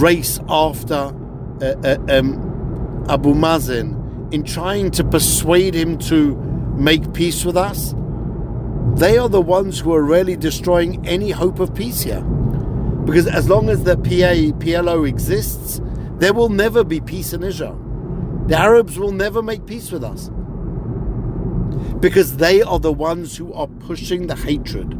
race 0.00 0.38
after 0.48 0.94
uh, 0.94 1.74
uh, 1.84 1.98
um, 2.08 3.04
Abu 3.08 3.34
Mazen, 3.34 4.32
in 4.32 4.42
trying 4.44 4.90
to 4.92 5.04
persuade 5.04 5.74
him 5.74 5.98
to 5.98 6.36
make 6.76 7.12
peace 7.12 7.44
with 7.44 7.56
us, 7.56 7.94
they 8.94 9.18
are 9.18 9.28
the 9.28 9.40
ones 9.40 9.80
who 9.80 9.92
are 9.94 10.02
really 10.02 10.36
destroying 10.36 11.06
any 11.06 11.30
hope 11.30 11.60
of 11.60 11.74
peace 11.74 12.02
here. 12.02 12.22
Because 13.04 13.26
as 13.26 13.48
long 13.48 13.68
as 13.68 13.84
the 13.84 13.96
PA, 13.96 14.56
PLO 14.58 15.08
exists, 15.08 15.80
there 16.18 16.32
will 16.32 16.48
never 16.48 16.82
be 16.82 17.00
peace 17.00 17.32
in 17.32 17.42
Israel. 17.42 17.78
The 18.46 18.56
Arabs 18.56 18.98
will 18.98 19.12
never 19.12 19.42
make 19.42 19.66
peace 19.66 19.92
with 19.92 20.02
us. 20.02 20.30
Because 22.00 22.38
they 22.38 22.62
are 22.62 22.78
the 22.78 22.92
ones 22.92 23.36
who 23.36 23.52
are 23.52 23.66
pushing 23.66 24.26
the 24.26 24.36
hatred. 24.36 24.92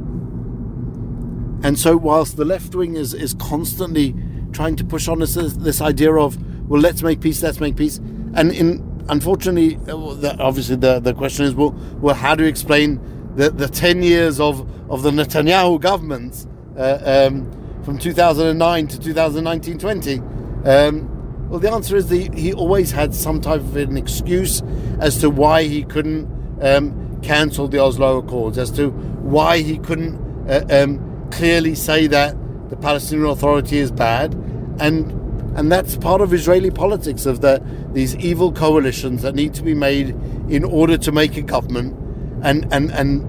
And 1.65 1.79
so, 1.79 1.97
whilst 1.97 2.37
the 2.37 2.45
left 2.45 2.75
wing 2.75 2.97
is, 2.97 3.15
is 3.15 3.35
constantly 3.35 4.15
trying 4.53 4.77
to 4.77 4.85
push 4.85 5.09
on 5.09 5.23
us 5.23 5.35
this, 5.35 5.55
this 5.55 5.81
idea 5.81 6.13
of, 6.15 6.37
well, 6.69 6.81
let's 6.81 7.03
make 7.03 7.21
peace, 7.21 7.43
let's 7.43 7.61
make 7.61 7.77
peace. 7.77 7.99
And 8.35 8.53
in 8.53 8.97
unfortunately, 9.09 9.77
uh, 9.89 10.37
obviously, 10.39 10.77
the, 10.77 11.01
the 11.01 11.15
question 11.15 11.45
is, 11.45 11.55
well, 11.55 11.71
well, 12.01 12.15
how 12.15 12.35
do 12.35 12.45
you 12.45 12.49
explain 12.49 13.01
the, 13.37 13.51
the 13.51 13.69
10 13.69 14.03
years 14.03 14.41
of, 14.41 14.61
of 14.91 15.03
the 15.03 15.11
Netanyahu 15.11 15.81
governments 15.81 16.47
uh, 16.77 17.29
um, 17.31 17.83
from 17.85 17.99
2009 17.99 18.89
to 18.89 19.01
2019 19.01 19.79
20? 19.79 20.19
Um, 20.65 21.49
well, 21.49 21.61
the 21.61 21.71
answer 21.71 21.97
is 21.97 22.09
the, 22.09 22.29
he 22.35 22.53
always 22.53 22.91
had 22.91 23.15
some 23.15 23.41
type 23.41 23.61
of 23.61 23.77
an 23.77 23.97
excuse 23.97 24.63
as 24.99 25.19
to 25.21 25.31
why 25.31 25.63
he 25.63 25.85
couldn't 25.85 26.27
um, 26.61 27.21
cancel 27.23 27.69
the 27.69 27.79
Oslo 27.79 28.19
Accords, 28.19 28.59
as 28.59 28.71
to 28.73 28.91
why 28.91 29.59
he 29.59 29.79
couldn't 29.79 30.17
uh, 30.49 30.67
um, 30.71 31.29
clearly 31.31 31.75
say 31.75 32.07
that 32.09 32.37
the 32.69 32.77
Palestinian 32.77 33.29
Authority 33.29 33.79
is 33.79 33.91
bad, 33.93 34.35
and 34.81 35.13
and 35.57 35.73
that's 35.73 35.97
part 35.97 36.21
of 36.21 36.35
Israeli 36.35 36.71
politics 36.71 37.27
of 37.27 37.41
the 37.41 37.63
these 37.93 38.17
evil 38.17 38.53
coalitions 38.53 39.23
that 39.23 39.35
need 39.35 39.55
to 39.55 39.63
be 39.63 39.75
made 39.75 40.09
in 40.49 40.65
order 40.65 40.99
to 40.99 41.13
make 41.13 41.37
a 41.37 41.43
government, 41.43 41.97
and 42.43 42.67
and 42.73 42.91
and 42.93 43.23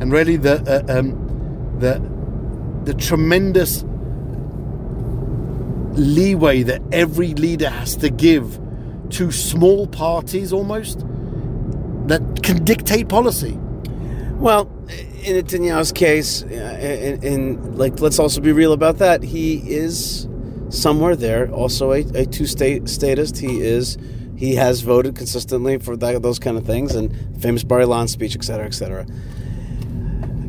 and 0.00 0.12
really 0.12 0.36
the 0.36 0.60
uh, 0.88 0.98
um, 0.98 1.76
the 1.78 2.00
the 2.84 2.94
tremendous 2.94 3.84
leeway 5.96 6.62
that 6.62 6.82
every 6.92 7.34
leader 7.34 7.70
has 7.70 7.96
to 7.96 8.10
give 8.10 8.58
to 9.10 9.30
small 9.30 9.86
parties 9.86 10.52
almost 10.52 11.00
that 12.08 12.42
can 12.42 12.64
dictate 12.64 13.08
policy. 13.08 13.58
Well, 14.38 14.68
in 15.22 15.36
Netanyahu's 15.36 15.92
case, 15.92 16.42
and, 16.42 17.78
like 17.78 18.00
let's 18.00 18.18
also 18.18 18.40
be 18.40 18.52
real 18.52 18.72
about 18.72 18.98
that, 18.98 19.22
he 19.22 19.56
is 19.70 20.28
somewhere 20.68 21.16
there, 21.16 21.50
also 21.50 21.92
a, 21.92 22.00
a 22.14 22.26
two-state 22.26 22.88
statist. 22.88 23.38
He 23.38 23.60
is 23.60 23.96
he 24.36 24.54
has 24.56 24.80
voted 24.80 25.16
consistently 25.16 25.78
for 25.78 25.96
that, 25.96 26.22
those 26.22 26.38
kind 26.38 26.56
of 26.56 26.64
things, 26.64 26.94
and 26.94 27.40
famous 27.40 27.62
Bar 27.64 27.80
Ilan 27.80 28.08
speech, 28.08 28.34
et 28.36 28.44
cetera, 28.44 28.66
et 28.66 28.74
cetera. 28.74 29.06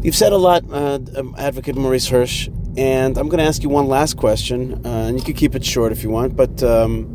You've 0.01 0.15
said 0.15 0.33
a 0.33 0.37
lot, 0.37 0.63
uh, 0.71 0.99
um, 1.17 1.35
Advocate 1.37 1.75
Maurice 1.75 2.07
Hirsch, 2.07 2.47
and 2.77 3.17
I'm 3.17 3.29
going 3.29 3.39
to 3.39 3.45
ask 3.45 3.63
you 3.63 3.69
one 3.69 3.87
last 3.87 4.17
question, 4.17 4.85
uh, 4.85 5.07
and 5.07 5.17
you 5.17 5.23
can 5.23 5.33
keep 5.33 5.55
it 5.55 5.65
short 5.65 5.91
if 5.91 6.03
you 6.03 6.09
want, 6.09 6.35
but. 6.35 6.61
Um, 6.63 7.11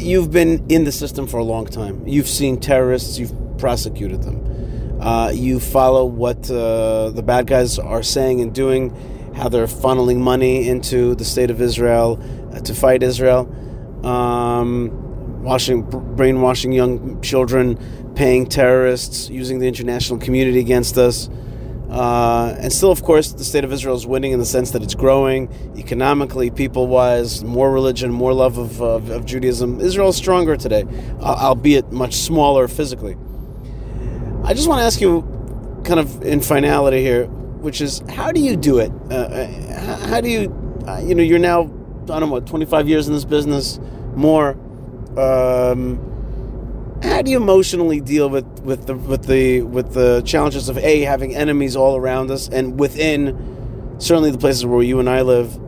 you've 0.00 0.30
been 0.30 0.64
in 0.70 0.84
the 0.84 0.92
system 0.92 1.26
for 1.26 1.36
a 1.36 1.44
long 1.44 1.66
time. 1.66 2.06
You've 2.08 2.26
seen 2.26 2.58
terrorists. 2.58 3.18
You've 3.18 3.34
prosecuted 3.58 4.22
them. 4.22 4.98
Uh, 4.98 5.28
you 5.28 5.60
follow 5.60 6.06
what 6.06 6.50
uh, 6.50 7.10
the 7.10 7.22
bad 7.22 7.46
guys 7.46 7.78
are 7.78 8.02
saying 8.02 8.40
and 8.40 8.54
doing, 8.54 8.94
how 9.34 9.50
they're 9.50 9.66
funneling 9.66 10.16
money 10.16 10.68
into 10.68 11.14
the 11.16 11.24
state 11.24 11.50
of 11.50 11.60
Israel 11.60 12.18
uh, 12.54 12.60
to 12.60 12.74
fight 12.74 13.02
Israel, 13.02 13.44
um, 14.04 15.42
washing, 15.42 15.82
brainwashing 16.16 16.72
young 16.72 17.20
children, 17.22 17.78
paying 18.14 18.46
terrorists, 18.46 19.28
using 19.30 19.58
the 19.58 19.68
international 19.68 20.18
community 20.18 20.60
against 20.60 20.98
us. 20.98 21.28
Uh, 21.90 22.54
and 22.60 22.72
still, 22.72 22.92
of 22.92 23.02
course, 23.02 23.32
the 23.32 23.44
state 23.44 23.64
of 23.64 23.72
Israel 23.72 23.96
is 23.96 24.06
winning 24.06 24.30
in 24.30 24.38
the 24.38 24.44
sense 24.44 24.70
that 24.70 24.82
it's 24.82 24.94
growing 24.94 25.52
economically, 25.76 26.48
people 26.50 26.86
wise, 26.86 27.42
more 27.42 27.72
religion, 27.72 28.12
more 28.12 28.32
love 28.32 28.58
of, 28.58 28.80
of, 28.80 29.10
of 29.10 29.26
Judaism. 29.26 29.80
Israel 29.80 30.10
is 30.10 30.16
stronger 30.16 30.56
today, 30.56 30.84
albeit 31.20 31.90
much 31.90 32.14
smaller 32.14 32.68
physically. 32.68 33.16
I 34.44 34.54
just 34.54 34.68
want 34.68 34.78
to 34.80 34.84
ask 34.84 35.00
you, 35.00 35.22
kind 35.84 35.98
of 35.98 36.22
in 36.22 36.40
finality 36.40 37.00
here, 37.00 37.26
which 37.26 37.80
is 37.80 38.02
how 38.08 38.30
do 38.30 38.40
you 38.40 38.56
do 38.56 38.78
it? 38.78 38.92
Uh, 39.10 39.14
uh 39.14 40.06
how 40.06 40.20
do 40.20 40.28
you, 40.28 40.84
uh, 40.86 41.00
you 41.04 41.14
know, 41.16 41.22
you're 41.22 41.40
now, 41.40 41.64
I 42.10 42.20
don't 42.20 42.28
know, 42.28 42.34
what, 42.34 42.46
25 42.46 42.88
years 42.88 43.08
in 43.08 43.14
this 43.14 43.24
business, 43.24 43.78
more. 44.14 44.56
Um, 45.16 46.06
how 47.02 47.22
do 47.22 47.30
you 47.30 47.38
emotionally 47.38 48.00
deal 48.00 48.28
with, 48.28 48.44
with 48.60 48.86
the 48.86 48.94
with 48.94 49.24
the 49.24 49.62
with 49.62 49.94
the 49.94 50.22
challenges 50.26 50.68
of 50.68 50.76
a 50.78 51.00
having 51.00 51.34
enemies 51.34 51.74
all 51.74 51.96
around 51.96 52.30
us 52.30 52.48
and 52.48 52.78
within 52.78 53.96
certainly 53.98 54.30
the 54.30 54.38
places 54.38 54.66
where 54.66 54.82
you 54.82 55.00
and 55.00 55.08
I 55.08 55.22
live, 55.22 55.58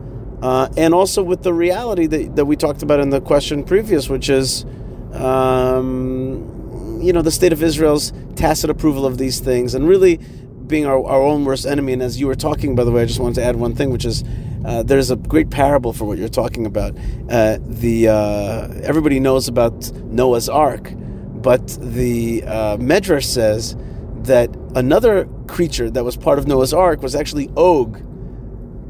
uh, 0.43 0.69
and 0.77 0.93
also 0.93 1.23
with 1.23 1.43
the 1.43 1.53
reality 1.53 2.05
that, 2.07 2.35
that 2.35 2.45
we 2.45 2.55
talked 2.55 2.83
about 2.83 2.99
in 2.99 3.09
the 3.09 3.21
question 3.21 3.63
previous, 3.63 4.09
which 4.09 4.29
is 4.29 4.65
um, 5.13 6.99
you 7.01 7.13
know, 7.13 7.21
the 7.21 7.31
state 7.31 7.53
of 7.53 7.61
Israel's 7.61 8.13
tacit 8.35 8.69
approval 8.69 9.05
of 9.05 9.17
these 9.17 9.39
things 9.39 9.75
and 9.75 9.87
really 9.87 10.19
being 10.67 10.85
our, 10.85 11.03
our 11.05 11.21
own 11.21 11.45
worst 11.45 11.65
enemy. 11.65 11.93
And 11.93 12.01
as 12.01 12.19
you 12.19 12.27
were 12.27 12.35
talking, 12.35 12.75
by 12.75 12.83
the 12.83 12.91
way, 12.91 13.03
I 13.03 13.05
just 13.05 13.19
wanted 13.19 13.35
to 13.35 13.43
add 13.43 13.55
one 13.55 13.75
thing, 13.75 13.91
which 13.91 14.05
is 14.05 14.23
uh, 14.65 14.83
there's 14.83 15.11
a 15.11 15.15
great 15.15 15.49
parable 15.49 15.93
for 15.93 16.05
what 16.05 16.17
you're 16.17 16.29
talking 16.29 16.65
about. 16.65 16.97
Uh, 17.29 17.57
the 17.61 18.07
uh, 18.07 18.67
everybody 18.83 19.19
knows 19.19 19.47
about 19.47 19.91
Noah's 20.05 20.49
Ark, 20.49 20.91
but 20.95 21.67
the 21.81 22.43
uh, 22.43 22.77
Medrash 22.77 23.25
says 23.25 23.75
that 24.23 24.55
another 24.75 25.25
creature 25.47 25.89
that 25.89 26.03
was 26.03 26.15
part 26.15 26.39
of 26.39 26.47
Noah's 26.47 26.73
Ark 26.73 27.01
was 27.01 27.15
actually 27.15 27.49
Og. 27.57 28.01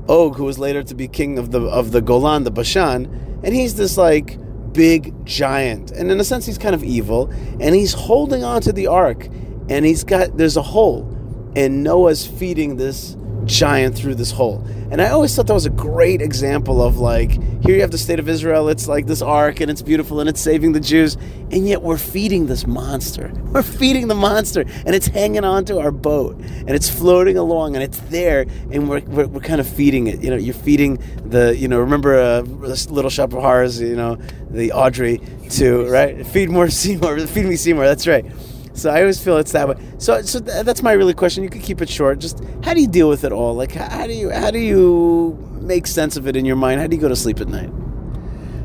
Og, 0.10 0.36
who 0.36 0.44
was 0.44 0.60
later 0.60 0.84
to 0.84 0.96
be 0.96 1.08
king 1.08 1.40
of 1.40 1.52
the 1.52 1.62
of 1.62 1.92
the 1.92 2.02
Golan, 2.02 2.44
the 2.44 2.52
Bashan, 2.52 3.40
and 3.44 3.56
he's 3.56 3.76
this 3.76 3.98
like 3.98 4.38
big 4.74 5.26
giant. 5.26 5.92
And 5.92 6.12
in 6.12 6.20
a 6.20 6.24
sense, 6.24 6.46
he's 6.46 6.58
kind 6.58 6.76
of 6.76 6.84
evil. 6.84 7.32
And 7.60 7.76
he's 7.76 7.94
holding 7.94 8.44
on 8.44 8.62
to 8.62 8.74
the 8.74 8.88
ark. 8.88 9.28
And 9.70 9.86
he's 9.86 10.04
got, 10.04 10.38
there's 10.38 10.58
a 10.58 10.62
hole. 10.62 11.12
And 11.56 11.84
Noah's 11.84 12.26
feeding 12.26 12.78
this 12.78 13.16
giant 13.45 13.95
through 13.95 14.16
this 14.16 14.32
hole. 14.32 14.66
And 14.91 15.01
I 15.01 15.10
always 15.10 15.36
thought 15.36 15.47
that 15.47 15.54
was 15.54 15.66
a 15.66 15.72
great 15.72 16.22
example 16.22 16.82
of 16.82 16.97
like, 16.97 17.32
here 17.64 17.76
you 17.76 17.82
have 17.82 17.91
the 17.91 17.97
state 17.97 18.20
of 18.20 18.30
Israel, 18.30 18.70
it's 18.70 18.88
like 18.88 19.06
this 19.06 19.22
ark 19.22 19.60
and 19.60 19.72
it's 19.72 19.82
beautiful 19.82 20.20
and 20.20 20.30
it's 20.30 20.39
saving 20.39 20.74
the 20.74 20.80
Jews, 20.80 21.16
and 21.51 21.68
yet 21.68 21.82
we're 21.82 21.97
feeding 21.97 22.45
this 22.45 22.68
monster. 22.68 23.32
We're 23.54 23.62
feeding 23.62 24.08
the 24.08 24.16
monster 24.16 24.62
and 24.62 24.95
it's 24.95 25.06
hanging 25.06 25.43
onto 25.43 25.78
our 25.78 25.91
boat 25.91 26.36
and 26.38 26.72
it's 26.72 26.89
floating 26.89 27.38
along 27.38 27.76
and 27.76 27.84
it's 27.84 27.99
there 27.99 28.47
and 28.72 28.89
we're, 28.89 29.01
we're, 29.01 29.28
we're 29.28 29.41
kind 29.41 29.62
of 29.62 29.68
feeding 29.68 30.08
it. 30.08 30.24
You 30.24 30.32
know, 30.32 30.38
you're 30.38 30.56
feeding 30.56 30.97
the, 31.24 31.56
you 31.56 31.68
know, 31.68 31.80
remember 31.80 32.18
uh, 32.18 32.41
Little 32.41 33.12
Shop 33.12 33.32
of 33.32 33.43
Horrors, 33.43 33.80
you 33.80 33.95
know, 33.95 34.16
the 34.49 34.72
Audrey 34.72 35.22
to, 35.51 35.88
right? 35.88 36.26
Feed 36.26 36.49
more 36.49 36.68
Seymour, 36.72 37.20
feed 37.28 37.45
me 37.45 37.56
Seymour, 37.56 37.86
that's 37.86 38.08
right. 38.08 38.26
So 38.74 38.90
I 38.90 39.02
always 39.02 39.24
feel 39.24 39.38
it's 39.38 39.52
that 39.52 39.68
way. 39.68 39.76
So, 40.00 40.22
so 40.24 40.40
th- 40.40 40.66
that's 40.66 40.82
my 40.82 40.94
really 40.94 41.14
question. 41.14 41.44
You 41.44 41.50
could 41.50 41.62
keep 41.62 41.82
it 41.82 41.90
short. 41.90 42.20
Just 42.20 42.44
how 42.64 42.74
do 42.74 42.82
you 42.82 42.88
deal 42.88 43.08
with 43.08 43.24
it 43.24 43.32
all? 43.32 43.54
Like, 43.54 43.74
how, 43.74 43.88
how 43.90 44.08
do 44.08 44.14
you 44.14 44.32
how 44.32 44.52
do 44.52 44.60
you 44.60 45.38
make 45.62 45.88
sense 45.88 46.18
of 46.18 46.28
it 46.28 46.36
in 46.36 46.44
your 46.46 46.56
mind? 46.56 46.82
How 46.82 46.88
do 46.88 46.96
you 46.96 47.02
go 47.02 47.10
to 47.10 47.16
sleep 47.16 47.40
at 47.40 47.48
night? 47.48 47.70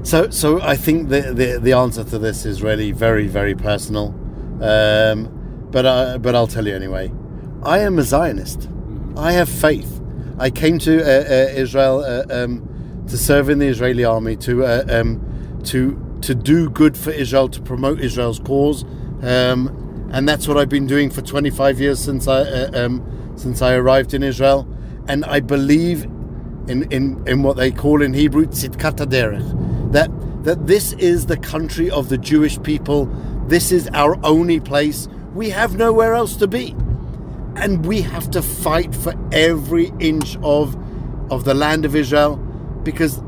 So, 0.03 0.31
so 0.31 0.61
I 0.63 0.77
think 0.77 1.11
the 1.11 1.21
the, 1.21 1.59
the 1.61 1.73
answer 1.75 2.05
to 2.05 2.19
this 2.19 2.47
is 2.47 2.63
really 2.63 2.93
very 2.93 3.27
very 3.27 3.55
personal. 3.55 4.15
Um, 4.63 5.69
but 5.71 5.87
I, 5.87 6.19
but 6.19 6.35
I'll 6.35 6.47
tell 6.47 6.67
you 6.67 6.75
anyway. 6.75 7.13
I 7.63 7.81
am 7.81 7.99
a 7.99 8.03
Zionist. 8.03 8.69
I 9.17 9.33
have 9.33 9.49
faith. 9.49 10.01
I 10.39 10.51
came 10.51 10.79
to 10.81 11.03
uh, 11.03 11.05
uh, 11.05 11.51
Israel 11.55 12.01
uh, 12.01 12.25
um, 12.31 13.05
to 13.09 13.19
serve 13.19 13.51
in 13.51 13.59
the 13.59 13.67
Israeli 13.67 14.05
army 14.05 14.37
to 14.37 14.65
uh, 14.65 14.85
um, 14.89 15.61
to 15.65 16.19
to 16.23 16.35
do 16.35 16.71
good 16.71 16.97
for 16.97 17.11
Israel 17.11 17.49
to 17.49 17.61
promote 17.61 18.01
Israel's 18.01 18.39
cause. 18.39 18.85
Um, 19.23 19.88
and 20.11 20.29
that's 20.29 20.49
what 20.49 20.57
I've 20.57 20.69
been 20.69 20.87
doing 20.87 21.11
for 21.11 21.23
25 21.23 21.81
years 21.81 21.99
since 21.99 22.27
I 22.29 22.41
uh, 22.41 22.87
um, 22.87 23.33
since 23.37 23.63
I 23.63 23.75
arrived 23.75 24.15
in 24.15 24.23
Israel, 24.23 24.67
and 25.07 25.25
I 25.25 25.41
believe 25.41 26.05
in, 26.69 26.91
in, 26.91 27.23
in 27.27 27.43
what 27.43 27.57
they 27.57 27.71
call 27.71 28.03
in 28.03 28.13
Hebrew 28.13 28.47
tzidkat 28.47 28.97
derech, 28.97 29.93
that 29.93 30.11
that 30.45 30.67
this 30.67 30.93
is 30.95 31.27
the 31.27 31.37
country 31.37 31.91
of 31.91 32.09
the 32.09 32.19
Jewish 32.19 32.61
people. 32.63 33.07
This 33.47 33.73
is 33.73 33.89
our 33.93 34.19
only 34.25 34.61
place. 34.61 35.09
We 35.35 35.51
have 35.51 35.77
nowhere 35.77 36.15
else 36.15 36.37
to 36.37 36.47
be, 36.47 36.75
and 37.57 37.85
we 37.87 38.01
have 38.03 38.31
to 38.33 38.43
fight 38.43 38.95
for 38.95 39.15
every 39.33 39.93
inch 39.99 40.37
of 40.43 40.77
of 41.31 41.45
the 41.45 41.55
land 41.55 41.85
of 41.85 41.95
Israel 41.95 42.37
because 42.83 43.21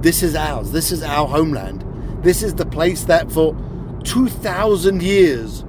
this 0.00 0.22
is 0.22 0.34
ours. 0.34 0.72
This 0.72 0.92
is 0.92 1.02
our 1.02 1.26
homeland. 1.26 1.84
This 2.22 2.42
is 2.42 2.54
the 2.54 2.66
place 2.66 3.04
that 3.04 3.32
for 3.32 3.56
2,000 4.04 5.02
years 5.02 5.64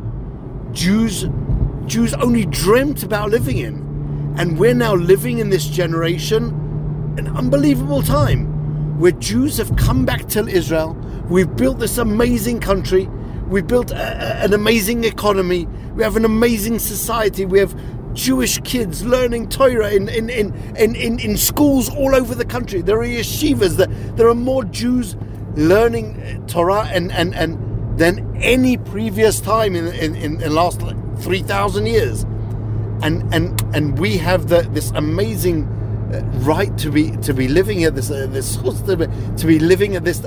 Jews 0.74 1.26
Jews 1.86 2.14
only 2.14 2.46
dreamt 2.46 3.04
about 3.04 3.32
living 3.32 3.58
in. 3.58 4.34
And 4.38 4.58
we're 4.58 4.74
now 4.74 4.96
living 4.96 5.40
in 5.40 5.50
this 5.50 5.68
generation 5.68 6.46
an 7.18 7.28
unbelievable 7.36 8.02
time 8.02 8.98
where 8.98 9.12
Jews 9.12 9.58
have 9.58 9.76
come 9.76 10.06
back 10.06 10.28
to 10.30 10.48
Israel. 10.48 10.94
We've 11.30 11.54
built 11.54 11.80
this 11.80 11.98
amazing 11.98 12.62
country. 12.62 13.08
We've 13.48 13.68
built 13.68 13.92
a, 13.92 13.96
a, 13.96 14.46
an 14.46 14.54
amazing 14.54 15.04
economy. 15.04 15.66
We 15.96 16.04
have 16.04 16.16
an 16.16 16.24
amazing 16.24 16.80
society. 16.80 17.46
We 17.46 17.60
have 17.60 17.76
Jewish 18.14 18.60
kids 18.64 19.06
learning 19.06 19.50
Torah 19.50 19.92
in, 19.92 20.08
in, 20.08 20.30
in, 20.30 20.54
in, 20.76 20.96
in, 20.96 21.20
in 21.20 21.38
schools 21.38 21.90
all 21.90 22.16
over 22.16 22.36
the 22.36 22.46
country. 22.46 22.82
There 22.82 23.00
are 23.00 23.06
yeshivas. 23.06 23.76
There, 23.76 23.88
there 24.16 24.30
are 24.30 24.36
more 24.36 24.64
Jews 24.64 25.18
learning 25.56 26.46
Torah 26.48 26.86
and, 26.86 27.12
and, 27.12 27.36
and 27.36 27.71
than 27.98 28.36
any 28.42 28.78
previous 28.78 29.40
time 29.40 29.76
in, 29.76 29.88
in, 29.88 30.16
in 30.16 30.38
the 30.38 30.50
last 30.50 30.82
3,000 31.20 31.86
years. 31.86 32.24
And, 33.04 33.34
and, 33.34 33.62
and 33.76 34.00
we 34.00 34.18
have 34.18 34.50
the, 34.50 34.62
this 34.62 34.92
amazing 34.92 35.66
uh, 36.14 36.22
right 36.40 36.78
to 36.78 36.92
be 36.92 37.12
to 37.18 37.34
be 37.34 37.48
living 37.48 37.80
here 37.80 37.90
this 37.90 38.12
uh, 38.12 38.28
this 38.30 38.58
to 38.86 38.98
be, 38.98 39.08
to 39.38 39.48
be 39.48 39.60
living 39.60 39.96
at 39.96 40.04
this 40.04 40.22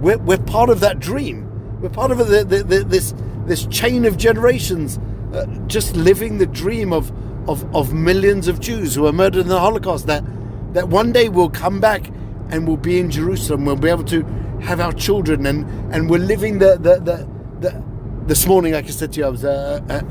we're, 0.00 0.18
we're 0.18 0.36
part 0.36 0.68
of 0.68 0.80
that 0.80 0.98
dream 0.98 1.48
we're 1.80 1.88
part 1.88 2.10
of 2.10 2.18
the, 2.18 2.42
the, 2.42 2.64
the, 2.64 2.82
this 2.82 3.14
this 3.46 3.64
chain 3.66 4.04
of 4.04 4.16
generations 4.16 4.98
uh, 5.32 5.46
just 5.68 5.94
living 5.94 6.38
the 6.38 6.46
dream 6.46 6.92
of 6.92 7.12
of, 7.48 7.64
of 7.74 7.94
millions 7.94 8.48
of 8.48 8.58
Jews 8.58 8.96
who 8.96 9.02
were 9.02 9.12
murdered 9.12 9.42
in 9.42 9.48
the 9.48 9.60
Holocaust 9.60 10.08
that 10.08 10.24
that 10.72 10.88
one 10.88 11.12
day 11.12 11.28
we'll 11.28 11.50
come 11.50 11.80
back 11.80 12.10
and 12.50 12.66
we'll 12.66 12.76
be 12.76 12.98
in 12.98 13.10
Jerusalem. 13.10 13.64
We'll 13.64 13.76
be 13.76 13.88
able 13.88 14.04
to 14.04 14.22
have 14.62 14.80
our 14.80 14.92
children 14.92 15.46
and 15.46 15.66
and 15.94 16.10
we're 16.10 16.18
living 16.18 16.58
the 16.58 16.76
the 16.76 16.96
the, 17.00 17.28
the 17.60 17.84
this 18.26 18.46
morning, 18.46 18.74
like 18.74 18.86
I 18.86 18.90
said 18.90 19.12
to 19.14 19.20
you, 19.20 19.26
I 19.26 19.30
was 19.30 19.44
uh, 19.44 19.80
uh, 19.88 20.02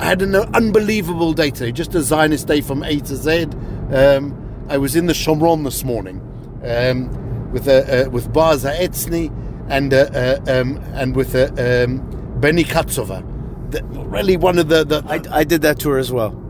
I 0.00 0.06
had 0.06 0.22
an 0.22 0.34
unbelievable 0.36 1.32
day 1.34 1.50
today, 1.50 1.72
just 1.72 1.94
a 1.94 2.02
Zionist 2.02 2.46
day 2.48 2.60
from 2.60 2.82
A 2.84 3.00
to 3.00 3.16
Z. 3.16 3.44
Um, 3.92 4.66
I 4.68 4.78
was 4.78 4.96
in 4.96 5.06
the 5.06 5.14
Shomron 5.14 5.64
this 5.64 5.84
morning 5.84 6.20
um, 6.64 7.52
with 7.52 7.68
uh, 7.68 7.72
uh, 8.06 8.10
with 8.10 8.32
Baz 8.32 8.64
Etzni 8.64 9.30
and 9.70 9.94
uh, 9.94 10.10
uh, 10.14 10.60
um, 10.60 10.78
and 10.94 11.16
with 11.16 11.34
uh, 11.34 11.48
um, 11.58 12.00
Benny 12.40 12.64
Katsover. 12.64 13.22
The, 13.70 13.82
really, 13.84 14.36
one 14.36 14.58
of 14.58 14.68
the, 14.68 14.84
the 14.84 15.04
I, 15.08 15.40
I 15.40 15.44
did 15.44 15.62
that 15.62 15.80
tour 15.80 15.98
as 15.98 16.12
well. 16.12 16.40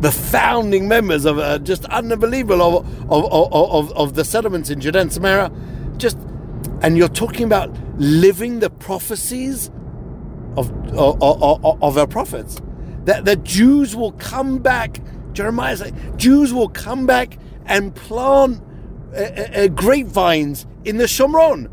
the 0.00 0.12
founding 0.12 0.88
members 0.88 1.24
of 1.24 1.38
uh, 1.38 1.58
just 1.58 1.84
unbelievable 1.86 2.62
of 2.62 3.10
of, 3.10 3.24
of, 3.32 3.52
of, 3.72 3.92
of 3.92 4.14
the 4.14 4.24
settlements 4.24 4.70
in 4.70 4.80
Judea 4.80 5.02
and 5.02 5.12
Samaria. 5.12 5.50
Just 5.98 6.18
and 6.82 6.96
you're 6.96 7.08
talking 7.08 7.44
about 7.44 7.70
living 7.98 8.60
the 8.60 8.70
prophecies 8.70 9.70
of 10.56 10.70
of, 10.96 11.22
of, 11.22 11.82
of 11.82 11.98
our 11.98 12.06
prophets. 12.06 12.60
That 13.04 13.24
the 13.24 13.36
Jews 13.36 13.96
will 13.96 14.12
come 14.12 14.58
back. 14.58 15.00
Jeremiah 15.32 15.76
said, 15.76 16.18
Jews 16.18 16.52
will 16.52 16.68
come 16.68 17.06
back 17.06 17.38
and 17.66 17.94
plant 17.94 18.62
uh, 19.14 19.16
uh, 19.16 19.48
uh, 19.54 19.68
grapevines 19.68 20.66
in 20.84 20.98
the 20.98 21.04
Shomron. 21.04 21.70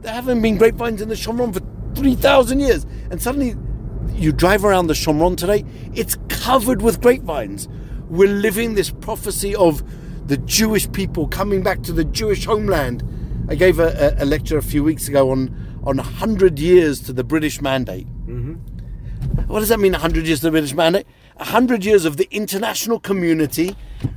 There 0.00 0.12
haven't 0.12 0.42
been 0.42 0.58
grapevines 0.58 1.00
in 1.00 1.08
the 1.08 1.14
Shomron 1.14 1.54
for 1.54 1.60
3,000 1.94 2.60
years. 2.60 2.86
And 3.10 3.20
suddenly 3.20 3.54
you 4.12 4.32
drive 4.32 4.64
around 4.64 4.86
the 4.86 4.94
Shomron 4.94 5.36
today, 5.36 5.64
it's 5.94 6.16
covered 6.28 6.82
with 6.82 7.00
grapevines. 7.00 7.68
We're 8.08 8.28
living 8.28 8.74
this 8.74 8.90
prophecy 8.90 9.54
of 9.54 9.82
the 10.26 10.36
Jewish 10.38 10.90
people 10.92 11.28
coming 11.28 11.62
back 11.62 11.82
to 11.82 11.92
the 11.92 12.04
Jewish 12.04 12.44
homeland. 12.44 13.02
I 13.48 13.54
gave 13.54 13.78
a, 13.78 14.16
a, 14.18 14.24
lecture 14.24 14.58
a 14.58 14.62
few 14.62 14.82
weeks 14.82 15.08
ago 15.08 15.30
on, 15.30 15.48
on 15.84 15.96
100 15.96 16.58
years 16.58 17.00
to 17.00 17.12
the 17.12 17.24
British 17.24 17.60
Mandate. 17.60 18.06
Mm-hmm. 18.26 18.54
What 19.46 19.60
does 19.60 19.68
that 19.68 19.80
mean, 19.80 19.92
100 19.92 20.26
years 20.26 20.40
to 20.40 20.46
the 20.46 20.50
British 20.50 20.74
Mandate? 20.74 21.06
100 21.36 21.84
years 21.84 22.04
of 22.04 22.16
the 22.16 22.28
international 22.30 23.00
community 23.00 23.76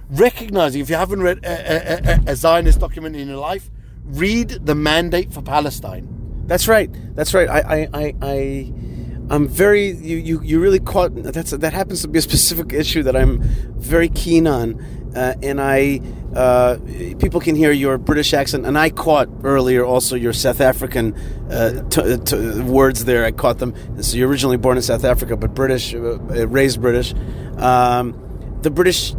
recognizing, 0.10 0.82
if 0.82 0.90
you 0.90 0.96
haven't 0.96 1.22
read 1.22 1.44
a, 1.44 2.30
a, 2.30 2.32
a, 2.32 2.36
Zionist 2.36 2.80
document 2.80 3.16
in 3.16 3.28
your 3.28 3.38
life, 3.38 3.70
read 4.06 4.50
the 4.50 4.76
Mandate 4.76 5.34
for 5.34 5.42
Palestine. 5.42 6.08
That's 6.46 6.68
right. 6.68 6.90
That's 7.16 7.34
right. 7.34 7.50
I, 7.50 7.60
I, 7.60 7.90
I, 7.94 8.16
I 8.22 8.74
I'm 9.30 9.48
very 9.48 9.92
you, 9.92 10.18
you, 10.18 10.42
you 10.42 10.60
really 10.60 10.80
caught 10.80 11.14
that's 11.16 11.52
that 11.52 11.74
happens 11.74 12.02
to 12.04 12.08
be 12.08 12.20
a 12.20 12.22
specific 12.22 12.72
issue 12.72 13.04
that 13.04 13.16
I'm 13.16 13.42
very 13.76 14.08
keen 14.08 14.48
on, 14.48 14.82
uh, 15.18 15.34
and 15.42 15.60
I 15.60 16.00
uh, 16.36 16.78
people 17.20 17.40
can 17.40 17.56
hear 17.56 17.72
your 17.72 17.98
British 17.98 18.34
accent, 18.34 18.68
and 18.68 18.78
I 18.78 18.92
caught 18.92 19.28
earlier 19.44 19.84
also 19.84 20.16
your 20.16 20.34
South 20.34 20.62
African 20.62 21.16
uh, 21.50 21.82
t- 21.90 22.18
t- 22.18 22.62
words 22.62 23.06
there. 23.06 23.26
I 23.26 23.32
caught 23.32 23.58
them. 23.58 23.74
So 24.04 24.18
you're 24.18 24.30
originally 24.30 24.58
born 24.58 24.78
in 24.78 24.84
South 24.84 25.04
Africa, 25.04 25.36
but 25.36 25.56
British, 25.56 25.96
uh, 25.96 26.20
raised 26.48 26.80
British. 26.80 27.16
Um, 27.58 28.60
the 28.62 28.70
British 28.70 29.16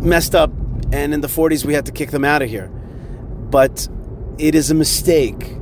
messed 0.00 0.34
up, 0.34 0.50
and 0.92 1.14
in 1.14 1.20
the 1.20 1.28
40s 1.28 1.64
we 1.64 1.74
had 1.74 1.86
to 1.86 1.92
kick 1.92 2.10
them 2.10 2.24
out 2.24 2.42
of 2.42 2.48
here. 2.48 2.66
But 2.68 3.88
it 4.38 4.56
is 4.56 4.72
a 4.72 4.74
mistake 4.74 5.54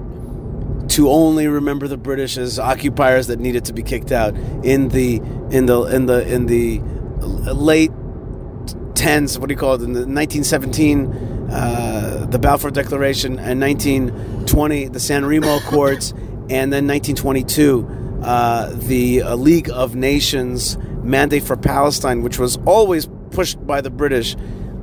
to 0.88 1.10
only 1.10 1.46
remember 1.46 1.88
the 1.88 1.98
British 1.98 2.38
as 2.38 2.58
occupiers 2.58 3.26
that 3.26 3.38
needed 3.38 3.66
to 3.66 3.74
be 3.74 3.82
kicked 3.82 4.12
out 4.12 4.34
in 4.64 4.88
the 4.88 5.16
in 5.50 5.66
the 5.66 5.82
in 5.82 6.06
the 6.06 6.26
in 6.26 6.46
the 6.46 6.80
late 7.52 7.90
tens. 9.06 9.38
What 9.38 9.48
do 9.48 9.52
you 9.52 9.58
call 9.58 9.74
it? 9.74 9.82
In 9.82 9.92
the 9.92 10.00
1917, 10.00 11.06
uh, 11.48 12.26
the 12.28 12.40
Balfour 12.40 12.72
Declaration, 12.72 13.38
and 13.38 13.60
1920, 13.60 14.88
the 14.88 14.98
San 14.98 15.24
Remo 15.24 15.56
Accords, 15.58 16.10
and 16.50 16.72
then 16.72 16.88
1922, 16.88 18.18
uh, 18.24 18.72
the 18.74 19.22
uh, 19.22 19.36
League 19.36 19.70
of 19.70 19.94
Nations 19.94 20.76
mandate 21.04 21.44
for 21.44 21.56
Palestine, 21.56 22.22
which 22.22 22.40
was 22.40 22.58
always 22.66 23.08
pushed 23.30 23.64
by 23.64 23.80
the 23.80 23.90
British 23.90 24.34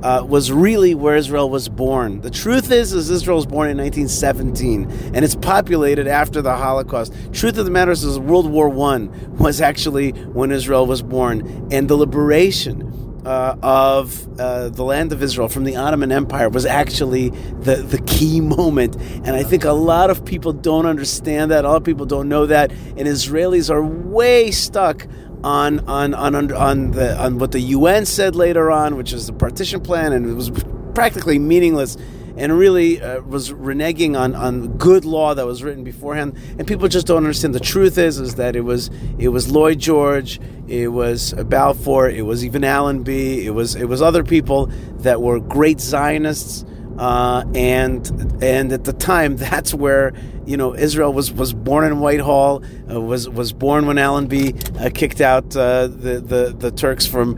uh, 0.02 0.24
was 0.26 0.50
really 0.50 0.94
where 0.94 1.16
Israel 1.16 1.50
was 1.50 1.68
born. 1.68 2.22
The 2.22 2.30
truth 2.30 2.70
is, 2.70 2.94
is 2.94 3.10
Israel 3.10 3.36
was 3.36 3.46
born 3.46 3.68
in 3.68 3.76
1917, 3.76 5.14
and 5.14 5.22
it's 5.22 5.36
populated 5.36 6.06
after 6.06 6.40
the 6.40 6.56
Holocaust. 6.56 7.12
Truth 7.34 7.58
of 7.58 7.66
the 7.66 7.70
matter 7.70 7.90
is, 7.90 8.02
is 8.04 8.18
World 8.18 8.50
War 8.50 8.70
One 8.70 9.10
was 9.36 9.60
actually 9.60 10.12
when 10.12 10.50
Israel 10.50 10.86
was 10.86 11.02
born, 11.02 11.68
and 11.70 11.90
the 11.90 11.96
liberation. 11.96 13.03
Uh, 13.24 13.56
of 13.62 14.38
uh, 14.38 14.68
the 14.68 14.84
land 14.84 15.10
of 15.10 15.22
Israel 15.22 15.48
from 15.48 15.64
the 15.64 15.76
Ottoman 15.76 16.12
Empire 16.12 16.50
was 16.50 16.66
actually 16.66 17.30
the, 17.30 17.76
the 17.76 17.98
key 18.02 18.38
moment. 18.40 18.96
And 18.96 19.30
I 19.30 19.42
think 19.42 19.64
a 19.64 19.72
lot 19.72 20.10
of 20.10 20.26
people 20.26 20.52
don't 20.52 20.84
understand 20.84 21.50
that. 21.50 21.64
A 21.64 21.68
lot 21.68 21.78
of 21.78 21.84
people 21.84 22.04
don't 22.04 22.28
know 22.28 22.44
that. 22.44 22.70
And 22.70 23.08
Israelis 23.08 23.70
are 23.70 23.82
way 23.82 24.50
stuck 24.50 25.06
on 25.44 25.80
on 25.88 26.14
on 26.14 26.52
on, 26.52 26.90
the 26.92 27.16
on 27.22 27.38
what 27.38 27.52
the 27.52 27.60
UN 27.60 28.06
said 28.06 28.34
later 28.34 28.70
on, 28.70 28.96
which 28.96 29.12
is 29.12 29.26
the 29.26 29.32
partition 29.32 29.80
plan, 29.80 30.12
and 30.12 30.28
it 30.28 30.34
was 30.34 30.50
practically 30.94 31.38
meaningless. 31.38 31.96
And 32.36 32.58
really 32.58 33.00
uh, 33.00 33.20
was 33.20 33.52
reneging 33.52 34.18
on, 34.18 34.34
on 34.34 34.76
good 34.76 35.04
law 35.04 35.34
that 35.34 35.46
was 35.46 35.62
written 35.62 35.84
beforehand, 35.84 36.36
and 36.58 36.66
people 36.66 36.88
just 36.88 37.06
don't 37.06 37.18
understand. 37.18 37.54
The 37.54 37.60
truth 37.60 37.96
is, 37.96 38.18
is 38.18 38.34
that 38.36 38.56
it 38.56 38.62
was 38.62 38.90
it 39.18 39.28
was 39.28 39.48
Lloyd 39.50 39.78
George, 39.78 40.40
it 40.66 40.88
was 40.88 41.32
Balfour, 41.32 42.08
it 42.08 42.22
was 42.22 42.44
even 42.44 42.64
Allenby, 42.64 43.46
it 43.46 43.50
was 43.50 43.76
it 43.76 43.84
was 43.84 44.02
other 44.02 44.24
people 44.24 44.66
that 44.98 45.22
were 45.22 45.38
great 45.38 45.80
Zionists, 45.80 46.64
uh, 46.98 47.44
and 47.54 48.06
and 48.42 48.72
at 48.72 48.84
the 48.84 48.92
time, 48.92 49.36
that's 49.36 49.74
where 49.74 50.12
you 50.46 50.56
know 50.56 50.74
Israel 50.74 51.12
was, 51.12 51.32
was 51.32 51.52
born 51.52 51.84
in 51.84 52.00
Whitehall, 52.00 52.64
uh, 52.90 53.00
was 53.00 53.28
was 53.28 53.52
born 53.52 53.86
when 53.86 53.98
Allenby 53.98 54.54
uh, 54.78 54.90
kicked 54.92 55.20
out 55.20 55.56
uh, 55.56 55.86
the, 55.86 56.20
the 56.20 56.54
the 56.56 56.70
Turks 56.70 57.06
from 57.06 57.36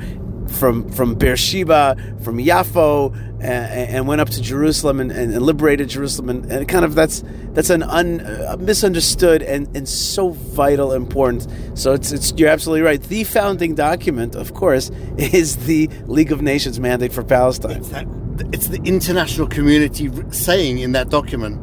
from 0.48 0.90
from 0.90 1.14
Beersheba, 1.14 1.96
from 2.22 2.38
Yaffo, 2.38 3.14
and, 3.40 3.90
and 3.90 4.08
went 4.08 4.20
up 4.20 4.30
to 4.30 4.42
Jerusalem 4.42 5.00
and, 5.00 5.12
and 5.12 5.40
liberated 5.42 5.88
Jerusalem, 5.88 6.30
and, 6.30 6.50
and, 6.50 6.68
kind 6.68 6.84
of 6.84 6.94
that's 6.94 7.22
that's 7.52 7.70
an 7.70 7.82
un, 7.82 8.20
uh, 8.20 8.56
misunderstood 8.58 9.42
and, 9.42 9.74
and 9.76 9.88
so 9.88 10.30
vital 10.30 10.92
important. 10.92 11.46
So 11.78 11.92
it's 11.92 12.12
it's 12.12 12.32
you're 12.36 12.48
absolutely 12.48 12.82
right. 12.82 13.02
The 13.02 13.24
founding 13.24 13.74
document, 13.74 14.34
of 14.34 14.54
course, 14.54 14.90
is 15.18 15.66
the 15.66 15.88
League 16.06 16.32
of 16.32 16.42
Nations 16.42 16.80
mandate 16.80 17.12
for 17.12 17.22
Palestine. 17.22 17.78
It's, 17.78 17.88
that, 17.90 18.06
it's 18.52 18.68
the 18.68 18.80
international 18.84 19.46
community 19.46 20.10
saying 20.30 20.78
in 20.78 20.92
that 20.92 21.08
document 21.08 21.60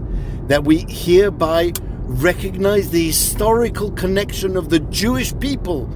that 0.48 0.64
we 0.64 0.86
hereby 0.90 1.72
recognize 2.06 2.90
the 2.92 3.08
historical 3.08 3.92
connection 3.92 4.58
of 4.58 4.70
the 4.70 4.80
Jewish 4.80 5.38
people 5.40 5.90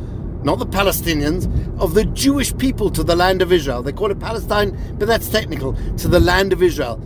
not 0.44 0.60
the 0.60 0.66
Palestinians, 0.66 1.46
of 1.80 1.94
the 1.94 2.06
Jewish 2.06 2.56
people 2.58 2.90
to 2.92 3.04
the 3.04 3.16
land 3.16 3.42
of 3.42 3.52
Israel. 3.52 3.84
They 3.84 3.92
call 3.92 4.12
it 4.12 4.20
Palestine, 4.20 4.78
but 4.98 5.08
that's 5.08 5.30
technical, 5.30 5.74
to 5.98 6.08
the 6.08 6.20
land 6.20 6.54
of 6.54 6.62
Israel. 6.62 7.02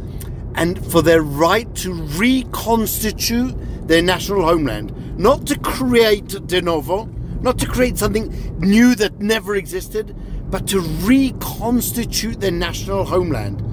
And 0.55 0.83
for 0.91 1.01
their 1.01 1.21
right 1.21 1.73
to 1.77 1.93
reconstitute 1.93 3.55
their 3.87 4.01
national 4.01 4.43
homeland, 4.43 5.17
not 5.17 5.45
to 5.47 5.57
create 5.59 6.47
de 6.47 6.61
novo, 6.61 7.05
not 7.41 7.57
to 7.59 7.65
create 7.65 7.97
something 7.97 8.29
new 8.59 8.95
that 8.95 9.19
never 9.19 9.55
existed, 9.55 10.15
but 10.51 10.67
to 10.67 10.79
reconstitute 10.79 12.39
their 12.39 12.51
national 12.51 13.05
homeland. 13.05 13.63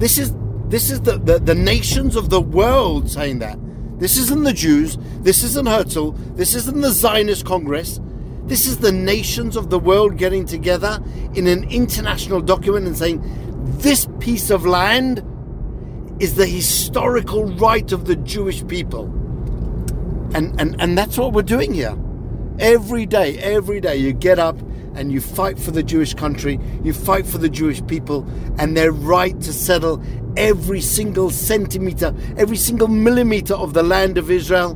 This 0.00 0.18
is 0.18 0.34
this 0.68 0.90
is 0.90 1.00
the, 1.02 1.18
the, 1.18 1.38
the 1.38 1.54
nations 1.54 2.16
of 2.16 2.28
the 2.28 2.40
world 2.40 3.08
saying 3.08 3.38
that. 3.38 3.56
This 4.00 4.18
isn't 4.18 4.42
the 4.42 4.52
Jews, 4.52 4.98
this 5.20 5.44
isn't 5.44 5.66
Herzl, 5.66 6.10
this 6.34 6.54
isn't 6.54 6.80
the 6.80 6.90
Zionist 6.90 7.46
Congress. 7.46 8.00
This 8.46 8.66
is 8.66 8.78
the 8.78 8.92
nations 8.92 9.56
of 9.56 9.70
the 9.70 9.78
world 9.78 10.18
getting 10.18 10.46
together 10.46 11.02
in 11.34 11.48
an 11.48 11.64
international 11.64 12.40
document 12.40 12.86
and 12.86 12.96
saying 12.96 13.20
this 13.78 14.08
piece 14.20 14.50
of 14.50 14.64
land 14.64 15.24
is 16.20 16.36
the 16.36 16.46
historical 16.46 17.44
right 17.44 17.90
of 17.90 18.06
the 18.06 18.16
Jewish 18.16 18.66
people. 18.66 19.06
And, 20.34 20.58
and, 20.60 20.80
and 20.80 20.96
that's 20.96 21.18
what 21.18 21.32
we're 21.32 21.42
doing 21.42 21.74
here. 21.74 21.96
Every 22.58 23.04
day, 23.04 23.36
every 23.38 23.80
day, 23.80 23.96
you 23.96 24.12
get 24.12 24.38
up 24.38 24.58
and 24.94 25.12
you 25.12 25.20
fight 25.20 25.58
for 25.58 25.72
the 25.72 25.82
Jewish 25.82 26.14
country, 26.14 26.58
you 26.82 26.92
fight 26.92 27.26
for 27.26 27.38
the 27.38 27.48
Jewish 27.48 27.84
people 27.86 28.26
and 28.58 28.76
their 28.76 28.92
right 28.92 29.38
to 29.40 29.52
settle 29.52 30.02
every 30.36 30.80
single 30.80 31.30
centimeter, 31.30 32.14
every 32.36 32.56
single 32.56 32.88
millimeter 32.88 33.54
of 33.54 33.74
the 33.74 33.82
land 33.82 34.18
of 34.18 34.30
Israel, 34.30 34.74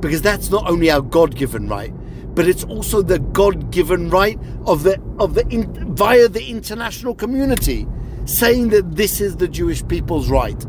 because 0.00 0.20
that's 0.20 0.50
not 0.50 0.68
only 0.68 0.90
our 0.90 1.00
God 1.00 1.34
given 1.34 1.68
right, 1.68 1.94
but 2.34 2.48
it's 2.48 2.64
also 2.64 3.02
the 3.02 3.18
God 3.18 3.70
given 3.70 4.10
right 4.10 4.38
of 4.66 4.82
the, 4.82 5.00
of 5.18 5.34
the 5.34 5.46
in, 5.48 5.94
via 5.94 6.28
the 6.28 6.50
international 6.50 7.14
community, 7.14 7.86
saying 8.24 8.70
that 8.70 8.96
this 8.96 9.20
is 9.20 9.36
the 9.36 9.48
Jewish 9.48 9.86
people's 9.86 10.28
right. 10.28 10.62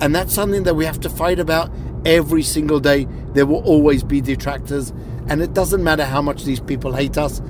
And 0.00 0.14
that's 0.14 0.34
something 0.34 0.64
that 0.64 0.74
we 0.74 0.84
have 0.84 1.00
to 1.00 1.10
fight 1.10 1.38
about 1.38 1.70
every 2.04 2.42
single 2.42 2.80
day. 2.80 3.06
There 3.32 3.46
will 3.46 3.62
always 3.64 4.02
be 4.02 4.20
detractors, 4.20 4.90
and 5.28 5.42
it 5.42 5.54
doesn't 5.54 5.82
matter 5.82 6.04
how 6.04 6.22
much 6.22 6.44
these 6.44 6.60
people 6.60 6.92
hate 6.92 7.16
us. 7.16 7.40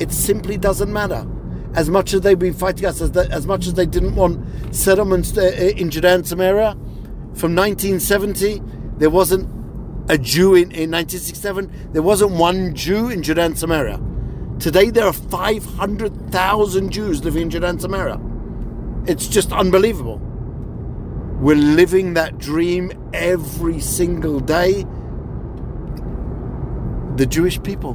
It 0.00 0.10
simply 0.10 0.56
doesn't 0.56 0.92
matter. 0.92 1.26
As 1.74 1.90
much 1.90 2.14
as 2.14 2.20
they've 2.20 2.38
been 2.38 2.54
fighting 2.54 2.86
us, 2.86 3.00
as, 3.00 3.12
the, 3.12 3.28
as 3.30 3.46
much 3.46 3.66
as 3.66 3.74
they 3.74 3.86
didn't 3.86 4.14
want 4.14 4.44
settlements 4.74 5.36
uh, 5.36 5.42
in 5.76 5.90
Judea 5.90 6.14
and 6.14 6.26
Samaria, 6.26 6.72
from 7.34 7.56
1970, 7.56 8.62
there 8.98 9.10
wasn't 9.10 9.48
a 10.08 10.18
Jew 10.18 10.54
in, 10.54 10.70
in 10.72 10.90
1967, 10.90 11.90
there 11.92 12.02
wasn't 12.02 12.32
one 12.32 12.74
Jew 12.74 13.08
in 13.08 13.22
Judea 13.22 13.46
and 13.46 13.58
Samaria. 13.58 14.00
Today, 14.58 14.90
there 14.90 15.06
are 15.06 15.12
500,000 15.12 16.90
Jews 16.90 17.24
living 17.24 17.42
in 17.42 17.50
Judea 17.50 17.70
and 17.70 17.80
Samaria. 17.80 18.20
It's 19.06 19.26
just 19.26 19.52
unbelievable. 19.52 20.18
We're 21.40 21.56
living 21.56 22.14
that 22.14 22.38
dream 22.38 22.92
every 23.12 23.80
single 23.80 24.40
day. 24.40 24.84
The 27.16 27.26
Jewish 27.26 27.62
people. 27.62 27.94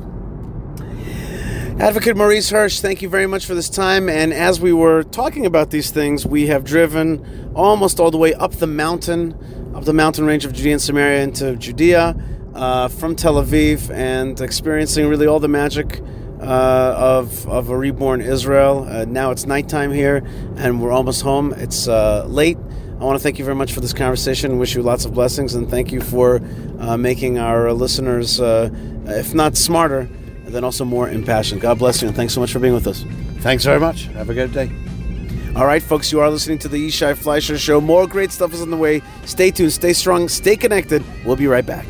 Advocate 1.79 2.17
Maurice 2.17 2.49
Hirsch, 2.49 2.81
thank 2.81 3.01
you 3.01 3.07
very 3.07 3.25
much 3.25 3.45
for 3.45 3.55
this 3.55 3.69
time. 3.69 4.09
And 4.09 4.33
as 4.33 4.59
we 4.59 4.73
were 4.73 5.01
talking 5.01 5.45
about 5.45 5.71
these 5.71 5.91
things, 5.91 6.25
we 6.25 6.47
have 6.47 6.65
driven 6.65 7.53
almost 7.55 8.01
all 8.01 8.11
the 8.11 8.17
way 8.17 8.33
up 8.33 8.51
the 8.51 8.67
mountain, 8.67 9.33
up 9.73 9.85
the 9.85 9.93
mountain 9.93 10.25
range 10.25 10.43
of 10.43 10.51
Judea 10.51 10.73
and 10.73 10.81
Samaria 10.81 11.23
into 11.23 11.55
Judea 11.55 12.17
uh, 12.53 12.89
from 12.89 13.15
Tel 13.15 13.35
Aviv 13.35 13.89
and 13.91 14.41
experiencing 14.41 15.07
really 15.07 15.25
all 15.25 15.39
the 15.39 15.47
magic 15.47 16.01
uh, 16.41 16.95
of, 16.97 17.47
of 17.47 17.69
a 17.69 17.77
reborn 17.77 18.19
Israel. 18.19 18.85
Uh, 18.85 19.05
now 19.05 19.31
it's 19.31 19.45
nighttime 19.45 19.93
here 19.93 20.17
and 20.57 20.81
we're 20.81 20.91
almost 20.91 21.21
home. 21.21 21.53
It's 21.53 21.87
uh, 21.87 22.25
late. 22.25 22.57
I 22.99 23.05
want 23.05 23.17
to 23.17 23.23
thank 23.23 23.39
you 23.39 23.45
very 23.45 23.55
much 23.55 23.71
for 23.71 23.79
this 23.79 23.93
conversation. 23.93 24.57
Wish 24.57 24.75
you 24.75 24.81
lots 24.81 25.05
of 25.05 25.13
blessings 25.13 25.55
and 25.55 25.69
thank 25.69 25.93
you 25.93 26.01
for 26.01 26.41
uh, 26.79 26.97
making 26.97 27.37
our 27.37 27.71
listeners, 27.71 28.41
uh, 28.41 28.69
if 29.05 29.33
not 29.33 29.55
smarter, 29.55 30.09
then 30.53 30.63
also 30.63 30.85
more 30.85 31.09
impassioned. 31.09 31.61
God 31.61 31.79
bless 31.79 32.01
you 32.01 32.07
and 32.07 32.15
thanks 32.15 32.33
so 32.33 32.39
much 32.39 32.51
for 32.51 32.59
being 32.59 32.73
with 32.73 32.87
us. 32.87 33.05
Thanks 33.39 33.63
very 33.63 33.79
much. 33.79 34.05
Have 34.07 34.29
a 34.29 34.33
good 34.33 34.51
day. 34.51 34.71
All 35.55 35.65
right, 35.65 35.81
folks, 35.81 36.11
you 36.11 36.19
are 36.19 36.29
listening 36.29 36.59
to 36.59 36.67
the 36.67 36.87
Yishai 36.87 37.17
Fleisher 37.17 37.57
Show. 37.57 37.81
More 37.81 38.05
great 38.05 38.31
stuff 38.31 38.53
is 38.53 38.61
on 38.61 38.69
the 38.69 38.77
way. 38.77 39.01
Stay 39.25 39.49
tuned, 39.51 39.73
stay 39.73 39.93
strong, 39.93 40.29
stay 40.29 40.55
connected. 40.55 41.03
We'll 41.25 41.35
be 41.35 41.47
right 41.47 41.65
back. 41.65 41.85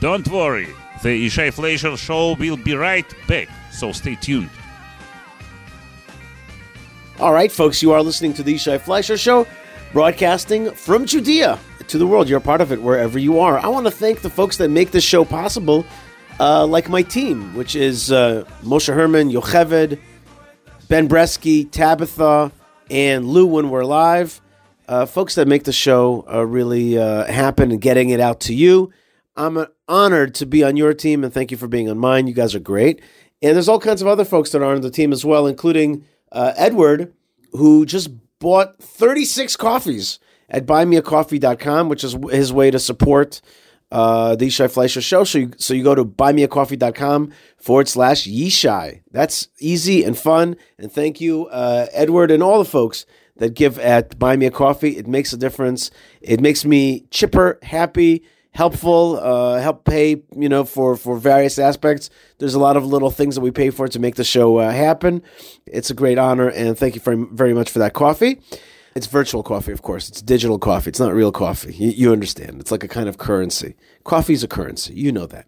Don't 0.00 0.28
worry, 0.28 0.68
the 1.02 1.26
Yishai 1.26 1.52
Fleisher 1.52 1.96
Show 1.96 2.36
will 2.36 2.56
be 2.56 2.74
right 2.74 3.06
back, 3.26 3.48
so 3.72 3.92
stay 3.92 4.14
tuned. 4.14 4.50
All 7.18 7.32
right, 7.32 7.50
folks, 7.50 7.82
you 7.82 7.92
are 7.92 8.02
listening 8.02 8.32
to 8.34 8.42
the 8.42 8.54
Yishai 8.54 8.80
Fleisher 8.80 9.16
Show, 9.16 9.46
broadcasting 9.92 10.70
from 10.72 11.04
Judea 11.04 11.58
to 11.88 11.98
the 11.98 12.06
world. 12.06 12.28
You're 12.28 12.38
a 12.38 12.42
part 12.42 12.60
of 12.60 12.72
it 12.72 12.82
wherever 12.82 13.18
you 13.18 13.38
are. 13.38 13.58
I 13.58 13.68
want 13.68 13.86
to 13.86 13.90
thank 13.90 14.20
the 14.22 14.30
folks 14.30 14.56
that 14.58 14.68
make 14.68 14.90
this 14.90 15.04
show 15.04 15.24
possible, 15.24 15.84
uh, 16.40 16.66
like 16.66 16.88
my 16.88 17.02
team, 17.02 17.54
which 17.54 17.76
is 17.76 18.10
uh, 18.12 18.44
Moshe 18.62 18.92
Herman, 18.92 19.30
Yocheved, 19.30 19.98
Ben 20.88 21.08
Bresky, 21.08 21.70
Tabitha, 21.70 22.52
and 22.90 23.24
Lou 23.26 23.46
when 23.46 23.70
we're 23.70 23.84
live. 23.84 24.40
Uh, 24.88 25.04
folks 25.04 25.34
that 25.34 25.48
make 25.48 25.64
the 25.64 25.72
show 25.72 26.24
uh, 26.32 26.46
really 26.46 26.96
uh, 26.96 27.24
happen 27.24 27.72
and 27.72 27.80
getting 27.80 28.10
it 28.10 28.20
out 28.20 28.40
to 28.40 28.54
you. 28.54 28.92
I'm 29.36 29.66
honored 29.88 30.34
to 30.36 30.46
be 30.46 30.62
on 30.62 30.76
your 30.76 30.94
team 30.94 31.24
and 31.24 31.32
thank 31.32 31.50
you 31.50 31.56
for 31.56 31.68
being 31.68 31.90
on 31.90 31.98
mine. 31.98 32.26
You 32.26 32.34
guys 32.34 32.54
are 32.54 32.60
great. 32.60 33.02
And 33.42 33.54
there's 33.54 33.68
all 33.68 33.80
kinds 33.80 34.00
of 34.00 34.08
other 34.08 34.24
folks 34.24 34.50
that 34.50 34.62
are 34.62 34.72
on 34.74 34.80
the 34.80 34.90
team 34.90 35.12
as 35.12 35.24
well, 35.24 35.46
including 35.46 36.04
uh, 36.32 36.52
Edward, 36.56 37.12
who 37.52 37.84
just 37.84 38.10
bought 38.38 38.78
36 38.78 39.56
coffees 39.56 40.18
at 40.48 40.66
buymeacoffee.com, 40.66 41.88
which 41.88 42.04
is 42.04 42.16
his 42.30 42.52
way 42.52 42.70
to 42.70 42.78
support 42.78 43.40
uh, 43.90 44.34
the 44.36 44.46
Yishai 44.46 44.72
Fleisher 44.72 45.00
show. 45.00 45.24
So 45.24 45.38
you, 45.38 45.50
so 45.58 45.74
you 45.74 45.82
go 45.82 45.94
to 45.94 46.04
buymeacoffee.com 46.04 47.32
forward 47.56 47.88
slash 47.88 48.26
Yishai. 48.26 49.02
That's 49.10 49.48
easy 49.58 50.04
and 50.04 50.18
fun. 50.18 50.56
And 50.78 50.90
thank 50.90 51.20
you, 51.20 51.46
uh, 51.46 51.86
Edward, 51.92 52.30
and 52.30 52.42
all 52.42 52.58
the 52.58 52.64
folks 52.64 53.06
that 53.36 53.54
give 53.54 53.78
at 53.78 54.18
Buy 54.18 54.36
Me 54.36 54.46
a 54.46 54.50
Coffee. 54.50 54.96
It 54.96 55.06
makes 55.06 55.32
a 55.32 55.36
difference. 55.36 55.90
It 56.20 56.40
makes 56.40 56.64
me 56.64 57.06
chipper, 57.10 57.58
happy, 57.62 58.24
helpful, 58.52 59.18
uh, 59.22 59.60
help 59.60 59.84
pay, 59.84 60.22
you 60.34 60.48
know, 60.48 60.64
for, 60.64 60.96
for 60.96 61.18
various 61.18 61.58
aspects. 61.58 62.08
There's 62.38 62.54
a 62.54 62.58
lot 62.58 62.76
of 62.76 62.86
little 62.86 63.10
things 63.10 63.34
that 63.34 63.42
we 63.42 63.50
pay 63.50 63.70
for 63.70 63.86
to 63.88 63.98
make 63.98 64.14
the 64.14 64.24
show 64.24 64.56
uh, 64.56 64.70
happen. 64.70 65.22
It's 65.66 65.90
a 65.90 65.94
great 65.94 66.18
honor, 66.18 66.48
and 66.48 66.76
thank 66.76 66.94
you 66.94 67.00
very, 67.02 67.22
very 67.30 67.52
much 67.52 67.70
for 67.70 67.78
that 67.80 67.92
coffee. 67.92 68.40
It's 68.96 69.06
virtual 69.06 69.42
coffee, 69.42 69.72
of 69.72 69.82
course. 69.82 70.08
It's 70.08 70.22
digital 70.22 70.58
coffee. 70.58 70.88
It's 70.88 70.98
not 70.98 71.12
real 71.12 71.30
coffee. 71.30 71.74
You, 71.74 71.90
you 71.90 72.12
understand. 72.12 72.62
It's 72.62 72.70
like 72.70 72.82
a 72.82 72.88
kind 72.88 73.10
of 73.10 73.18
currency. 73.18 73.74
Coffee 74.04 74.32
is 74.32 74.42
a 74.42 74.48
currency. 74.48 74.94
You 74.94 75.12
know 75.12 75.26
that. 75.26 75.46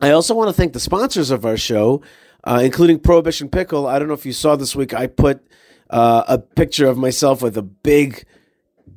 I 0.00 0.12
also 0.12 0.34
want 0.34 0.48
to 0.48 0.54
thank 0.54 0.72
the 0.72 0.80
sponsors 0.80 1.30
of 1.30 1.44
our 1.44 1.58
show, 1.58 2.00
uh, 2.42 2.62
including 2.64 2.98
Prohibition 2.98 3.50
Pickle. 3.50 3.86
I 3.86 3.98
don't 3.98 4.08
know 4.08 4.14
if 4.14 4.24
you 4.24 4.32
saw 4.32 4.56
this 4.56 4.74
week, 4.74 4.94
I 4.94 5.08
put 5.08 5.46
uh, 5.90 6.24
a 6.26 6.38
picture 6.38 6.86
of 6.86 6.96
myself 6.96 7.42
with 7.42 7.58
a 7.58 7.62
big, 7.62 8.24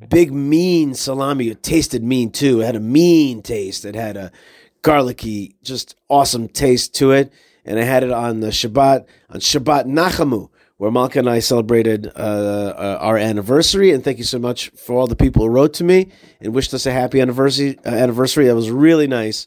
big, 0.08 0.32
mean 0.32 0.94
salami. 0.94 1.48
It 1.48 1.62
tasted 1.62 2.02
mean 2.02 2.30
too. 2.30 2.62
It 2.62 2.64
had 2.64 2.76
a 2.76 2.80
mean 2.80 3.42
taste. 3.42 3.84
It 3.84 3.94
had 3.94 4.16
a 4.16 4.32
garlicky, 4.80 5.56
just 5.62 5.94
awesome 6.08 6.48
taste 6.48 6.94
to 6.94 7.10
it. 7.12 7.30
And 7.66 7.78
I 7.78 7.82
had 7.82 8.02
it 8.02 8.12
on 8.12 8.40
the 8.40 8.48
Shabbat, 8.48 9.04
on 9.28 9.40
Shabbat 9.40 9.84
Nachamu, 9.84 10.48
where 10.84 10.92
Malka 10.92 11.18
and 11.18 11.30
I 11.30 11.38
celebrated 11.38 12.08
uh, 12.08 12.10
uh, 12.18 12.98
our 13.00 13.16
anniversary. 13.16 13.90
And 13.92 14.04
thank 14.04 14.18
you 14.18 14.24
so 14.24 14.38
much 14.38 14.68
for 14.68 14.94
all 14.94 15.06
the 15.06 15.16
people 15.16 15.42
who 15.42 15.48
wrote 15.48 15.72
to 15.74 15.84
me 15.84 16.12
and 16.42 16.54
wished 16.54 16.74
us 16.74 16.84
a 16.84 16.92
happy 16.92 17.22
anniversary. 17.22 17.78
Uh, 17.86 17.88
anniversary. 17.88 18.48
That 18.48 18.54
was 18.54 18.70
really 18.70 19.06
nice. 19.06 19.46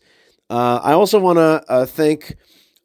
Uh, 0.50 0.80
I 0.84 0.94
also 0.94 1.20
want 1.20 1.38
to 1.38 1.64
uh, 1.70 1.86
thank 1.86 2.36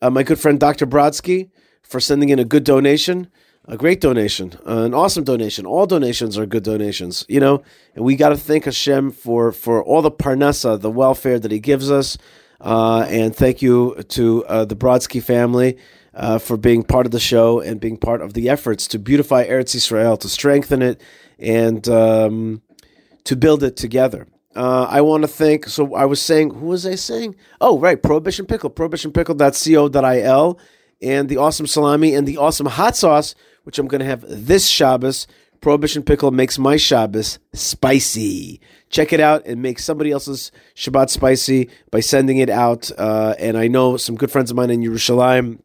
my 0.03 0.23
good 0.23 0.39
friend 0.39 0.61
Dr. 0.61 0.87
Brodsky 0.87 1.49
for 1.83 1.99
sending 1.99 2.29
in 2.29 2.39
a 2.39 2.45
good 2.45 2.65
donation, 2.65 3.31
a 3.65 3.79
great 3.79 4.03
donation, 4.03 4.53
an 4.67 4.93
awesome 4.93 5.25
donation. 5.25 5.65
All 5.65 5.87
donations 5.87 6.37
are 6.37 6.45
good 6.45 6.63
donations, 6.63 7.25
you 7.31 7.41
know. 7.41 7.63
And 7.95 8.05
we 8.05 8.17
got 8.17 8.31
to 8.31 8.37
thank 8.37 8.67
Hashem 8.67 9.13
for 9.13 9.53
for 9.53 9.83
all 9.83 10.03
the 10.03 10.11
parnasa, 10.11 10.79
the 10.79 10.91
welfare 10.91 11.39
that 11.39 11.51
He 11.51 11.59
gives 11.59 11.91
us. 11.91 12.19
And 12.61 13.35
thank 13.35 13.63
you 13.63 14.03
to 14.09 14.45
the 14.47 14.77
Brodsky 14.77 15.23
family 15.23 15.79
uh, 16.15 16.39
for 16.39 16.57
being 16.57 16.83
part 16.83 17.07
of 17.07 17.13
the 17.13 17.21
show 17.21 17.61
and 17.61 17.81
being 17.81 17.97
part 17.97 18.21
of 18.21 18.35
the 18.35 18.49
efforts 18.49 18.87
to 18.89 18.99
beautify 18.99 19.47
Eretz 19.47 19.75
Israel, 19.75 20.17
to 20.19 20.29
strengthen 20.29 20.83
it, 20.83 21.01
and 21.39 21.89
um, 21.89 22.63
to 23.25 23.37
build 23.37 23.63
it 23.63 23.77
together. 23.77 24.27
Uh, 24.55 24.87
I 24.89 25.01
want 25.01 25.23
to 25.23 25.29
thank. 25.29 25.67
So 25.67 25.95
I 25.95 26.05
was 26.05 26.21
saying, 26.21 26.55
who 26.55 26.67
was 26.67 26.87
I 26.87 26.95
saying? 26.95 27.37
Oh, 27.61 27.79
right, 27.79 28.03
Prohibition 28.03 28.47
Pickle, 28.47 28.71
prohibitionpickle.co.il, 28.71 30.61
and 31.01 31.29
the 31.29 31.37
awesome 31.37 31.67
salami 31.67 32.15
and 32.15 32.27
the 32.27 32.37
awesome 32.37 32.67
hot 32.67 32.97
sauce, 32.97 33.35
which 33.65 33.79
I'm 33.79 33.89
going 33.89 34.01
to 34.01 34.07
have 34.07 34.25
this 34.29 34.67
Shabbos. 34.67 35.27
Prohibition 35.61 36.03
Pickle 36.03 36.33
makes 36.33 36.59
my 36.59 36.77
Shabbos 36.77 37.39
spicy. 37.55 38.61
Check 38.91 39.13
it 39.13 39.21
out 39.21 39.47
and 39.47 39.63
make 39.63 39.79
somebody 39.79 40.11
else's 40.11 40.51
Shabbat 40.75 41.09
spicy 41.09 41.71
by 41.91 42.01
sending 42.01 42.39
it 42.39 42.51
out. 42.51 42.91
Uh, 42.99 43.35
and 43.39 43.57
I 43.57 43.69
know 43.69 43.97
some 43.97 44.17
good 44.17 44.31
friends 44.31 44.51
of 44.51 44.57
mine 44.57 44.71
in 44.71 44.83
Yerushalayim, 44.83 45.61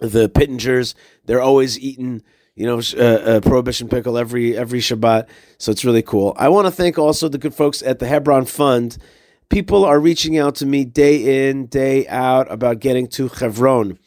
the 0.00 0.28
Pittingers, 0.28 0.94
they're 1.26 1.42
always 1.42 1.78
eating, 1.78 2.22
you 2.54 2.66
know, 2.66 2.80
uh, 2.96 3.02
uh, 3.02 3.40
Prohibition 3.40 3.88
Pickle 3.88 4.18
every 4.18 4.56
every 4.56 4.80
Shabbat. 4.80 5.28
So 5.58 5.72
it's 5.72 5.84
really 5.84 6.02
cool. 6.02 6.34
I 6.36 6.48
want 6.48 6.66
to 6.66 6.70
thank 6.70 6.98
also 6.98 7.28
the 7.28 7.38
good 7.38 7.54
folks 7.54 7.82
at 7.82 7.98
the 7.98 8.06
Hebron 8.06 8.46
Fund. 8.46 8.98
People 9.48 9.84
are 9.84 9.98
reaching 9.98 10.38
out 10.38 10.54
to 10.56 10.66
me 10.66 10.84
day 10.84 11.48
in, 11.48 11.66
day 11.66 12.06
out 12.06 12.50
about 12.52 12.78
getting 12.78 13.08
to 13.08 13.28
Hebron 13.28 13.98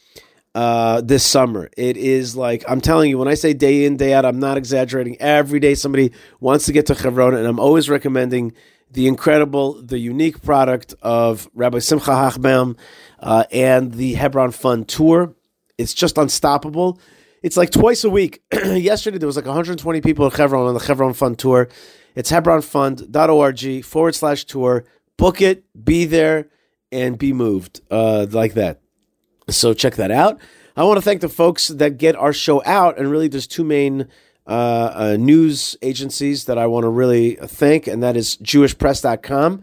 uh, 0.54 1.00
this 1.00 1.24
summer. 1.24 1.68
It 1.76 1.96
is 1.96 2.36
like 2.36 2.64
I'm 2.68 2.80
telling 2.80 3.10
you 3.10 3.18
when 3.18 3.28
I 3.28 3.34
say 3.34 3.52
day 3.52 3.84
in 3.84 3.96
day 3.96 4.14
out, 4.14 4.24
I'm 4.24 4.38
not 4.38 4.56
exaggerating. 4.56 5.16
Every 5.20 5.60
day 5.60 5.74
somebody 5.74 6.12
wants 6.40 6.66
to 6.66 6.72
get 6.72 6.86
to 6.86 6.94
Hebron, 6.94 7.34
and 7.34 7.46
I'm 7.46 7.60
always 7.60 7.88
recommending 7.88 8.52
the 8.90 9.08
incredible, 9.08 9.82
the 9.82 9.98
unique 9.98 10.40
product 10.42 10.94
of 11.02 11.50
Rabbi 11.54 11.80
Simcha 11.80 12.12
Hochbaum 12.12 12.78
uh, 13.18 13.44
and 13.50 13.92
the 13.92 14.14
Hebron 14.14 14.52
Fund 14.52 14.88
tour. 14.88 15.34
It's 15.78 15.94
just 15.94 16.18
unstoppable. 16.18 16.98
It's 17.42 17.56
like 17.56 17.70
twice 17.70 18.04
a 18.04 18.10
week. 18.10 18.42
Yesterday 18.52 19.18
there 19.18 19.26
was 19.26 19.36
like 19.36 19.46
120 19.46 20.00
people 20.00 20.26
at 20.26 20.34
Hebron 20.34 20.66
on 20.66 20.74
the 20.74 20.80
Hebron 20.80 21.14
Fund 21.14 21.38
tour. 21.38 21.68
It's 22.14 22.30
hebronfund.org 22.30 23.84
forward 23.84 24.14
slash 24.14 24.44
tour. 24.44 24.84
Book 25.16 25.40
it, 25.40 25.64
be 25.84 26.04
there, 26.04 26.48
and 26.90 27.18
be 27.18 27.32
moved 27.32 27.80
uh, 27.90 28.26
like 28.30 28.54
that. 28.54 28.80
So 29.48 29.74
check 29.74 29.96
that 29.96 30.10
out. 30.10 30.40
I 30.76 30.84
want 30.84 30.96
to 30.96 31.02
thank 31.02 31.20
the 31.20 31.28
folks 31.28 31.68
that 31.68 31.98
get 31.98 32.16
our 32.16 32.32
show 32.32 32.62
out, 32.64 32.98
and 32.98 33.10
really, 33.10 33.28
there's 33.28 33.46
two 33.46 33.62
main 33.62 34.08
uh, 34.46 34.92
uh, 34.94 35.16
news 35.18 35.76
agencies 35.82 36.46
that 36.46 36.58
I 36.58 36.66
want 36.66 36.84
to 36.84 36.88
really 36.88 37.36
thank, 37.36 37.86
and 37.86 38.02
that 38.02 38.16
is 38.16 38.36
JewishPress.com. 38.38 39.62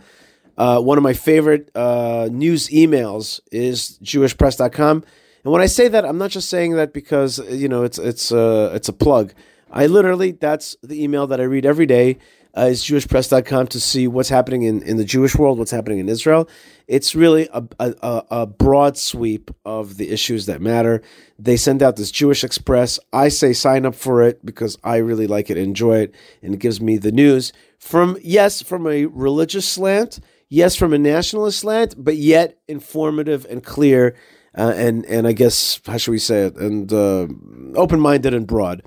Uh, 0.57 0.80
one 0.82 0.97
of 0.97 1.03
my 1.03 1.14
favorite 1.14 1.70
uh, 1.76 2.30
news 2.32 2.70
emails 2.70 3.41
is 3.51 3.99
JewishPress.com, 4.03 5.03
and 5.44 5.52
when 5.52 5.62
I 5.62 5.66
say 5.66 5.88
that, 5.88 6.06
I'm 6.06 6.18
not 6.18 6.32
just 6.32 6.50
saying 6.50 6.76
that 6.76 6.94
because 6.94 7.39
you 7.50 7.68
know 7.68 7.84
it's 7.84 7.98
it's 8.00 8.32
uh, 8.32 8.72
it's 8.74 8.89
a 8.89 8.94
plug. 8.94 9.34
I 9.72 9.88
literally 9.88 10.32
that's 10.32 10.76
the 10.84 11.04
email 11.04 11.28
that 11.28 11.39
I 11.39 11.44
read 11.44 11.66
every 11.66 11.86
day 11.86 12.18
uh, 12.58 12.62
is 12.62 12.84
jewishpress.com 12.84 13.68
to 13.68 13.80
see 13.80 14.08
what's 14.08 14.30
happening 14.30 14.64
in, 14.64 14.82
in 14.84 14.98
the 14.98 15.06
Jewish 15.06 15.36
world, 15.36 15.58
what's 15.58 15.72
happening 15.72 16.00
in 16.00 16.10
Israel. 16.10 16.50
It's 16.88 17.16
really 17.16 17.48
a, 17.54 17.64
a, 17.80 18.24
a 18.30 18.46
broad 18.48 18.98
sweep 18.98 19.52
of 19.64 19.98
the 19.98 20.10
issues 20.10 20.46
that 20.48 20.62
matter. 20.62 21.02
They 21.39 21.56
send 21.56 21.82
out 21.82 21.96
this 21.96 22.12
Jewish 22.12 22.44
Express. 22.44 23.00
I 23.14 23.30
say 23.30 23.54
sign 23.54 23.86
up 23.86 23.96
for 23.96 24.22
it 24.22 24.46
because 24.46 24.78
I 24.84 24.98
really 24.98 25.28
like 25.28 25.50
it, 25.50 25.58
enjoy 25.58 26.00
it, 26.00 26.16
and 26.42 26.54
it 26.54 26.60
gives 26.60 26.82
me 26.82 26.98
the 26.98 27.12
news 27.12 27.54
from, 27.80 28.18
yes, 28.22 28.62
from 28.62 28.86
a 28.88 29.06
religious 29.06 29.68
slant, 29.68 30.20
yes, 30.50 30.76
from 30.76 30.94
a 30.94 30.98
nationalist 30.98 31.60
slant, 31.60 31.96
but 31.98 32.18
yet 32.18 32.58
informative 32.68 33.46
and 33.50 33.64
clear. 33.64 34.16
Uh, 34.58 34.74
and 34.76 35.06
and 35.06 35.28
I 35.28 35.32
guess 35.32 35.80
how 35.86 35.97
should 35.97 36.12
we 36.12 36.20
say 36.20 36.45
it? 36.45 36.58
And 36.58 36.91
uh, 36.91 37.28
open 37.76 37.99
minded 37.99 38.34
and 38.34 38.45
broad 38.45 38.84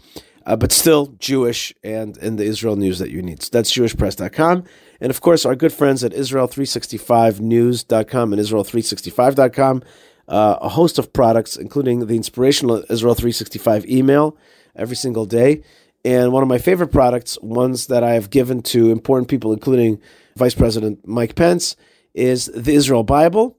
uh, 0.47 0.57
but 0.57 0.73
still 0.73 1.15
Jewish 1.19 1.75
and 1.83 2.17
in 2.19 2.37
the 2.37 2.45
Israel 2.45 2.77
news 2.77 3.01
that 3.01 3.11
you 3.11 3.21
need. 3.23 3.43
So 3.43 3.49
that's 3.53 3.73
jewishpress.com. 3.73 4.65
And 5.01 5.11
of 5.11 5.21
course, 5.21 5.45
our 5.45 5.57
good 5.57 5.73
friends 5.73 6.05
at 6.05 6.12
Israel365news.com 6.12 8.33
and 8.33 8.41
Israel365.com, 8.41 9.83
uh, 10.29 10.57
a 10.61 10.69
host 10.69 10.97
of 10.99 11.12
products, 11.12 11.57
including 11.57 12.07
the 12.07 12.15
inspirational 12.17 12.85
Israel 12.89 13.15
365 13.15 13.87
email 13.87 14.39
every 14.77 14.97
single 14.97 15.27
day. 15.27 15.62
And 16.05 16.33
one 16.33 16.43
of 16.43 16.49
my 16.49 16.59
favorite 16.59 16.93
products, 16.93 17.39
ones 17.41 17.87
that 17.87 18.05
I 18.05 18.12
have 18.12 18.29
given 18.31 18.62
to 18.62 18.91
important 18.91 19.29
people, 19.29 19.53
including 19.53 20.01
Vice 20.37 20.55
President 20.55 21.07
Mike 21.07 21.35
Pence, 21.35 21.77
is 22.12 22.51
the 22.55 22.75
Israel 22.75 23.05
Bible, 23.05 23.57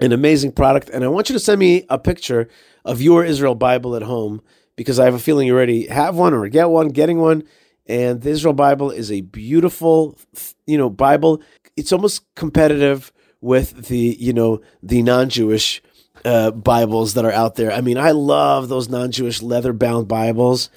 an 0.00 0.12
amazing 0.12 0.52
product. 0.52 0.88
And 0.88 1.04
I 1.04 1.08
want 1.08 1.28
you 1.28 1.34
to 1.34 1.40
send 1.40 1.58
me 1.58 1.84
a 1.88 1.98
picture 1.98 2.48
of 2.84 3.02
your 3.02 3.24
Israel 3.24 3.54
Bible 3.54 3.94
at 3.94 4.02
home 4.02 4.42
because 4.76 4.98
I 4.98 5.04
have 5.04 5.14
a 5.14 5.18
feeling 5.18 5.46
you 5.46 5.54
already 5.54 5.86
have 5.86 6.16
one 6.16 6.34
or 6.34 6.48
get 6.48 6.70
one, 6.70 6.88
getting 6.88 7.18
one. 7.18 7.44
And 7.86 8.22
the 8.22 8.30
Israel 8.30 8.54
Bible 8.54 8.90
is 8.90 9.10
a 9.10 9.20
beautiful, 9.20 10.18
you 10.66 10.78
know, 10.78 10.88
Bible. 10.88 11.42
It's 11.76 11.92
almost 11.92 12.22
competitive 12.34 13.12
with 13.40 13.88
the, 13.88 14.16
you 14.18 14.32
know, 14.32 14.60
the 14.82 15.02
non-Jewish 15.02 15.82
uh, 16.24 16.52
Bibles 16.52 17.14
that 17.14 17.24
are 17.24 17.32
out 17.32 17.56
there. 17.56 17.72
I 17.72 17.80
mean, 17.80 17.98
I 17.98 18.12
love 18.12 18.68
those 18.68 18.88
non-Jewish 18.88 19.42
leather-bound 19.42 20.06
Bibles. 20.06 20.70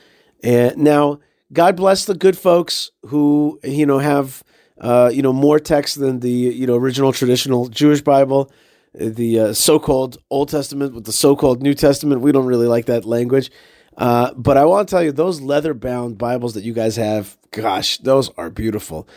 And 0.43 0.78
now, 0.78 1.20
God 1.53 1.76
bless 1.76 2.05
the 2.05 2.16
good 2.16 2.38
folks 2.38 2.91
who, 3.05 3.59
you 3.63 3.86
know, 3.86 3.99
have, 3.99 4.43
uh, 4.82 5.11
you 5.13 5.22
know, 5.22 5.32
more 5.32 5.59
text 5.59 5.99
than 5.99 6.22
the, 6.22 6.32
you 6.32 6.66
know, 6.66 6.76
original 6.76 7.13
traditional 7.13 7.68
Jewish 7.68 8.01
Bible 8.01 8.51
the 8.99 9.39
uh, 9.39 9.53
so-called 9.53 10.17
Old 10.29 10.49
Testament 10.49 10.93
with 10.93 11.05
the 11.05 11.11
so-called 11.11 11.61
New 11.61 11.73
Testament. 11.73 12.21
We 12.21 12.31
don't 12.31 12.45
really 12.45 12.67
like 12.67 12.85
that 12.85 13.05
language. 13.05 13.51
Uh, 13.97 14.33
but 14.33 14.57
I 14.57 14.65
want 14.65 14.87
to 14.87 14.91
tell 14.91 15.03
you, 15.03 15.11
those 15.11 15.41
leather 15.41 15.73
bound 15.73 16.17
Bibles 16.17 16.53
that 16.53 16.63
you 16.63 16.73
guys 16.73 16.95
have, 16.97 17.37
gosh, 17.51 17.97
those 17.99 18.29
are 18.37 18.49
beautiful. 18.49 19.07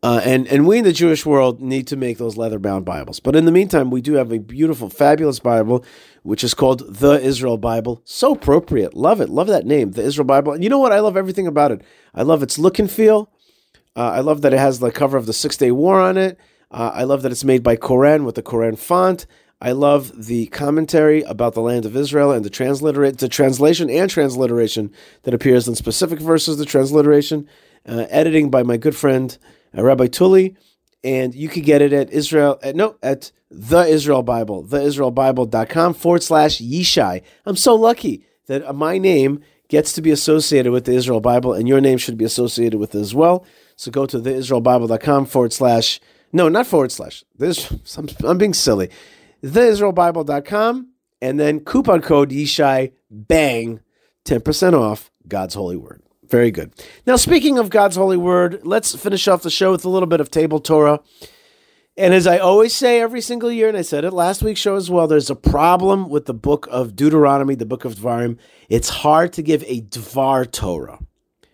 Uh, 0.00 0.20
and, 0.24 0.46
and 0.46 0.64
we 0.64 0.78
in 0.78 0.84
the 0.84 0.92
Jewish 0.92 1.26
world 1.26 1.60
need 1.60 1.88
to 1.88 1.96
make 1.96 2.18
those 2.18 2.36
leather 2.36 2.60
bound 2.60 2.84
Bibles. 2.84 3.18
But 3.18 3.34
in 3.34 3.46
the 3.46 3.52
meantime, 3.52 3.90
we 3.90 4.00
do 4.00 4.12
have 4.14 4.30
a 4.30 4.38
beautiful, 4.38 4.88
fabulous 4.88 5.40
Bible, 5.40 5.84
which 6.22 6.44
is 6.44 6.54
called 6.54 6.84
the 6.94 7.20
Israel 7.20 7.58
Bible. 7.58 8.00
So 8.04 8.32
appropriate. 8.32 8.94
Love 8.94 9.20
it. 9.20 9.28
Love 9.28 9.48
that 9.48 9.66
name, 9.66 9.92
the 9.92 10.04
Israel 10.04 10.26
Bible. 10.26 10.52
And 10.52 10.62
you 10.62 10.70
know 10.70 10.78
what? 10.78 10.92
I 10.92 11.00
love 11.00 11.16
everything 11.16 11.48
about 11.48 11.72
it. 11.72 11.82
I 12.14 12.22
love 12.22 12.44
its 12.44 12.60
look 12.60 12.78
and 12.78 12.88
feel. 12.88 13.32
Uh, 13.96 14.10
I 14.10 14.20
love 14.20 14.42
that 14.42 14.54
it 14.54 14.60
has 14.60 14.78
the 14.78 14.92
cover 14.92 15.16
of 15.16 15.26
the 15.26 15.32
Six 15.32 15.56
Day 15.56 15.72
War 15.72 16.00
on 16.00 16.16
it. 16.16 16.38
Uh, 16.70 16.90
I 16.94 17.04
love 17.04 17.22
that 17.22 17.32
it's 17.32 17.44
made 17.44 17.62
by 17.62 17.76
Koren 17.76 18.24
with 18.24 18.34
the 18.34 18.42
Koren 18.42 18.76
font. 18.76 19.26
I 19.60 19.72
love 19.72 20.26
the 20.26 20.46
commentary 20.46 21.22
about 21.22 21.54
the 21.54 21.60
land 21.60 21.84
of 21.84 21.96
Israel 21.96 22.30
and 22.30 22.44
the 22.44 22.50
transliterate, 22.50 23.18
the 23.18 23.28
translation 23.28 23.90
and 23.90 24.08
transliteration 24.08 24.92
that 25.24 25.34
appears 25.34 25.66
in 25.66 25.74
specific 25.74 26.20
verses. 26.20 26.58
The 26.58 26.64
transliteration, 26.64 27.48
uh, 27.86 28.06
editing 28.08 28.50
by 28.50 28.62
my 28.62 28.76
good 28.76 28.94
friend 28.94 29.36
uh, 29.76 29.82
Rabbi 29.82 30.06
Tully, 30.06 30.56
and 31.02 31.34
you 31.34 31.48
can 31.48 31.62
get 31.62 31.82
it 31.82 31.92
at 31.92 32.10
Israel. 32.10 32.60
At, 32.62 32.76
no, 32.76 32.96
at 33.02 33.32
the 33.50 33.80
Israel 33.80 34.22
Bible, 34.22 34.64
theisraelbible.com 34.64 35.94
forward 35.94 36.22
slash 36.22 36.60
Yishai. 36.60 37.22
I'm 37.44 37.56
so 37.56 37.74
lucky 37.74 38.24
that 38.46 38.64
uh, 38.64 38.72
my 38.72 38.98
name 38.98 39.40
gets 39.68 39.92
to 39.94 40.02
be 40.02 40.12
associated 40.12 40.70
with 40.70 40.84
the 40.84 40.92
Israel 40.92 41.20
Bible, 41.20 41.52
and 41.52 41.66
your 41.66 41.80
name 41.80 41.98
should 41.98 42.16
be 42.16 42.24
associated 42.24 42.78
with 42.78 42.94
it 42.94 43.00
as 43.00 43.14
well. 43.14 43.44
So 43.74 43.90
go 43.90 44.06
to 44.06 44.18
theisraelbible.com 44.18 45.26
forward 45.26 45.52
slash. 45.52 45.98
No, 46.32 46.48
not 46.48 46.66
forward 46.66 46.92
slash. 46.92 47.24
This 47.36 47.70
I'm, 47.96 48.08
I'm 48.24 48.38
being 48.38 48.54
silly 48.54 48.90
theisraelbible.com, 49.42 50.88
and 51.22 51.40
then 51.40 51.60
coupon 51.60 52.00
code 52.00 52.30
Yishai 52.30 52.92
bang, 53.10 53.80
10% 54.24 54.72
off 54.74 55.10
God's 55.26 55.54
Holy 55.54 55.76
Word. 55.76 56.02
Very 56.28 56.50
good. 56.50 56.72
Now, 57.06 57.16
speaking 57.16 57.58
of 57.58 57.70
God's 57.70 57.96
Holy 57.96 58.16
Word, 58.16 58.60
let's 58.64 58.94
finish 58.94 59.26
off 59.28 59.42
the 59.42 59.50
show 59.50 59.70
with 59.70 59.84
a 59.84 59.88
little 59.88 60.06
bit 60.06 60.20
of 60.20 60.30
Table 60.30 60.60
Torah. 60.60 61.00
And 61.96 62.14
as 62.14 62.26
I 62.26 62.38
always 62.38 62.76
say 62.76 63.00
every 63.00 63.20
single 63.20 63.50
year, 63.50 63.68
and 63.68 63.76
I 63.76 63.82
said 63.82 64.04
it 64.04 64.12
last 64.12 64.42
week's 64.42 64.60
show 64.60 64.76
as 64.76 64.90
well, 64.90 65.06
there's 65.06 65.30
a 65.30 65.34
problem 65.34 66.08
with 66.08 66.26
the 66.26 66.34
book 66.34 66.68
of 66.70 66.94
Deuteronomy, 66.94 67.54
the 67.54 67.66
book 67.66 67.84
of 67.84 67.96
Dvarim. 67.96 68.38
It's 68.68 68.88
hard 68.88 69.32
to 69.32 69.42
give 69.42 69.64
a 69.66 69.80
Dvar 69.80 70.50
Torah. 70.50 71.00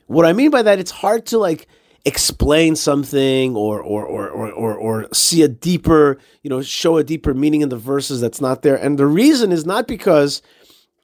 What 0.06 0.26
I 0.26 0.34
mean 0.34 0.50
by 0.50 0.62
that, 0.62 0.78
it's 0.78 0.90
hard 0.90 1.24
to 1.26 1.38
like 1.38 1.66
explain 2.04 2.76
something 2.76 3.56
or 3.56 3.80
or, 3.80 4.04
or 4.04 4.28
or 4.28 4.52
or 4.52 4.74
or 4.74 5.08
see 5.12 5.42
a 5.42 5.48
deeper, 5.48 6.18
you 6.42 6.50
know, 6.50 6.62
show 6.62 6.96
a 6.98 7.04
deeper 7.04 7.34
meaning 7.34 7.62
in 7.62 7.70
the 7.70 7.76
verses 7.76 8.20
that's 8.20 8.40
not 8.40 8.62
there. 8.62 8.76
And 8.76 8.98
the 8.98 9.06
reason 9.06 9.52
is 9.52 9.64
not 9.64 9.88
because 9.88 10.42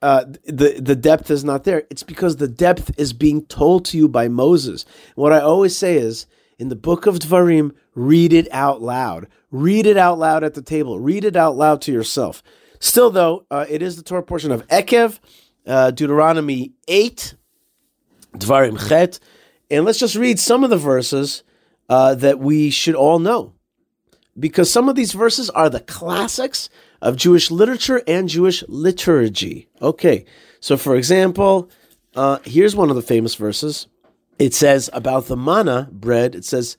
uh, 0.03 0.25
the 0.45 0.81
the 0.81 0.97
depth 0.97 1.31
is 1.31 1.45
not 1.45 1.65
there. 1.65 1.85
It's 1.91 2.03
because 2.03 2.37
the 2.37 2.49
depth 2.49 2.93
is 2.99 3.13
being 3.13 3.47
told 3.47 3.85
to 3.87 3.97
you 3.97 4.09
by 4.09 4.29
Moses. 4.29 4.85
What 5.15 5.33
I 5.33 5.41
always 5.41 5.77
say 5.77 5.97
is, 5.97 6.27
in 6.59 6.69
the 6.69 6.77
book 6.77 7.07
of 7.07 7.19
Dvarim, 7.19 7.73
read 7.95 8.33
it 8.33 8.49
out 8.51 8.83
loud. 8.83 9.29
Read 9.51 9.87
it 9.87 9.97
out 9.97 10.19
loud 10.19 10.45
at 10.45 10.55
the 10.55 10.63
table. 10.63 11.01
Read 11.01 11.25
it 11.25 11.37
out 11.37 11.57
loud 11.57 11.83
to 11.83 11.93
yourself. 11.93 12.43
Still, 12.79 13.11
though, 13.11 13.45
uh, 13.51 13.67
it 13.69 13.83
is 13.83 13.97
the 13.97 14.03
Torah 14.03 14.23
portion 14.23 14.53
of 14.53 14.67
Ekev, 14.69 15.19
uh, 15.67 15.91
Deuteronomy 15.91 16.73
eight, 16.89 17.35
Dvarim 18.37 18.89
Chet. 18.89 19.19
And 19.71 19.85
let's 19.85 19.99
just 19.99 20.17
read 20.17 20.39
some 20.39 20.65
of 20.65 20.71
the 20.71 20.77
verses 20.77 21.43
uh, 21.89 22.15
that 22.17 22.39
we 22.39 22.71
should 22.71 22.95
all 22.95 23.19
know. 23.19 23.55
Because 24.39 24.71
some 24.71 24.89
of 24.89 24.97
these 24.97 25.13
verses 25.13 25.51
are 25.51 25.69
the 25.69 25.81
classics 25.81 26.71
of 27.03 27.17
Jewish 27.17 27.51
literature 27.51 28.03
and 28.07 28.29
Jewish 28.29 28.65
liturgy. 28.69 29.69
Okay, 29.83 30.25
so 30.61 30.77
for 30.77 30.97
example, 30.97 31.71
uh, 32.15 32.39
here's 32.45 32.77
one 32.77 32.91
of 32.91 32.97
the 32.97 33.03
famous 33.03 33.35
verses. 33.35 33.87
It 34.39 34.55
says 34.55 34.89
about 34.93 35.27
the 35.27 35.37
manna 35.37 35.89
bread, 35.93 36.35
it 36.35 36.45
says, 36.45 36.77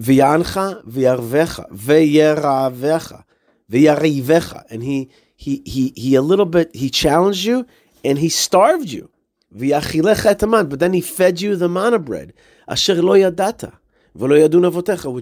V'yancha 0.00 0.84
v'yarvecha 0.84 1.70
v'yeravecha 1.70 3.24
v'yarivecha. 3.70 4.64
And 4.70 4.82
he, 4.82 5.10
he, 5.36 5.62
he, 5.64 5.92
he 5.96 6.14
a 6.14 6.22
little 6.22 6.46
bit, 6.46 6.74
he 6.74 6.90
challenged 6.90 7.44
you 7.44 7.66
and 8.04 8.18
he 8.18 8.28
starved 8.28 8.88
you. 8.88 9.10
But 9.54 10.78
then 10.78 10.92
he 10.92 11.00
fed 11.00 11.40
you 11.40 11.56
the 11.56 11.68
manna 11.68 11.98
bread. 11.98 12.32
Which 12.66 12.88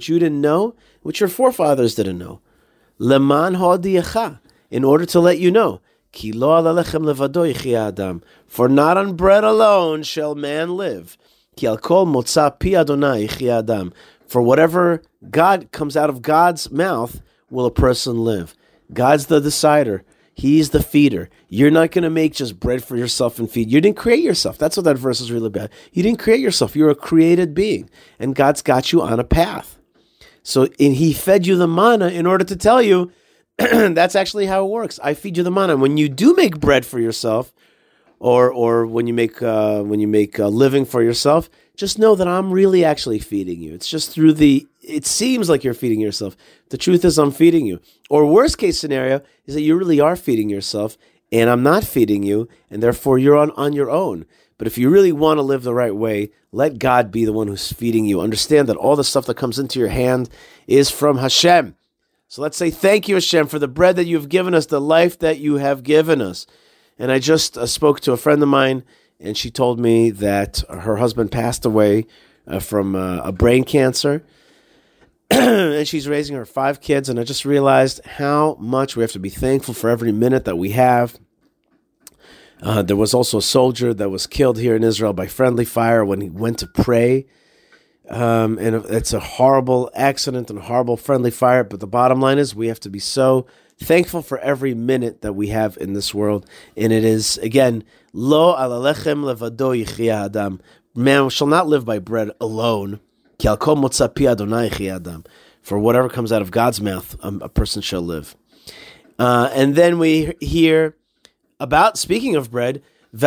you 0.09 0.18
didn't 0.18 0.41
know, 0.41 0.74
which 1.03 1.20
your 1.20 1.28
forefathers 1.28 1.95
didn't 1.95 2.18
know. 2.18 2.41
Leman. 2.99 3.57
In 4.70 4.85
order 4.85 5.07
to 5.07 5.20
let 5.20 5.39
you 5.39 5.51
know. 5.51 5.81
For 8.47 8.68
not 8.68 8.97
on 8.97 9.14
bread 9.14 9.45
alone 9.45 10.03
shall 10.03 10.35
man 10.35 10.76
live. 10.76 11.16
For 14.26 14.43
whatever 14.43 15.03
God 15.31 15.72
comes 15.72 15.97
out 15.97 16.11
of 16.11 16.22
God's 16.22 16.70
mouth 16.70 17.20
will 17.51 17.66
a 17.66 17.70
person 17.70 18.24
live. 18.24 18.57
God's 18.93 19.26
the 19.26 19.41
decider. 19.41 20.05
He's 20.35 20.70
the 20.70 20.83
feeder. 20.83 21.28
You're 21.49 21.70
not 21.70 21.91
going 21.91 22.05
to 22.05 22.11
make 22.11 22.35
just 22.35 22.59
bread 22.59 22.83
for 22.83 22.97
yourself 22.97 23.39
and 23.39 23.51
feed. 23.51 23.70
You 23.70 23.81
didn't 23.81 23.97
create 23.97 24.22
yourself. 24.22 24.59
That's 24.59 24.76
what 24.76 24.85
that 24.85 24.97
verse 24.97 25.20
is 25.20 25.33
really 25.33 25.49
about. 25.49 25.70
You 25.93 26.03
didn't 26.03 26.18
create 26.18 26.41
yourself. 26.41 26.74
You're 26.74 26.91
a 26.91 26.95
created 26.95 27.55
being, 27.55 27.91
and 28.18 28.35
God's 28.35 28.62
got 28.62 28.93
you 28.93 29.03
on 29.03 29.20
a 29.20 29.24
path. 29.24 29.78
So, 30.43 30.68
and 30.78 30.95
He 30.95 31.12
fed 31.12 31.47
you 31.47 31.57
the 31.57 31.68
manna 31.68 32.09
in 32.09 32.26
order 32.26 32.45
to 32.45 32.57
tell 32.57 32.81
you 32.81 33.12
that's 33.59 34.16
actually 34.16 34.47
how 34.47 34.64
it 34.64 34.70
works. 34.70 34.99
I 35.03 35.14
feed 35.14 35.37
you 35.37 35.43
the 35.43 35.51
manna. 35.51 35.76
When 35.76 35.97
you 35.97 36.09
do 36.09 36.35
make 36.35 36.59
bread 36.59 36.87
for 36.87 36.99
yourself, 36.99 37.53
or 38.20 38.53
or 38.53 38.87
when 38.87 39.07
you 39.07 39.14
make 39.14 39.43
uh, 39.43 39.83
when 39.83 39.99
you 39.99 40.07
make 40.07 40.39
a 40.39 40.47
living 40.47 40.85
for 40.85 41.03
yourself, 41.03 41.51
just 41.74 41.99
know 41.99 42.14
that 42.14 42.28
I'm 42.28 42.53
really 42.53 42.85
actually 42.85 43.18
feeding 43.18 43.61
you. 43.61 43.74
It's 43.74 43.89
just 43.89 44.11
through 44.11 44.35
the. 44.35 44.66
It 44.81 45.07
seems 45.07 45.49
like 45.49 45.64
you're 45.64 45.74
feeding 45.74 46.01
yourself. 46.01 46.37
The 46.68 46.78
truth 46.78 47.05
is, 47.05 47.18
I'm 47.18 47.33
feeding 47.33 47.66
you. 47.66 47.81
Or 48.11 48.26
worst 48.26 48.58
case 48.58 48.78
scenario 48.78 49.22
is 49.46 49.54
that 49.54 49.62
you 49.62 49.76
really 49.76 50.00
are 50.00 50.16
feeding 50.16 50.50
yourself, 50.50 50.98
and 51.32 51.48
I'm 51.48 51.62
not 51.62 51.84
feeding 51.84 52.24
you, 52.24 52.48
and 52.68 52.82
therefore 52.82 53.18
you're 53.18 53.36
on 53.36 53.52
on 53.52 53.72
your 53.72 53.88
own. 53.88 54.26
But 54.58 54.66
if 54.66 54.76
you 54.76 54.90
really 54.90 55.12
want 55.12 55.38
to 55.38 55.42
live 55.42 55.62
the 55.62 55.72
right 55.72 55.94
way, 55.94 56.32
let 56.52 56.78
God 56.78 57.11
be 57.11 57.24
the 57.24 57.32
one 57.32 57.46
who's 57.46 57.72
feeding 57.72 58.04
you. 58.04 58.20
Understand 58.20 58.68
that 58.68 58.76
all 58.76 58.96
the 58.96 59.04
stuff 59.04 59.24
that 59.26 59.36
comes 59.36 59.58
into 59.58 59.78
your 59.78 59.88
hand 59.88 60.28
is 60.66 60.90
from 60.90 61.18
Hashem. 61.18 61.76
So 62.28 62.42
let's 62.42 62.56
say 62.56 62.70
thank 62.70 63.08
you, 63.08 63.14
Hashem, 63.14 63.46
for 63.46 63.58
the 63.58 63.68
bread 63.68 63.96
that 63.96 64.04
you've 64.06 64.28
given 64.28 64.54
us, 64.54 64.66
the 64.66 64.80
life 64.80 65.18
that 65.20 65.38
you 65.38 65.54
have 65.54 65.82
given 65.82 66.20
us. 66.20 66.46
And 66.98 67.11
I 67.11 67.18
just 67.20 67.56
uh, 67.56 67.64
spoke 67.66 68.00
to 68.00 68.12
a 68.12 68.16
friend 68.16 68.42
of 68.42 68.48
mine, 68.48 68.82
and 69.18 69.36
she 69.36 69.50
told 69.50 69.80
me 69.80 70.11
that 70.11 70.62
her 70.68 70.96
husband 70.96 71.32
passed 71.32 71.64
away 71.64 72.06
uh, 72.46 72.58
from 72.58 72.94
uh, 72.94 73.18
a 73.18 73.32
brain 73.32 73.64
cancer. 73.64 74.24
and 75.41 75.87
she's 75.87 76.09
raising 76.09 76.35
her 76.37 76.45
five 76.45 76.81
kids, 76.81 77.09
and 77.09 77.20
I 77.20 77.24
just 77.24 77.45
realized 77.45 78.05
how 78.05 78.57
much 78.59 78.97
we 78.97 79.03
have 79.03 79.12
to 79.12 79.20
be 79.20 79.31
thankful 79.31 79.74
for 79.74 79.89
every 79.89 80.11
minute 80.11 80.45
that 80.45 80.57
we 80.57 80.70
have. 80.70 81.18
Uh, 82.62 82.83
there 82.83 82.97
was 82.97 83.14
also 83.14 83.39
a 83.39 83.43
soldier 83.43 83.95
that 83.95 84.11
was 84.11 84.26
killed 84.26 84.59
here 84.59 84.74
in 84.74 84.85
Israel 84.85 85.12
by 85.12 85.26
friendly 85.26 85.64
fire 85.64 86.05
when 86.05 86.20
he 86.20 86.28
went 86.28 86.59
to 86.59 86.66
pray. 86.66 87.26
Um, 88.09 88.59
and 88.59 88.85
it's 88.87 89.12
a 89.12 89.20
horrible 89.20 89.91
accident 89.95 90.51
and 90.51 90.59
horrible 90.59 90.97
friendly 90.97 91.31
fire. 91.31 91.64
But 91.64 91.81
the 91.81 91.87
bottom 91.87 92.20
line 92.20 92.39
is 92.39 92.55
we 92.55 92.66
have 92.66 92.81
to 92.81 92.91
be 92.91 92.99
so 92.99 93.47
thankful 93.78 94.20
for 94.20 94.39
every 94.39 94.74
minute 94.74 95.22
that 95.22 95.35
we 95.35 95.49
have 95.49 95.78
in 95.78 95.95
this 95.95 96.12
world. 96.12 96.45
And 96.76 96.93
it 96.93 97.05
is, 97.05 97.39
again, 97.39 97.85
lo 98.12 98.55
alalechem 98.57 99.22
levado 99.24 99.72
adam. 100.11 100.61
Man 100.95 101.28
shall 101.31 101.47
not 101.47 101.68
live 101.68 101.85
by 101.85 102.01
bread 102.01 102.33
alone. 102.41 103.01
For 105.62 105.78
whatever 105.78 106.09
comes 106.09 106.32
out 106.32 106.43
of 106.43 106.51
God's 106.51 106.80
mouth, 106.80 107.16
a 107.22 107.49
person 107.49 107.82
shall 107.82 108.03
live. 108.03 108.36
Uh, 109.18 109.51
and 109.53 109.74
then 109.74 109.99
we 109.99 110.34
hear 110.41 110.97
about, 111.59 111.99
speaking 111.99 112.36
of 112.36 112.51
bread. 112.51 112.82
And 113.12 113.22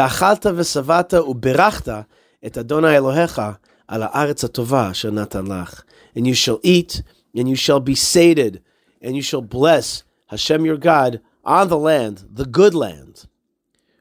you 6.27 6.33
shall 6.33 6.59
eat, 6.63 7.03
and 7.35 7.49
you 7.49 7.55
shall 7.55 7.79
be 7.79 7.95
sated, 7.95 8.63
and 9.01 9.15
you 9.15 9.21
shall 9.21 9.41
bless 9.41 10.03
Hashem 10.27 10.65
your 10.65 10.77
God 10.77 11.21
on 11.43 11.67
the 11.67 11.77
land, 11.77 12.25
the 12.31 12.45
good 12.45 12.73
land, 12.73 13.27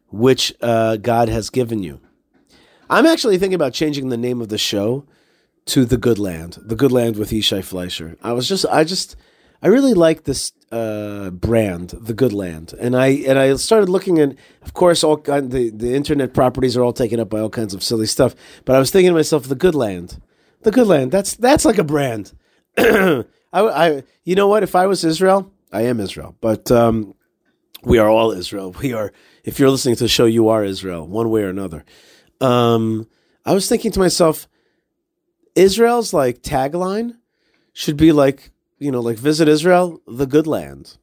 which 0.09 0.55
uh, 0.63 0.97
God 0.97 1.29
has 1.29 1.51
given 1.51 1.83
you. 1.83 2.01
I'm 2.89 3.07
actually 3.07 3.39
thinking 3.39 3.55
about 3.55 3.73
changing 3.73 4.09
the 4.09 4.17
name 4.17 4.41
of 4.41 4.49
the 4.49 4.59
show 4.59 5.07
to 5.67 5.85
The 5.85 5.97
Good 5.97 6.19
Land, 6.19 6.59
The 6.65 6.77
Good 6.77 6.93
Land 6.93 7.17
with 7.17 7.31
Yishai 7.31 7.65
Fleisher. 7.65 8.17
I 8.23 8.33
was 8.33 8.49
just, 8.49 8.67
I 8.67 8.85
just, 8.85 9.17
I 9.63 9.69
really 9.69 9.95
like 9.95 10.25
this 10.25 10.53
uh, 10.73 11.31
brand, 11.31 11.91
The 11.91 12.15
Good 12.15 12.33
Land, 12.33 12.75
and 12.81 12.97
I 12.97 13.09
and 13.09 13.39
I 13.39 13.55
started 13.57 13.89
looking 13.89 14.19
at, 14.19 14.35
of 14.63 14.75
course, 14.75 15.05
all 15.05 15.17
the 15.19 15.71
the 15.75 15.95
internet 15.95 16.35
properties 16.35 16.77
are 16.77 16.83
all 16.83 16.93
taken 16.93 17.21
up 17.21 17.29
by 17.31 17.41
all 17.41 17.51
kinds 17.51 17.75
of 17.75 17.83
silly 17.83 18.07
stuff. 18.07 18.35
But 18.65 18.75
I 18.75 18.79
was 18.79 18.91
thinking 18.91 19.11
to 19.11 19.15
myself, 19.15 19.49
The 19.49 19.55
Good 19.55 19.75
Land, 19.75 20.21
The 20.63 20.71
Good 20.71 20.87
Land. 20.87 21.13
That's 21.13 21.37
that's 21.37 21.65
like 21.65 21.79
a 21.79 21.85
brand. 21.85 22.33
I, 22.79 23.25
I, 23.53 24.03
you 24.25 24.35
know 24.35 24.49
what? 24.49 24.63
If 24.63 24.75
I 24.75 24.87
was 24.87 25.05
Israel, 25.05 25.53
I 25.71 25.83
am 25.83 26.01
Israel, 26.01 26.37
but 26.41 26.71
um, 26.71 27.15
we 27.85 27.99
are 27.99 28.09
all 28.09 28.33
Israel. 28.33 28.75
We 28.81 28.95
are. 28.95 29.13
If 29.45 29.59
you're 29.59 29.71
listening 29.71 29.97
to 29.97 30.05
the 30.05 30.09
show, 30.09 30.25
you 30.25 30.49
are 30.49 30.65
Israel, 30.65 31.07
one 31.07 31.29
way 31.31 31.43
or 31.43 31.49
another. 31.49 31.85
Um, 32.41 33.09
I 33.45 33.55
was 33.55 33.69
thinking 33.69 33.93
to 33.93 33.99
myself, 33.99 34.49
Israel's 35.55 36.13
like 36.13 36.43
tagline 36.43 37.17
should 37.73 37.97
be 37.97 38.13
like 38.13 38.53
you 38.83 38.91
know, 38.91 39.01
like 39.01 39.17
visit 39.17 39.47
Israel, 39.49 40.01
the 40.09 40.27
good 40.27 40.47
land. 40.47 40.97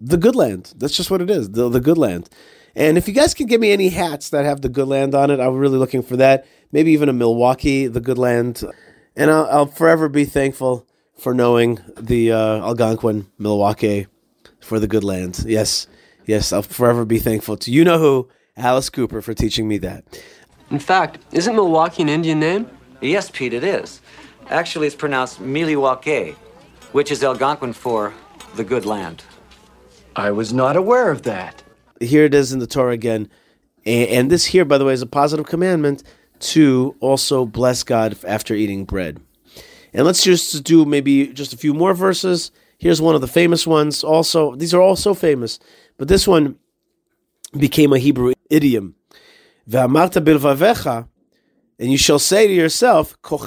The 0.00 0.16
good 0.16 0.34
land. 0.34 0.74
That's 0.76 0.96
just 0.96 1.10
what 1.10 1.22
it 1.22 1.30
is. 1.30 1.50
The 1.50 1.68
the 1.68 1.80
good 1.80 1.98
land. 1.98 2.28
And 2.74 2.98
if 2.98 3.06
you 3.06 3.14
guys 3.14 3.32
can 3.34 3.46
give 3.46 3.60
me 3.60 3.70
any 3.72 3.90
hats 3.90 4.30
that 4.30 4.44
have 4.44 4.60
the 4.60 4.68
good 4.68 4.88
land 4.88 5.14
on 5.14 5.30
it, 5.30 5.40
I'm 5.40 5.56
really 5.56 5.78
looking 5.78 6.02
for 6.02 6.16
that. 6.16 6.46
Maybe 6.72 6.92
even 6.92 7.08
a 7.08 7.12
Milwaukee, 7.12 7.86
the 7.86 8.00
good 8.00 8.18
land. 8.18 8.62
And 9.16 9.30
I'll, 9.30 9.46
I'll 9.46 9.66
forever 9.66 10.08
be 10.08 10.24
thankful 10.24 10.86
for 11.16 11.34
knowing 11.34 11.80
the 11.96 12.32
uh, 12.32 12.58
Algonquin, 12.58 13.26
Milwaukee, 13.38 14.06
for 14.60 14.78
the 14.80 14.86
good 14.86 15.04
land. 15.04 15.44
Yes, 15.46 15.86
yes, 16.26 16.52
I'll 16.52 16.62
forever 16.62 17.04
be 17.04 17.18
thankful 17.18 17.56
to 17.58 17.70
you 17.70 17.84
know 17.84 17.98
who, 17.98 18.28
Alice 18.56 18.88
Cooper, 18.88 19.20
for 19.20 19.34
teaching 19.34 19.68
me 19.68 19.78
that. 19.78 20.04
In 20.70 20.78
fact, 20.78 21.18
isn't 21.32 21.54
Milwaukee 21.54 22.02
an 22.02 22.08
Indian 22.08 22.40
name? 22.40 22.70
Yes, 23.00 23.30
Pete, 23.30 23.54
it 23.54 23.64
is. 23.64 24.00
Actually, 24.48 24.86
it's 24.86 24.96
pronounced 24.96 25.40
Miliwake, 25.40 26.34
which 26.92 27.10
is 27.10 27.22
Algonquin 27.22 27.72
for 27.72 28.12
the 28.56 28.64
good 28.64 28.84
land. 28.84 29.22
I 30.16 30.30
was 30.32 30.52
not 30.52 30.76
aware 30.76 31.10
of 31.10 31.22
that. 31.22 31.62
Here 32.00 32.24
it 32.24 32.34
is 32.34 32.52
in 32.52 32.58
the 32.58 32.66
Torah 32.66 32.92
again. 32.92 33.28
And, 33.86 34.08
and 34.08 34.30
this 34.30 34.46
here, 34.46 34.64
by 34.64 34.78
the 34.78 34.84
way, 34.84 34.92
is 34.92 35.02
a 35.02 35.06
positive 35.06 35.46
commandment 35.46 36.02
to 36.40 36.96
also 37.00 37.46
bless 37.46 37.82
God 37.82 38.16
after 38.26 38.54
eating 38.54 38.84
bread. 38.84 39.20
And 39.92 40.06
let's 40.06 40.22
just 40.22 40.64
do 40.64 40.84
maybe 40.84 41.28
just 41.28 41.52
a 41.52 41.56
few 41.56 41.74
more 41.74 41.94
verses. 41.94 42.50
Here's 42.78 43.00
one 43.00 43.14
of 43.14 43.20
the 43.20 43.28
famous 43.28 43.66
ones. 43.66 44.02
Also, 44.02 44.54
these 44.56 44.72
are 44.72 44.80
all 44.80 44.96
so 44.96 45.14
famous, 45.14 45.58
but 45.98 46.08
this 46.08 46.26
one 46.26 46.56
became 47.56 47.92
a 47.92 47.98
Hebrew 47.98 48.32
idiom. 48.48 48.94
Ve'amarta 49.68 50.24
bilvavecha, 50.24 51.08
and 51.80 51.90
you 51.90 51.98
shall 51.98 52.20
say 52.20 52.46
to 52.46 52.52
yourself. 52.52 53.16
You 53.30 53.38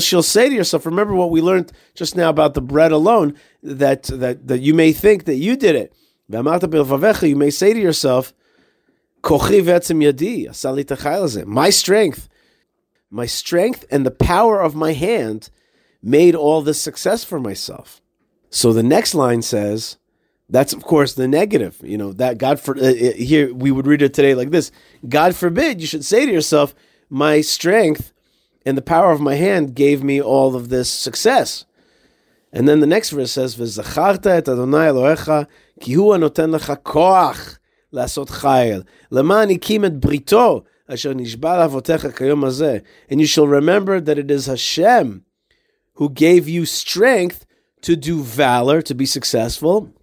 shall 0.00 0.22
say 0.22 0.48
to 0.48 0.54
yourself, 0.54 0.86
"Remember 0.86 1.14
what 1.14 1.30
we 1.30 1.42
learned 1.42 1.72
just 1.94 2.16
now 2.16 2.30
about 2.30 2.54
the 2.54 2.62
bread 2.62 2.92
alone. 2.92 3.34
That 3.62 4.04
that 4.04 4.48
that 4.48 4.60
you 4.60 4.72
may 4.72 4.92
think 4.92 5.24
that 5.24 5.36
you 5.36 5.56
did 5.56 5.76
it." 5.76 5.92
You 6.28 7.36
may 7.36 7.50
say 7.50 7.74
to 7.74 7.80
yourself. 7.80 8.32
My 11.46 11.70
strength 11.70 12.28
my 13.10 13.26
strength 13.26 13.84
and 13.90 14.06
the 14.06 14.12
power 14.12 14.60
of 14.60 14.74
my 14.74 14.92
hand 14.92 15.50
made 16.02 16.34
all 16.34 16.62
this 16.62 16.80
success 16.80 17.24
for 17.24 17.40
myself. 17.40 18.00
So 18.50 18.72
the 18.72 18.82
next 18.82 19.14
line 19.14 19.42
says, 19.42 19.96
that's 20.50 20.72
of 20.72 20.82
course 20.82 21.14
the 21.14 21.28
negative. 21.28 21.78
You 21.82 21.96
know 21.96 22.12
that 22.14 22.38
God 22.38 22.60
for 22.60 22.76
uh, 22.76 22.92
here 22.92 23.54
we 23.54 23.70
would 23.70 23.86
read 23.86 24.02
it 24.02 24.12
today 24.12 24.34
like 24.34 24.50
this: 24.50 24.70
God 25.08 25.34
forbid 25.34 25.80
you 25.80 25.86
should 25.86 26.04
say 26.04 26.26
to 26.26 26.32
yourself, 26.32 26.74
"My 27.08 27.40
strength 27.40 28.12
and 28.66 28.76
the 28.76 28.82
power 28.82 29.12
of 29.12 29.20
my 29.20 29.36
hand 29.36 29.74
gave 29.74 30.02
me 30.02 30.20
all 30.20 30.56
of 30.56 30.68
this 30.68 30.90
success." 30.90 31.64
And 32.52 32.68
then 32.68 32.80
the 32.80 32.86
next 32.86 33.10
verse 33.10 33.30
says, 33.30 33.56
"V'zacharta 33.56 34.26
et 34.26 34.48
Adonai 34.48 34.88
Elohecha 34.88 35.46
ki 35.80 35.92
hu 35.92 36.06
anoten 36.06 36.56
lecha 36.56 36.76
koach 36.76 37.58
lasot 37.92 38.28
chayil 38.28 38.84
leman 39.10 39.50
ikim 39.50 39.84
et 39.86 40.00
brito 40.00 40.64
asher 40.88 41.14
nishba 41.14 41.58
lavotecha 41.60 42.12
kayom 42.12 42.42
hazeh." 42.42 42.82
And 43.08 43.20
you 43.20 43.26
shall 43.26 43.46
remember 43.46 44.00
that 44.00 44.18
it 44.18 44.30
is 44.30 44.46
Hashem 44.46 45.24
who 45.94 46.10
gave 46.10 46.48
you 46.48 46.66
strength 46.66 47.46
to 47.82 47.94
do 47.94 48.22
valor, 48.22 48.82
to 48.82 48.94
be 48.94 49.06
successful 49.06 49.94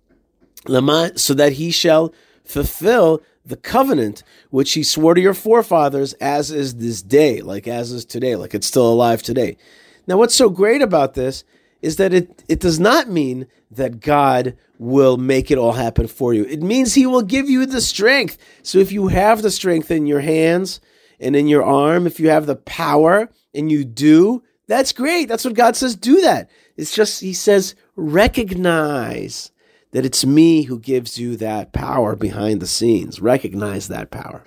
so 0.67 1.33
that 1.33 1.53
he 1.53 1.71
shall 1.71 2.13
fulfill 2.43 3.21
the 3.45 3.57
covenant 3.57 4.23
which 4.49 4.73
he 4.73 4.83
swore 4.83 5.13
to 5.13 5.21
your 5.21 5.33
forefathers, 5.33 6.13
as 6.13 6.51
is 6.51 6.75
this 6.75 7.01
day, 7.01 7.41
like 7.41 7.67
as 7.67 7.91
is 7.91 8.05
today, 8.05 8.35
like 8.35 8.53
it's 8.53 8.67
still 8.67 8.91
alive 8.91 9.23
today. 9.23 9.57
Now, 10.05 10.17
what's 10.17 10.35
so 10.35 10.49
great 10.49 10.81
about 10.81 11.13
this 11.13 11.43
is 11.81 11.97
that 11.97 12.13
it, 12.13 12.43
it 12.47 12.59
does 12.59 12.79
not 12.79 13.09
mean 13.09 13.47
that 13.71 13.99
God 13.99 14.57
will 14.79 15.17
make 15.17 15.51
it 15.51 15.57
all 15.57 15.73
happen 15.73 16.07
for 16.07 16.33
you. 16.33 16.45
It 16.45 16.61
means 16.61 16.93
He 16.93 17.05
will 17.05 17.21
give 17.21 17.49
you 17.49 17.65
the 17.65 17.81
strength. 17.81 18.37
So 18.63 18.79
if 18.79 18.91
you 18.91 19.07
have 19.07 19.41
the 19.41 19.51
strength 19.51 19.91
in 19.91 20.07
your 20.07 20.21
hands 20.21 20.79
and 21.19 21.35
in 21.35 21.47
your 21.47 21.63
arm, 21.63 22.07
if 22.07 22.19
you 22.19 22.29
have 22.29 22.45
the 22.45 22.55
power 22.55 23.29
and 23.53 23.71
you 23.71 23.85
do, 23.85 24.43
that's 24.67 24.91
great. 24.91 25.27
That's 25.27 25.45
what 25.45 25.53
God 25.53 25.75
says. 25.75 25.95
Do 25.95 26.21
that. 26.21 26.49
It's 26.75 26.95
just, 26.95 27.21
He 27.21 27.33
says, 27.33 27.75
recognize 27.95 29.51
that 29.91 30.05
it's 30.05 30.25
me 30.25 30.63
who 30.63 30.79
gives 30.79 31.17
you 31.17 31.37
that 31.37 31.73
power 31.73 32.15
behind 32.15 32.61
the 32.61 32.67
scenes. 32.67 33.19
Recognize 33.19 33.87
that 33.87 34.11
power. 34.11 34.43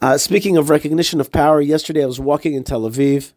Uh, 0.00 0.18
speaking 0.18 0.56
of 0.56 0.70
recognition 0.70 1.20
of 1.20 1.32
power, 1.32 1.60
yesterday 1.60 2.02
I 2.02 2.06
was 2.06 2.20
walking 2.20 2.54
in 2.54 2.64
Tel 2.64 2.82
Aviv 2.82 3.32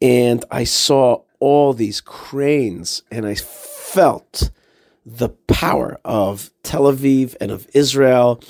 and 0.00 0.44
I 0.50 0.64
saw 0.64 1.22
all 1.40 1.72
these 1.72 2.00
cranes 2.00 3.02
and 3.10 3.26
I 3.26 3.34
felt 3.34 4.50
the 5.04 5.28
power 5.28 5.98
of 6.04 6.50
Tel 6.62 6.84
Aviv 6.84 7.36
and 7.40 7.50
of 7.50 7.68
Israel 7.74 8.42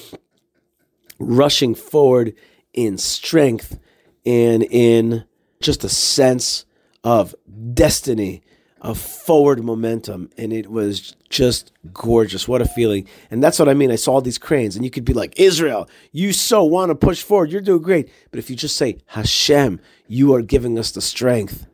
rushing 1.18 1.74
forward 1.74 2.34
in 2.72 2.98
strength 2.98 3.78
and 4.24 4.62
in 4.62 5.24
just 5.60 5.84
a 5.84 5.88
sense 5.88 6.64
of 7.02 7.34
destiny, 7.72 8.42
of 8.84 8.98
forward 8.98 9.64
momentum. 9.64 10.30
And 10.36 10.52
it 10.52 10.70
was 10.70 11.16
just 11.30 11.72
gorgeous. 11.92 12.46
What 12.46 12.60
a 12.60 12.66
feeling. 12.66 13.08
And 13.30 13.42
that's 13.42 13.58
what 13.58 13.68
I 13.68 13.74
mean. 13.74 13.90
I 13.90 13.96
saw 13.96 14.12
all 14.12 14.20
these 14.20 14.38
cranes, 14.38 14.76
and 14.76 14.84
you 14.84 14.90
could 14.90 15.06
be 15.06 15.14
like, 15.14 15.40
Israel, 15.40 15.88
you 16.12 16.34
so 16.34 16.62
want 16.62 16.90
to 16.90 16.94
push 16.94 17.22
forward. 17.22 17.50
You're 17.50 17.62
doing 17.62 17.82
great. 17.82 18.10
But 18.30 18.38
if 18.38 18.50
you 18.50 18.56
just 18.56 18.76
say, 18.76 18.98
Hashem, 19.06 19.80
you 20.06 20.34
are 20.34 20.42
giving 20.42 20.78
us 20.78 20.92
the 20.92 21.00
strength 21.00 21.66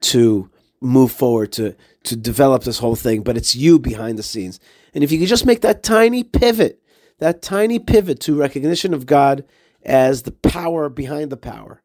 to 0.00 0.50
move 0.80 1.12
forward, 1.12 1.52
to, 1.52 1.76
to 2.02 2.16
develop 2.16 2.64
this 2.64 2.80
whole 2.80 2.96
thing, 2.96 3.22
but 3.22 3.36
it's 3.36 3.54
you 3.54 3.78
behind 3.78 4.18
the 4.18 4.22
scenes. 4.24 4.58
And 4.92 5.04
if 5.04 5.12
you 5.12 5.20
could 5.20 5.28
just 5.28 5.46
make 5.46 5.60
that 5.60 5.84
tiny 5.84 6.24
pivot, 6.24 6.82
that 7.20 7.42
tiny 7.42 7.78
pivot 7.78 8.20
to 8.20 8.38
recognition 8.38 8.92
of 8.92 9.06
God 9.06 9.44
as 9.84 10.22
the 10.22 10.32
power 10.32 10.88
behind 10.88 11.30
the 11.30 11.36
power, 11.36 11.80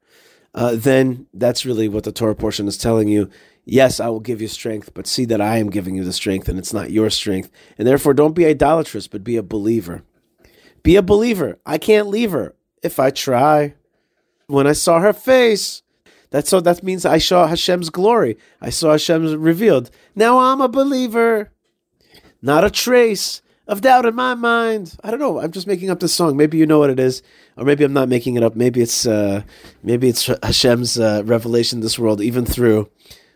uh, 0.53 0.75
then 0.75 1.27
that's 1.34 1.65
really 1.65 1.88
what 1.88 2.03
the 2.03 2.11
Torah 2.11 2.36
portion 2.36 2.67
is 2.67 2.77
telling 2.77 3.07
you. 3.07 3.29
Yes, 3.72 4.01
I 4.01 4.09
will 4.09 4.19
give 4.19 4.41
you 4.41 4.49
strength, 4.49 4.93
but 4.93 5.07
see 5.07 5.24
that 5.24 5.39
I 5.39 5.55
am 5.55 5.69
giving 5.69 5.95
you 5.95 6.03
the 6.03 6.11
strength 6.11 6.49
and 6.49 6.59
it's 6.59 6.74
not 6.74 6.91
your 6.91 7.09
strength. 7.09 7.49
And 7.78 7.88
therefore, 7.88 8.13
don't 8.13 8.36
be 8.36 8.45
idolatrous, 8.45 9.07
but 9.07 9.24
be 9.24 9.38
a 9.38 9.41
believer. 9.41 10.03
Be 10.84 10.97
a 10.97 11.01
believer. 11.01 11.57
I 11.65 11.78
can't 11.78 12.09
leave 12.09 12.32
her 12.34 12.53
if 12.84 12.99
I 12.99 13.11
try. 13.11 13.76
When 14.47 14.67
I 14.67 14.74
saw 14.74 14.99
her 14.99 15.13
face, 15.13 15.84
that's 16.32 16.49
so 16.49 16.59
that 16.59 16.84
means 16.84 17.05
I 17.05 17.17
saw 17.17 17.47
Hashem's 17.47 17.89
glory. 17.89 18.38
I 18.59 18.72
saw 18.72 18.91
Hashem's 18.91 19.38
revealed. 19.38 19.89
Now 20.15 20.39
I'm 20.39 20.59
a 20.59 20.67
believer. 20.67 21.53
Not 22.41 22.65
a 22.65 22.69
trace 22.69 23.41
of 23.69 23.80
doubt 23.80 24.05
in 24.05 24.15
my 24.15 24.36
mind. 24.36 24.97
I 25.01 25.11
don't 25.11 25.19
know. 25.22 25.39
I'm 25.39 25.53
just 25.53 25.65
making 25.65 25.89
up 25.89 26.01
this 26.01 26.13
song. 26.13 26.36
Maybe 26.36 26.57
you 26.57 26.65
know 26.65 26.80
what 26.80 26.89
it 26.89 26.99
is, 26.99 27.24
or 27.55 27.63
maybe 27.63 27.86
I'm 27.86 27.93
not 27.93 28.09
making 28.09 28.36
it 28.36 28.43
up. 28.43 28.53
Maybe 28.53 28.82
it's 28.82 29.05
uh, 29.05 29.43
maybe 29.82 30.09
it's 30.09 30.30
Hashem's 30.43 30.99
uh, 30.99 31.22
revelation 31.24 31.78
in 31.78 31.84
this 31.84 31.97
world, 31.97 32.19
even 32.19 32.45
through 32.45 32.89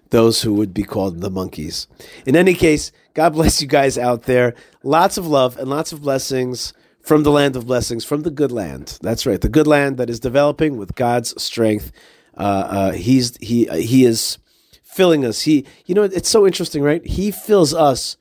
those 0.10 0.42
who 0.42 0.54
would 0.54 0.74
be 0.74 0.84
called 0.84 1.22
the 1.22 1.30
monkeys. 1.30 1.88
In 2.26 2.36
any 2.36 2.54
case, 2.54 2.92
God 3.14 3.34
bless 3.34 3.62
you 3.62 3.68
guys 3.68 3.98
out 3.98 4.24
there. 4.24 4.54
Lots 4.84 5.18
of 5.18 5.28
love 5.28 5.58
and 5.58 5.70
lots 5.70 5.92
of 5.92 6.02
blessings 6.02 6.74
from 7.02 7.24
the 7.24 7.32
land 7.32 7.56
of 7.56 7.68
blessings, 7.68 8.04
from 8.04 8.22
the 8.22 8.32
good 8.32 8.52
land. 8.52 8.98
That's 9.02 9.26
right, 9.26 9.40
the 9.40 9.50
good 9.50 9.68
land 9.68 9.98
that 9.98 10.10
is 10.10 10.20
developing 10.20 10.78
with 10.78 10.96
God's 10.96 11.42
strength. 11.42 11.92
Uh, 12.36 12.42
uh, 12.42 12.92
he's 12.92 13.38
he 13.38 13.66
he 13.66 14.06
is 14.06 14.40
filling 14.84 15.26
us. 15.26 15.42
He, 15.42 15.66
you 15.86 15.94
know, 15.94 16.04
it's 16.04 16.30
so 16.30 16.46
interesting, 16.46 16.82
right? 16.82 17.06
He 17.06 17.30
fills 17.32 17.74
us 17.74 18.18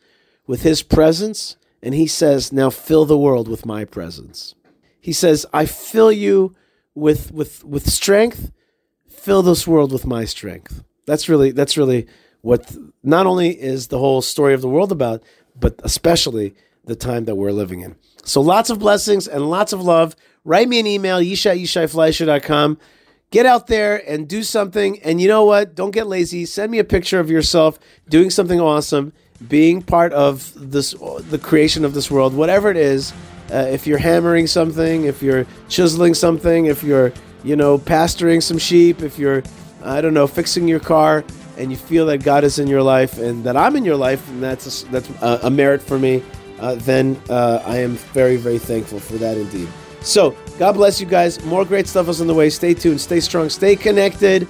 with 0.46 0.62
His 0.62 0.82
presence, 0.82 1.56
and 1.82 1.94
He 1.94 2.06
says, 2.06 2.52
"Now 2.52 2.70
fill 2.70 3.04
the 3.04 3.18
world 3.18 3.48
with 3.48 3.64
My 3.64 3.84
presence." 3.84 4.54
He 5.00 5.12
says, 5.12 5.46
"I 5.52 5.66
fill 5.66 6.12
you 6.12 6.54
with 6.94 7.32
with 7.32 7.64
with 7.64 7.90
strength. 7.90 8.52
Fill 9.08 9.42
this 9.42 9.66
world 9.66 9.92
with 9.92 10.06
My 10.06 10.24
strength." 10.24 10.84
That's 11.06 11.28
really 11.28 11.52
that's 11.52 11.76
really 11.76 12.06
what 12.40 12.76
not 13.02 13.26
only 13.26 13.50
is 13.50 13.88
the 13.88 13.98
whole 13.98 14.20
story 14.20 14.54
of 14.54 14.60
the 14.60 14.68
world 14.68 14.92
about, 14.92 15.22
but 15.58 15.80
especially 15.82 16.54
the 16.84 16.96
time 16.96 17.24
that 17.24 17.36
we're 17.36 17.52
living 17.52 17.80
in. 17.80 17.96
So 18.24 18.40
lots 18.40 18.70
of 18.70 18.78
blessings 18.78 19.26
and 19.26 19.48
lots 19.48 19.72
of 19.72 19.80
love. 19.80 20.14
Write 20.44 20.68
me 20.68 20.78
an 20.78 20.86
email, 20.86 21.18
yishai, 21.18 21.60
yishaifleisher.com. 21.62 22.78
Get 23.30 23.46
out 23.46 23.66
there 23.66 24.08
and 24.08 24.28
do 24.28 24.42
something. 24.42 25.00
And 25.02 25.20
you 25.20 25.28
know 25.28 25.44
what? 25.44 25.74
Don't 25.74 25.90
get 25.90 26.06
lazy. 26.06 26.44
Send 26.44 26.70
me 26.70 26.78
a 26.78 26.84
picture 26.84 27.18
of 27.18 27.30
yourself 27.30 27.78
doing 28.08 28.30
something 28.30 28.60
awesome, 28.60 29.12
being 29.48 29.82
part 29.82 30.12
of 30.12 30.52
this, 30.54 30.92
the 30.92 31.40
creation 31.42 31.84
of 31.84 31.94
this 31.94 32.10
world, 32.10 32.34
whatever 32.34 32.70
it 32.70 32.76
is. 32.76 33.12
Uh, 33.50 33.66
if 33.70 33.86
you're 33.86 33.98
hammering 33.98 34.46
something, 34.46 35.04
if 35.04 35.22
you're 35.22 35.46
chiseling 35.68 36.14
something, 36.14 36.66
if 36.66 36.82
you're, 36.82 37.12
you 37.42 37.56
know, 37.56 37.76
pasturing 37.78 38.40
some 38.40 38.58
sheep, 38.58 39.02
if 39.02 39.18
you're, 39.18 39.42
I 39.84 40.00
don't 40.00 40.14
know, 40.14 40.26
fixing 40.26 40.66
your 40.66 40.80
car, 40.80 41.24
and 41.56 41.70
you 41.70 41.76
feel 41.76 42.06
that 42.06 42.24
God 42.24 42.42
is 42.44 42.58
in 42.58 42.66
your 42.66 42.82
life 42.82 43.18
and 43.18 43.44
that 43.44 43.56
I'm 43.56 43.76
in 43.76 43.84
your 43.84 43.96
life, 43.96 44.26
and 44.30 44.42
that's 44.42 44.82
a, 44.82 44.86
that's 44.86 45.08
a, 45.22 45.40
a 45.44 45.50
merit 45.50 45.82
for 45.82 45.98
me, 45.98 46.22
uh, 46.58 46.74
then 46.76 47.20
uh, 47.28 47.62
I 47.64 47.78
am 47.78 47.92
very, 48.12 48.36
very 48.36 48.58
thankful 48.58 48.98
for 48.98 49.14
that 49.14 49.36
indeed. 49.36 49.68
So, 50.00 50.36
God 50.58 50.72
bless 50.72 51.00
you 51.00 51.06
guys. 51.06 51.42
More 51.44 51.64
great 51.64 51.86
stuff 51.86 52.08
is 52.08 52.20
on 52.20 52.26
the 52.26 52.34
way. 52.34 52.50
Stay 52.50 52.74
tuned, 52.74 53.00
stay 53.00 53.20
strong, 53.20 53.48
stay 53.48 53.76
connected. 53.76 54.46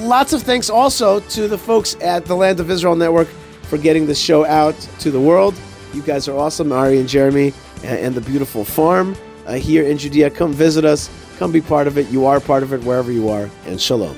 Lots 0.00 0.32
of 0.32 0.42
thanks 0.42 0.70
also 0.70 1.20
to 1.20 1.48
the 1.48 1.58
folks 1.58 1.96
at 2.00 2.24
the 2.24 2.34
Land 2.34 2.60
of 2.60 2.70
Israel 2.70 2.96
Network 2.96 3.28
for 3.62 3.78
getting 3.78 4.06
the 4.06 4.14
show 4.14 4.44
out 4.44 4.74
to 5.00 5.10
the 5.10 5.20
world. 5.20 5.54
You 5.92 6.02
guys 6.02 6.28
are 6.28 6.36
awesome, 6.36 6.72
Ari 6.72 6.98
and 6.98 7.08
Jeremy, 7.08 7.52
and, 7.82 7.98
and 7.98 8.14
the 8.14 8.20
beautiful 8.20 8.64
farm 8.64 9.16
uh, 9.46 9.54
here 9.54 9.84
in 9.84 9.98
Judea. 9.98 10.30
Come 10.30 10.52
visit 10.52 10.84
us, 10.84 11.10
come 11.38 11.52
be 11.52 11.60
part 11.60 11.86
of 11.86 11.96
it. 11.96 12.08
You 12.08 12.26
are 12.26 12.40
part 12.40 12.62
of 12.62 12.72
it 12.72 12.82
wherever 12.82 13.12
you 13.12 13.28
are, 13.28 13.48
and 13.66 13.80
shalom. 13.80 14.16